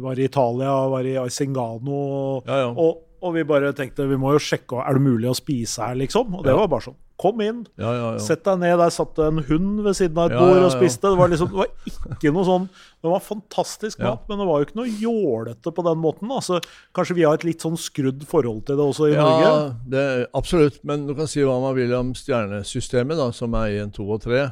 Var 0.00 0.20
i 0.22 0.24
Italia, 0.30 0.72
var 0.88 1.04
i 1.04 1.12
Aisingano, 1.20 1.98
og, 1.98 2.48
Ja, 2.48 2.62
ja. 2.62 2.70
og, 2.72 3.02
og 3.20 3.34
vi 3.36 3.44
bare 3.48 3.74
tenkte 3.76 4.06
vi 4.08 4.16
må 4.20 4.32
jo 4.32 4.40
sjekke 4.40 4.80
er 4.80 4.96
det 4.96 5.04
mulig 5.04 5.28
å 5.28 5.36
spise 5.36 5.84
her, 5.84 5.98
liksom. 6.00 6.32
Og 6.38 6.44
det 6.46 6.54
Ja. 6.54 6.60
var 6.62 6.72
bare 6.72 6.86
sånn. 6.88 6.96
Kom 7.16 7.38
inn, 7.44 7.60
ja, 7.78 7.92
ja, 7.94 8.06
ja. 8.16 8.18
sett 8.18 8.42
deg 8.42 8.58
ned. 8.58 8.74
Der 8.80 8.90
satt 8.90 9.12
det 9.14 9.26
en 9.30 9.38
hund 9.46 9.82
ved 9.84 9.94
siden 9.94 10.18
av 10.18 10.32
et 10.32 10.34
Ja, 10.34 10.40
bord 10.42 10.64
og 10.66 10.72
spiste. 10.74 11.06
Det 11.12 11.18
var 11.20 11.30
liksom, 11.30 11.52
det 11.52 11.60
var 11.60 12.16
ikke 12.16 12.32
noe 12.34 12.46
sånn 12.48 12.64
Det 12.74 13.12
var 13.12 13.20
fantastisk 13.22 14.00
Ja. 14.02 14.10
mat, 14.10 14.24
men 14.28 14.40
det 14.42 14.46
var 14.48 14.58
jo 14.58 14.66
ikke 14.66 14.78
noe 14.80 14.90
jålete 14.98 15.72
på 15.76 15.84
den 15.86 16.00
måten. 16.02 16.32
Altså, 16.34 16.58
kanskje 16.96 17.14
vi 17.20 17.22
har 17.28 17.34
et 17.38 17.44
litt 17.46 17.62
sånn 17.62 17.78
skrudd 17.78 18.24
forhold 18.26 18.64
til 18.66 18.80
det 18.80 18.84
også 18.88 19.08
i 19.12 19.14
ja, 19.14 19.22
Norge? 19.28 19.76
det 19.94 20.02
er, 20.02 20.26
absolutt. 20.34 20.80
Men 20.82 21.06
du 21.06 21.14
kan 21.14 21.30
si 21.30 21.44
hva 21.46 21.60
man 21.62 21.76
vil 21.78 21.94
om 21.94 22.10
stjernesystemet, 22.18 23.16
da, 23.20 23.30
som 23.30 23.54
er 23.54 23.78
1, 23.84 23.94
2 23.94 24.10
og 24.10 24.22
3. 24.26 24.44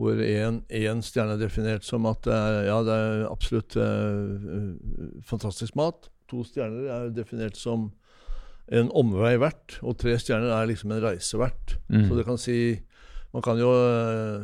Hvor 0.00 0.16
én 0.16 1.02
stjerne 1.04 1.36
er 1.36 1.42
definert 1.44 1.84
som 1.84 2.06
at 2.08 2.22
det 2.24 2.32
er, 2.32 2.62
ja, 2.70 2.78
det 2.82 2.94
er 2.96 3.26
absolutt 3.30 3.76
eh, 3.76 5.20
fantastisk 5.28 5.76
mat. 5.76 6.08
To 6.30 6.42
stjerner 6.46 6.88
er 6.88 7.10
definert 7.14 7.58
som 7.60 7.90
en 8.70 8.90
omvei 8.94 9.32
verdt, 9.42 9.78
og 9.82 9.96
tre 9.98 10.14
stjerner 10.20 10.52
er 10.54 10.68
liksom 10.70 10.92
en 10.94 11.02
reise 11.02 11.38
verdt. 11.40 11.76
Mm. 11.90 12.04
Så 12.08 12.16
det 12.20 12.26
kan 12.28 12.38
si 12.38 12.56
Man 13.32 13.42
kan 13.46 13.58
jo 13.62 13.68
øh, 13.70 14.40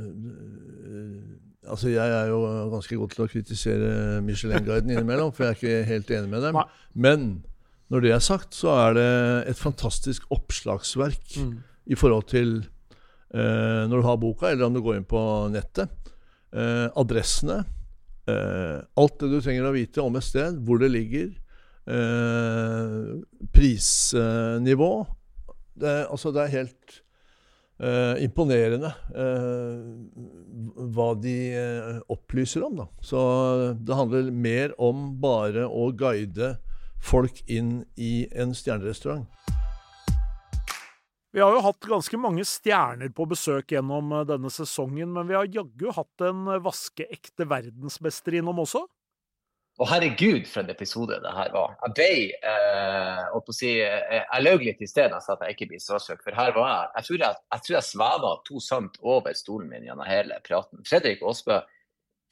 Altså, 1.67 1.89
jeg 1.91 2.07
er 2.15 2.29
jo 2.31 2.39
ganske 2.71 2.95
god 3.01 3.11
til 3.11 3.25
å 3.25 3.31
kritisere 3.31 3.89
Michelin-guiden 4.23 4.93
innimellom, 4.95 5.33
for 5.35 5.43
jeg 5.49 5.51
er 5.51 5.57
ikke 5.59 5.89
helt 5.89 6.12
enig 6.15 6.31
med 6.31 6.45
dem. 6.47 6.55
Nei. 6.55 6.62
Men 6.95 7.25
når 7.91 8.05
det 8.05 8.12
er 8.15 8.23
sagt, 8.23 8.55
så 8.55 8.71
er 8.85 8.95
det 8.95 9.07
et 9.51 9.59
fantastisk 9.59 10.29
oppslagsverk 10.31 11.41
Mm. 11.43 11.57
i 11.91 11.99
forhold 11.99 12.29
til 12.31 12.53
eh, 13.35 13.83
når 13.91 13.97
du 13.99 14.07
har 14.07 14.17
boka, 14.23 14.47
eller 14.53 14.67
om 14.69 14.75
du 14.79 14.81
går 14.83 15.01
inn 15.01 15.09
på 15.11 15.21
nettet. 15.51 15.91
Eh, 16.55 16.87
adressene. 16.95 17.65
Eh, 18.31 18.79
alt 18.97 19.19
det 19.19 19.33
du 19.35 19.41
trenger 19.43 19.67
å 19.67 19.75
vite 19.75 20.03
om 20.07 20.15
et 20.19 20.23
sted, 20.27 20.62
hvor 20.62 20.79
det 20.79 20.93
ligger. 20.95 21.35
Eh, 21.87 23.20
prisnivå. 23.55 25.07
Det, 25.75 26.07
altså, 26.11 26.33
det 26.35 26.42
er 26.42 26.55
helt 26.55 26.96
eh, 27.79 28.25
imponerende 28.25 28.90
eh, 29.14 29.83
hva 30.96 31.11
de 31.20 31.37
eh, 31.55 32.01
opplyser 32.12 32.64
om. 32.66 32.81
Da. 32.81 32.88
Så 33.05 33.20
det 33.79 33.99
handler 33.99 34.33
mer 34.33 34.75
om 34.83 35.12
bare 35.22 35.68
å 35.68 35.90
guide 35.96 36.57
folk 37.07 37.42
inn 37.46 37.85
i 37.94 38.27
en 38.35 38.57
stjernerestaurant. 38.57 39.29
Vi 41.37 41.42
har 41.44 41.53
jo 41.53 41.61
hatt 41.61 41.85
ganske 41.85 42.16
mange 42.16 42.46
stjerner 42.49 43.11
på 43.12 43.27
besøk 43.29 43.75
gjennom 43.75 44.09
eh, 44.16 44.22
denne 44.25 44.49
sesongen, 44.49 45.11
men 45.12 45.29
vi 45.29 45.37
har 45.37 45.51
jaggu 45.53 45.90
hatt 45.92 46.22
en 46.25 46.46
eh, 46.49 46.62
vaskeekte 46.64 47.44
verdensmester 47.51 48.38
innom 48.38 48.62
også. 48.62 48.87
Og 49.77 49.91
herregud, 49.91 50.47
for 50.49 50.62
en 50.62 50.73
episode 50.73 51.19
det 51.21 51.33
her 51.37 51.51
var. 51.53 51.75
Jeg 51.85 51.95
ble 51.99 52.12
eh, 52.49 53.25
å 53.37 53.41
si, 53.53 53.75
eh, 53.85 54.23
Jeg 54.23 54.45
løy 54.47 54.62
litt 54.65 54.81
i 54.81 54.89
sted 54.89 55.11
da 55.12 55.19
jeg 55.19 55.27
sa 55.27 55.35
at 55.37 55.45
jeg 55.45 55.57
ikke 55.57 55.69
blir 55.75 55.83
starstruck, 55.85 56.23
for 56.25 56.37
her 56.39 56.55
var 56.57 56.71
jeg. 56.71 56.93
Jeg 56.95 57.09
tror 57.09 57.25
jeg, 57.25 57.41
jeg, 57.53 57.65
tror 57.67 57.77
jeg 57.77 57.89
sveva 57.91 58.31
to 58.49 58.62
sant 58.65 58.97
over 59.05 59.37
stolen 59.37 59.69
min 59.73 59.85
gjennom 59.85 60.09
hele 60.09 60.39
praten. 60.47 60.81
Fredrik 60.89 61.21
Aasbø, 61.21 61.61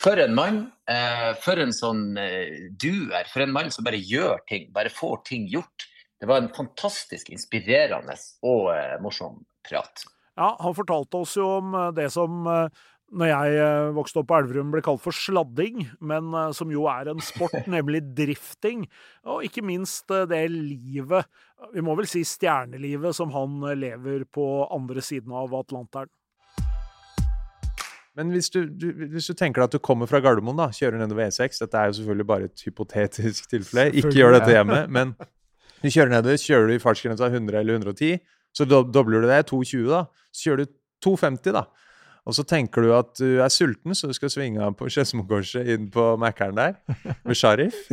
for 0.01 0.21
en 0.25 0.35
mann. 0.37 0.63
Eh, 0.89 1.33
for 1.45 1.61
en 1.61 1.75
sånn 1.77 2.07
eh, 2.21 2.71
duer. 2.81 3.29
For 3.33 3.45
en 3.45 3.53
mann 3.53 3.69
som 3.75 3.85
bare 3.85 4.01
gjør 4.01 4.41
ting, 4.49 4.71
bare 4.73 4.93
får 4.93 5.21
ting 5.29 5.45
gjort. 5.53 5.89
Det 6.21 6.29
var 6.31 6.41
en 6.41 6.53
fantastisk 6.57 7.29
inspirerende 7.35 8.17
og 8.49 8.73
eh, 8.73 8.97
morsom 9.05 9.43
prat. 9.69 10.07
Ja, 10.35 10.57
han 10.61 10.75
fortalte 10.75 11.21
oss 11.23 11.37
jo 11.39 11.47
om 11.61 11.75
eh, 11.79 11.91
det 11.95 12.09
som 12.15 12.47
eh, 12.51 12.85
når 13.13 13.31
jeg 13.31 13.59
eh, 13.61 13.93
vokste 13.95 14.21
opp 14.21 14.31
på 14.31 14.39
Elverum 14.41 14.73
ble 14.73 14.83
kalt 14.85 15.03
for 15.05 15.15
sladding, 15.15 15.85
men 16.05 16.33
eh, 16.35 16.51
som 16.57 16.73
jo 16.73 16.87
er 16.91 17.11
en 17.13 17.23
sport, 17.23 17.55
nemlig 17.77 18.03
drifting. 18.17 18.87
Og 19.29 19.45
ikke 19.47 19.65
minst 19.67 20.11
eh, 20.15 20.27
det 20.31 20.43
livet, 20.51 21.29
vi 21.75 21.85
må 21.85 21.97
vel 21.99 22.09
si 22.11 22.25
stjernelivet, 22.27 23.15
som 23.17 23.33
han 23.35 23.61
lever 23.79 24.27
på 24.33 24.47
andre 24.73 25.05
siden 25.05 25.35
av 25.37 25.55
Atlanteren. 25.59 26.11
Men 28.15 28.31
hvis 28.31 28.47
du, 28.55 28.61
du, 28.71 28.93
hvis 29.11 29.27
du 29.27 29.35
tenker 29.35 29.59
deg 29.59 29.73
at 29.73 29.75
du 29.75 29.83
kommer 29.83 30.07
fra 30.07 30.21
Gardermoen, 30.23 30.59
da, 30.59 30.69
kjører 30.71 31.01
nedover 31.01 31.27
E6 31.27 31.59
Dette 31.65 31.81
er 31.81 31.89
jo 31.91 31.97
selvfølgelig 31.97 32.27
bare 32.29 32.47
et 32.47 32.63
hypotetisk 32.63 33.49
tilfelle. 33.51 33.91
Ikke 33.91 34.15
gjør 34.15 34.37
dette 34.37 34.53
hjemme. 34.55 34.85
Men 34.87 35.17
du 35.83 35.89
kjører 35.89 36.13
nedover, 36.13 36.39
kjører 36.39 36.71
du 36.71 36.77
i 36.77 36.83
fartsgrensa 36.83 37.27
100 37.33 37.59
eller 37.59 37.81
110, 37.81 38.21
så 38.55 38.67
dobler 38.71 39.25
du 39.25 39.27
det. 39.27 39.41
220, 39.51 39.89
da. 39.91 40.05
Så 40.31 40.47
kjører 40.47 40.63
du 40.63 40.77
250, 41.03 41.57
da. 41.59 41.65
Og 42.25 42.33
så 42.37 42.45
tenker 42.49 42.85
du 42.85 42.93
at 42.97 43.11
du 43.19 43.41
er 43.45 43.53
sulten, 43.53 43.93
så 43.97 44.09
du 44.09 44.15
skal 44.17 44.33
svinge 44.33 44.63
av 44.65 44.77
på 44.79 44.89
Skedsmokorset 44.93 45.69
inn 45.75 45.91
på 45.93 46.15
Mækkern 46.21 46.57
der, 46.57 46.79
med 47.25 47.39
Sharif. 47.39 47.77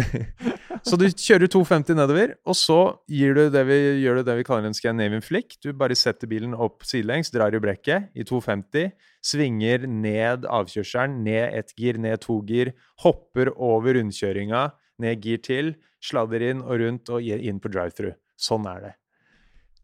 Så 0.81 0.97
du 0.97 1.03
kjører 1.05 1.45
250 1.51 1.93
nedover, 1.93 2.31
og 2.49 2.55
så 2.57 2.77
gir 3.11 3.35
du 3.37 3.41
det 3.53 3.61
vi, 3.67 3.75
gjør 4.01 4.17
du 4.17 4.23
det 4.25 4.35
vi 4.39 4.45
kaller 4.47 4.65
en 4.65 4.73
Scandinavian 4.73 5.21
flick. 5.21 5.53
Du 5.61 5.69
bare 5.77 5.93
setter 5.93 6.25
bilen 6.31 6.55
opp 6.57 6.87
sidelengs, 6.89 7.29
drar 7.29 7.53
i 7.53 7.59
brekket 7.61 8.07
i 8.17 8.25
250, 8.25 8.89
svinger 9.21 9.85
ned 9.85 10.47
avkjørselen, 10.49 11.19
ned 11.27 11.53
ett 11.59 11.75
gir, 11.77 11.99
ned 12.01 12.23
to 12.25 12.39
gir, 12.49 12.73
hopper 13.05 13.53
over 13.61 13.93
rundkjøringa, 13.99 14.63
ned 15.05 15.21
gir 15.21 15.43
til, 15.45 15.75
sladder 16.01 16.47
inn 16.49 16.65
og 16.65 16.81
rundt 16.81 17.13
og 17.13 17.29
inn 17.29 17.61
på 17.61 17.69
drive-through. 17.69 18.17
Sånn 18.41 18.65
er 18.73 18.81
det. 18.87 18.95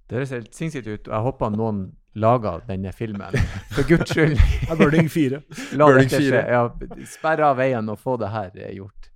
Det 0.08 0.18
høres 0.18 0.34
helt 0.34 0.58
sinnssykt 0.58 0.88
ut. 0.88 1.10
Jeg 1.12 1.26
håper 1.30 1.54
noen 1.54 1.82
lager 2.18 2.64
denne 2.68 2.94
filmen. 2.96 3.38
For 3.76 3.88
guds 3.88 4.12
skyld. 4.12 4.38
Det 4.38 4.72
er 4.74 4.80
Burning 4.80 5.10
4. 5.12 5.42
La 5.80 5.90
Burning 5.90 6.10
dette 6.10 6.22
skje. 6.24 6.34
4. 6.34 6.46
Ja, 6.54 7.06
Sperre 7.10 7.52
av 7.52 7.60
veien 7.62 7.94
og 7.94 8.00
få 8.02 8.18
det 8.22 8.32
her 8.34 8.54
eh, 8.56 8.74
gjort. 8.78 9.12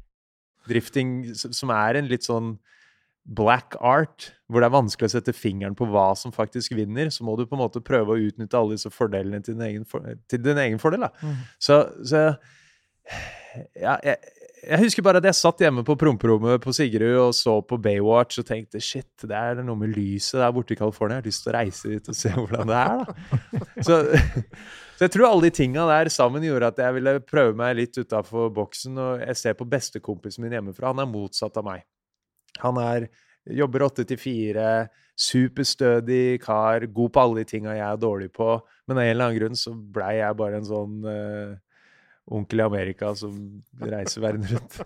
Drifting 0.70 1.16
som 1.36 1.74
er 1.74 2.00
en 2.00 2.12
litt 2.12 2.28
sånn 2.28 2.56
black 3.22 3.76
art, 3.86 4.32
hvor 4.50 4.64
det 4.64 4.70
er 4.70 4.74
vanskelig 4.74 5.10
å 5.10 5.14
sette 5.14 5.34
fingeren 5.38 5.76
på 5.78 5.86
hva 5.90 6.12
som 6.18 6.34
faktisk 6.34 6.74
vinner, 6.78 7.12
så 7.14 7.26
må 7.26 7.36
du 7.38 7.46
på 7.46 7.54
en 7.58 7.62
måte 7.62 7.84
prøve 7.86 8.16
å 8.16 8.24
utnytte 8.30 8.58
alle 8.58 8.78
disse 8.78 8.90
fordelene 8.94 9.44
til 9.46 9.58
din 9.58 9.68
egen, 9.68 9.86
for, 9.86 10.06
til 10.30 10.42
din 10.42 10.60
egen 10.62 10.82
fordel. 10.82 11.06
Da. 11.06 11.36
Så, 11.62 11.84
så 12.08 12.24
ja, 13.78 13.98
jeg, 14.06 14.18
jeg 14.62 14.80
husker 14.84 15.06
bare 15.06 15.22
at 15.22 15.26
jeg 15.26 15.38
satt 15.40 15.64
hjemme 15.64 15.84
på 15.86 15.96
promperommet 16.00 16.62
på 16.62 16.74
Sigrud 16.76 17.18
og 17.18 17.32
så 17.36 17.56
på 17.66 17.80
Baywatch 17.82 18.42
og 18.42 18.48
tenkte 18.48 18.82
shit, 18.84 19.10
det 19.26 19.38
er 19.38 19.62
noe 19.66 19.80
med 19.80 19.96
lyset 19.96 20.38
der 20.42 20.54
borte 20.54 20.76
i 20.76 20.80
California. 20.80 21.18
Jeg 21.18 21.24
har 21.24 21.30
lyst 21.32 21.46
til 21.46 21.52
å 21.52 21.56
reise 21.56 21.94
dit 21.96 22.12
og 22.12 22.18
se 22.20 22.34
hvordan 22.36 22.70
det 22.70 22.82
er, 22.82 23.02
da. 23.02 23.16
Så, 23.88 23.98
så 24.98 25.08
jeg 25.08 25.14
tror 25.16 25.26
alle 25.32 25.48
de 25.48 25.56
tinga 25.58 25.88
der 25.90 26.12
sammen 26.14 26.44
gjorde 26.46 26.68
at 26.70 26.80
jeg 26.84 26.94
ville 26.94 27.16
prøve 27.26 27.56
meg 27.58 27.74
litt 27.80 27.98
utafor 27.98 28.52
boksen. 28.54 29.00
Og 29.02 29.24
jeg 29.24 29.40
ser 29.40 29.56
på 29.58 29.66
bestekompisen 29.66 30.46
min 30.46 30.54
hjemmefra. 30.54 30.92
Han 30.92 31.02
er 31.02 31.10
motsatt 31.10 31.58
av 31.58 31.66
meg. 31.66 31.88
Han 32.62 32.78
er 32.78 33.08
jobber 33.58 33.88
åtte 33.88 34.06
til 34.06 34.20
fire, 34.22 34.68
superstødig 35.18 36.38
kar, 36.44 36.86
god 36.94 37.14
på 37.14 37.24
alle 37.24 37.42
de 37.42 37.50
tinga 37.50 37.74
jeg 37.74 37.88
er 37.88 38.00
dårlig 38.02 38.30
på. 38.36 38.54
Men 38.86 39.00
av 39.00 39.04
en 39.04 39.12
eller 39.16 39.26
annen 39.26 39.40
grunn 39.40 39.58
så 39.58 39.74
blei 39.74 40.16
jeg 40.20 40.38
bare 40.38 40.62
en 40.62 40.70
sånn 40.70 41.10
eh, 41.10 41.58
onkel 42.32 42.64
i 42.64 42.68
Amerika 42.68 43.14
som 43.18 43.36
reiser 43.82 44.24
verden 44.24 44.48
rundt. 44.52 44.82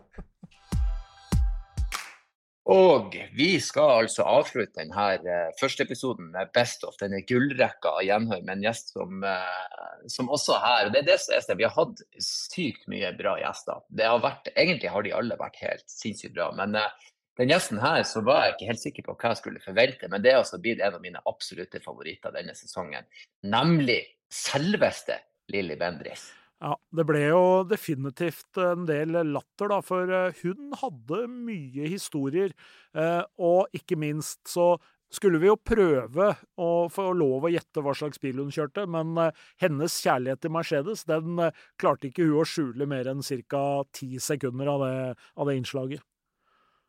Og 2.66 3.14
vi 3.38 3.60
skal 3.62 4.02
altså 4.02 4.24
avslutte 4.26 4.80
denne 4.80 5.04
eh, 5.22 5.52
første 5.60 5.86
episoden 5.86 6.32
med 6.34 6.50
Best 6.56 6.82
of, 6.88 6.96
denne 6.98 7.20
gullrekka 7.30 7.92
av 8.00 8.06
gjenhør 8.08 8.40
med 8.42 8.56
en 8.56 8.64
gjest 8.66 8.90
som, 8.96 9.20
eh, 9.22 10.00
som 10.10 10.32
også 10.34 10.58
her 10.64 10.88
og 10.88 10.96
det 10.96 11.04
er 11.04 11.12
det 11.12 11.20
som 11.22 11.36
er 11.36 11.44
stedet. 11.46 11.60
Vi 11.60 11.68
har 11.68 11.76
hatt 11.76 12.02
sykt 12.26 12.88
mye 12.90 13.12
bra 13.20 13.36
gjester. 13.38 13.84
Det 13.94 14.08
har 14.10 14.24
vært, 14.24 14.50
egentlig 14.56 14.90
har 14.96 15.06
de 15.06 15.14
alle 15.14 15.38
vært 15.38 15.62
helt 15.62 15.86
sinnssykt 15.94 16.34
bra. 16.40 16.48
Men 16.58 16.74
eh, 16.82 17.06
den 17.38 17.54
gjesten 17.54 17.84
her 17.84 18.02
så 18.10 18.24
var 18.26 18.48
jeg 18.48 18.56
ikke 18.56 18.72
helt 18.72 18.82
sikker 18.82 19.06
på 19.06 19.18
hva 19.20 19.34
jeg 19.36 19.42
skulle 19.44 19.62
forvente, 19.62 20.10
men 20.10 20.26
det 20.26 20.32
er 20.34 20.40
altså 20.40 20.58
blitt 20.64 20.82
en 20.82 20.98
av 20.98 21.04
mine 21.04 21.22
absolutte 21.30 21.84
favoritter 21.86 22.34
denne 22.34 22.58
sesongen. 22.58 23.06
Nemlig 23.46 24.00
selveste 24.34 25.20
Lilly 25.54 25.78
Bendriss. 25.78 26.32
Ja, 26.64 26.72
det 26.96 27.04
ble 27.08 27.22
jo 27.28 27.40
definitivt 27.68 28.58
en 28.64 28.86
del 28.88 29.12
latter, 29.28 29.70
da, 29.74 29.82
for 29.84 30.12
eh, 30.12 30.38
hun 30.44 30.72
hadde 30.80 31.26
mye 31.32 31.90
historier. 31.92 32.54
eh, 32.96 33.24
Og 33.38 33.68
ikke 33.76 33.98
minst 34.00 34.40
så 34.48 34.78
skulle 35.12 35.40
vi 35.40 35.50
jo 35.52 35.58
prøve 35.60 36.32
å 36.60 36.70
få 36.92 37.10
lov 37.16 37.46
å 37.46 37.52
gjette 37.54 37.84
hva 37.84 37.94
slags 37.96 38.20
bil 38.24 38.40
hun 38.42 38.56
kjørte, 38.56 38.88
men 38.88 39.14
eh, 39.20 39.46
hennes 39.62 40.00
kjærlighet 40.08 40.46
til 40.46 40.56
Mercedes, 40.56 41.04
den 41.12 41.44
klarte 41.82 42.10
ikke 42.10 42.26
hun 42.26 42.40
å 42.42 42.48
skjule 42.48 42.88
mer 42.88 43.12
enn 43.12 43.24
ca. 43.52 43.66
ti 43.92 44.16
sekunder 44.20 44.72
av 44.72 44.86
det, 44.88 44.98
av 45.36 45.52
det 45.52 45.60
innslaget. 45.60 46.08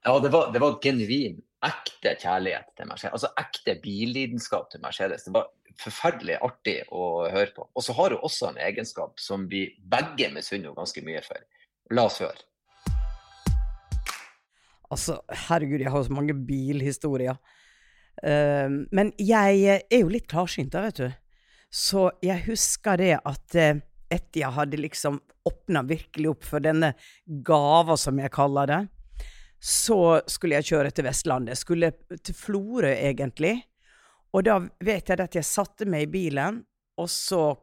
Ja, 0.06 0.20
det 0.20 0.28
var, 0.28 0.52
det 0.52 0.60
var 0.62 0.76
genuin, 0.78 1.40
ekte 1.66 2.12
kjærlighet 2.20 2.68
til 2.78 2.86
Mercedes. 2.86 3.14
Altså 3.16 3.30
ekte 3.42 3.72
billidenskap 3.82 4.68
til 4.70 4.78
Mercedes. 4.84 5.24
Det 5.26 5.32
var 5.34 5.48
forferdelig 5.82 6.36
artig 6.46 6.76
å 6.94 7.24
høre 7.26 7.50
på. 7.56 7.66
Og 7.74 7.82
så 7.82 7.96
har 7.98 8.14
hun 8.14 8.22
også 8.28 8.52
en 8.52 8.60
egenskap 8.68 9.18
som 9.18 9.48
vi 9.50 9.64
begge 9.82 10.30
misunner 10.30 10.68
henne 10.68 10.78
ganske 10.78 11.02
mye 11.02 11.24
for. 11.26 11.42
La 11.90 12.06
oss 12.06 12.20
høre. 12.22 12.38
Altså, 14.94 15.18
herregud, 15.48 15.82
jeg 15.82 15.90
har 15.90 16.06
så 16.06 16.14
mange 16.14 16.38
bilhistorier. 16.38 17.42
Uh, 18.22 18.86
men 18.94 19.10
jeg 19.18 19.82
er 19.82 20.04
jo 20.04 20.14
litt 20.14 20.30
klarsynt, 20.30 20.70
da, 20.70 20.86
vet 20.86 21.02
du. 21.02 21.08
Så 21.66 22.12
jeg 22.22 22.46
husker 22.46 23.02
det 23.02 23.16
at 23.18 23.58
uh, 23.58 23.82
etter 24.06 24.44
jeg 24.46 24.54
hadde 24.54 24.86
liksom 24.86 25.18
åpna 25.50 25.82
virkelig 25.90 26.36
opp 26.36 26.46
for 26.46 26.62
denne 26.62 26.94
gava, 27.26 27.98
som 27.98 28.22
jeg 28.22 28.30
kaller 28.38 28.70
det, 28.70 28.84
så 29.60 30.20
skulle 30.30 30.58
jeg 30.58 30.68
kjøre 30.70 30.92
til 30.94 31.06
Vestlandet. 31.06 31.58
Skulle 31.58 31.92
til 32.22 32.36
Florø, 32.36 32.92
egentlig. 32.92 33.58
Og 34.36 34.44
da 34.46 34.58
vet 34.84 35.08
jeg 35.08 35.22
at 35.22 35.38
jeg 35.38 35.48
satte 35.48 35.88
meg 35.88 36.06
i 36.06 36.12
bilen, 36.12 36.60
og 37.00 37.08
så 37.12 37.54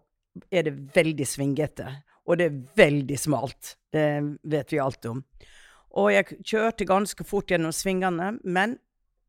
er 0.50 0.66
det 0.68 0.78
veldig 0.96 1.28
svingete. 1.28 1.90
Og 2.26 2.40
det 2.40 2.48
er 2.48 2.62
veldig 2.80 3.18
smalt. 3.20 3.76
Det 3.94 4.08
vet 4.50 4.74
vi 4.74 4.82
alt 4.82 5.06
om. 5.10 5.22
Og 6.00 6.10
jeg 6.10 6.40
kjørte 6.42 6.90
ganske 6.90 7.26
fort 7.28 7.52
gjennom 7.52 7.74
svingene, 7.76 8.34
men 8.44 8.78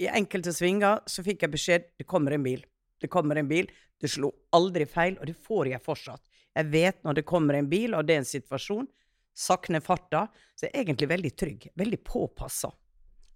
i 0.00 0.08
enkelte 0.08 0.54
svinger 0.54 1.02
så 1.10 1.22
fikk 1.26 1.44
jeg 1.44 1.52
beskjed 1.52 1.90
det 2.00 2.06
kommer 2.08 2.34
en 2.34 2.46
bil. 2.46 2.64
Det 3.00 3.10
kommer 3.12 3.36
en 3.38 3.50
bil. 3.50 3.68
Det 4.00 4.10
slo 4.10 4.30
aldri 4.56 4.86
feil, 4.88 5.18
og 5.20 5.28
det 5.28 5.36
får 5.36 5.70
jeg 5.74 5.84
fortsatt. 5.84 6.22
Jeg 6.54 6.70
vet 6.72 7.02
når 7.04 7.18
det 7.18 7.28
kommer 7.28 7.58
en 7.58 7.68
bil, 7.68 7.94
og 7.94 8.06
det 8.06 8.16
er 8.16 8.22
en 8.22 8.28
situasjon, 8.28 8.88
sakk 9.34 9.68
ned 9.74 9.82
farta, 9.82 10.26
så 10.54 10.66
er 10.66 10.70
jeg 10.72 10.84
egentlig 10.86 11.08
veldig 11.10 11.32
trygg. 11.36 11.68
Veldig 11.76 12.00
påpassa. 12.06 12.70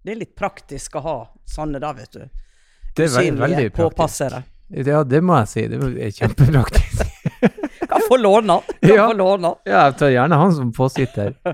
Det 0.04 0.12
er 0.14 0.20
litt 0.20 0.34
praktisk 0.38 0.94
å 0.96 1.00
ha 1.04 1.16
sånne 1.44 1.80
da, 1.82 1.92
vet 1.92 2.12
du. 2.14 2.22
Det 2.96 3.04
er 3.08 3.14
veldig, 3.16 3.40
veldig 3.40 3.72
påpassere. 3.76 4.42
praktisk. 4.42 4.86
Ja, 4.88 5.02
det 5.04 5.20
må 5.24 5.36
jeg 5.40 5.48
si. 5.48 5.62
Det 5.68 5.78
er 6.06 6.10
kjempepraktisk. 6.10 7.02
Kan 7.90 8.02
få 8.08 8.16
låne 8.20 8.58
den. 8.60 8.78
Kan 8.82 8.94
Ja. 8.96 9.06
få 9.08 9.16
låne. 9.16 9.54
Ja, 9.64 9.84
jeg 9.88 9.96
tar 9.98 10.10
gjerne 10.12 10.36
han 10.38 10.52
som 10.54 10.72
påsitter. 10.76 11.34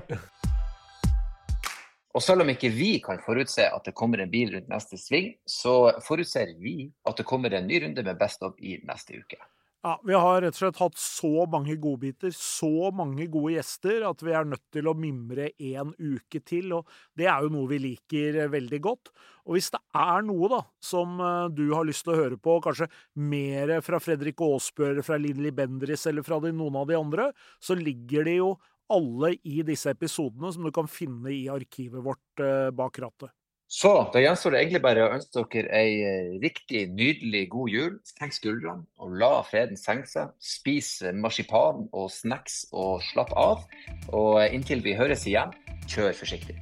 Og 2.15 2.23
selv 2.23 2.45
om 2.45 2.49
ikke 2.53 2.69
vi 2.71 2.93
kan 3.03 3.17
forutse 3.19 3.65
at 3.67 3.83
det 3.83 3.91
kommer 3.95 4.21
en 4.23 4.29
bil 4.31 4.53
rundt 4.53 4.69
neste 4.71 4.95
sving, 4.99 5.33
så 5.47 5.91
forutser 6.05 6.53
vi 6.63 6.85
at 7.09 7.17
det 7.19 7.25
kommer 7.27 7.51
en 7.57 7.67
ny 7.67 7.81
runde 7.83 8.03
med 8.07 8.17
Best 8.21 8.43
of 8.47 8.53
i 8.63 8.77
neste 8.87 9.17
uke. 9.19 9.35
Ja, 9.85 10.01
Vi 10.03 10.13
har 10.17 10.39
rett 10.41 10.55
og 10.55 10.57
slett 10.57 10.79
hatt 10.81 10.95
så 10.97 11.43
mange 11.45 11.75
godbiter, 11.77 12.31
så 12.33 12.89
mange 12.89 13.27
gode 13.29 13.51
gjester, 13.53 14.01
at 14.09 14.23
vi 14.25 14.31
er 14.33 14.47
nødt 14.49 14.63
til 14.73 14.89
å 14.89 14.95
mimre 14.97 15.51
en 15.61 15.91
uke 15.99 16.41
til. 16.41 16.73
og 16.73 16.89
Det 17.13 17.27
er 17.29 17.45
jo 17.45 17.51
noe 17.53 17.69
vi 17.69 17.77
liker 17.83 18.39
eh, 18.41 18.49
veldig 18.49 18.79
godt. 18.81 19.11
Og 19.45 19.53
hvis 19.53 19.69
det 19.75 19.83
er 20.01 20.25
noe 20.25 20.49
da, 20.49 20.63
som 20.81 21.21
eh, 21.21 21.53
du 21.53 21.67
har 21.75 21.85
lyst 21.85 22.07
til 22.07 22.15
å 22.15 22.17
høre 22.17 22.41
på, 22.41 22.57
kanskje 22.65 22.89
mer 23.29 23.75
fra 23.85 24.01
Fredrik 24.01 24.41
Aasbø 24.41 24.89
fra 25.05 25.21
Lilly 25.21 25.53
Bendris 25.53 26.09
eller 26.09 26.25
fra 26.25 26.41
noen 26.47 26.81
av 26.81 26.89
de 26.89 26.97
andre, 26.97 27.29
så 27.61 27.77
ligger 27.77 28.25
de 28.25 28.39
jo 28.39 28.51
alle 28.89 29.35
i 29.45 29.61
disse 29.69 29.93
episodene 29.93 30.49
som 30.49 30.65
du 30.65 30.73
kan 30.73 30.89
finne 30.89 31.29
i 31.29 31.45
arkivet 31.45 32.01
vårt 32.09 32.41
eh, 32.41 32.71
bak 32.73 33.03
rattet. 33.05 33.37
Så 33.67 33.91
da 34.13 34.21
gjenstår 34.21 34.53
det 34.53 34.59
egentlig 34.61 34.81
bare 34.83 35.07
å 35.07 35.13
ønske 35.15 35.41
dere 35.55 35.71
ei 35.73 35.93
eh, 36.05 36.35
riktig 36.43 36.83
nydelig 36.93 37.47
god 37.49 37.73
jul. 37.73 37.95
Senk 38.05 38.35
skuldrene 38.37 38.85
og 39.01 39.17
la 39.17 39.41
freden 39.47 39.79
senke 39.79 40.09
seg. 40.11 40.35
Spis 40.37 40.91
eh, 41.01 41.15
marsipan 41.17 41.87
og 41.89 42.11
snacks 42.13 42.67
og 42.71 43.01
slapp 43.09 43.33
av. 43.33 43.65
Og 44.13 44.37
inntil 44.45 44.85
vi 44.85 44.93
høres 44.97 45.25
igjen, 45.25 45.53
kjør 45.89 46.13
forsiktig. 46.13 46.59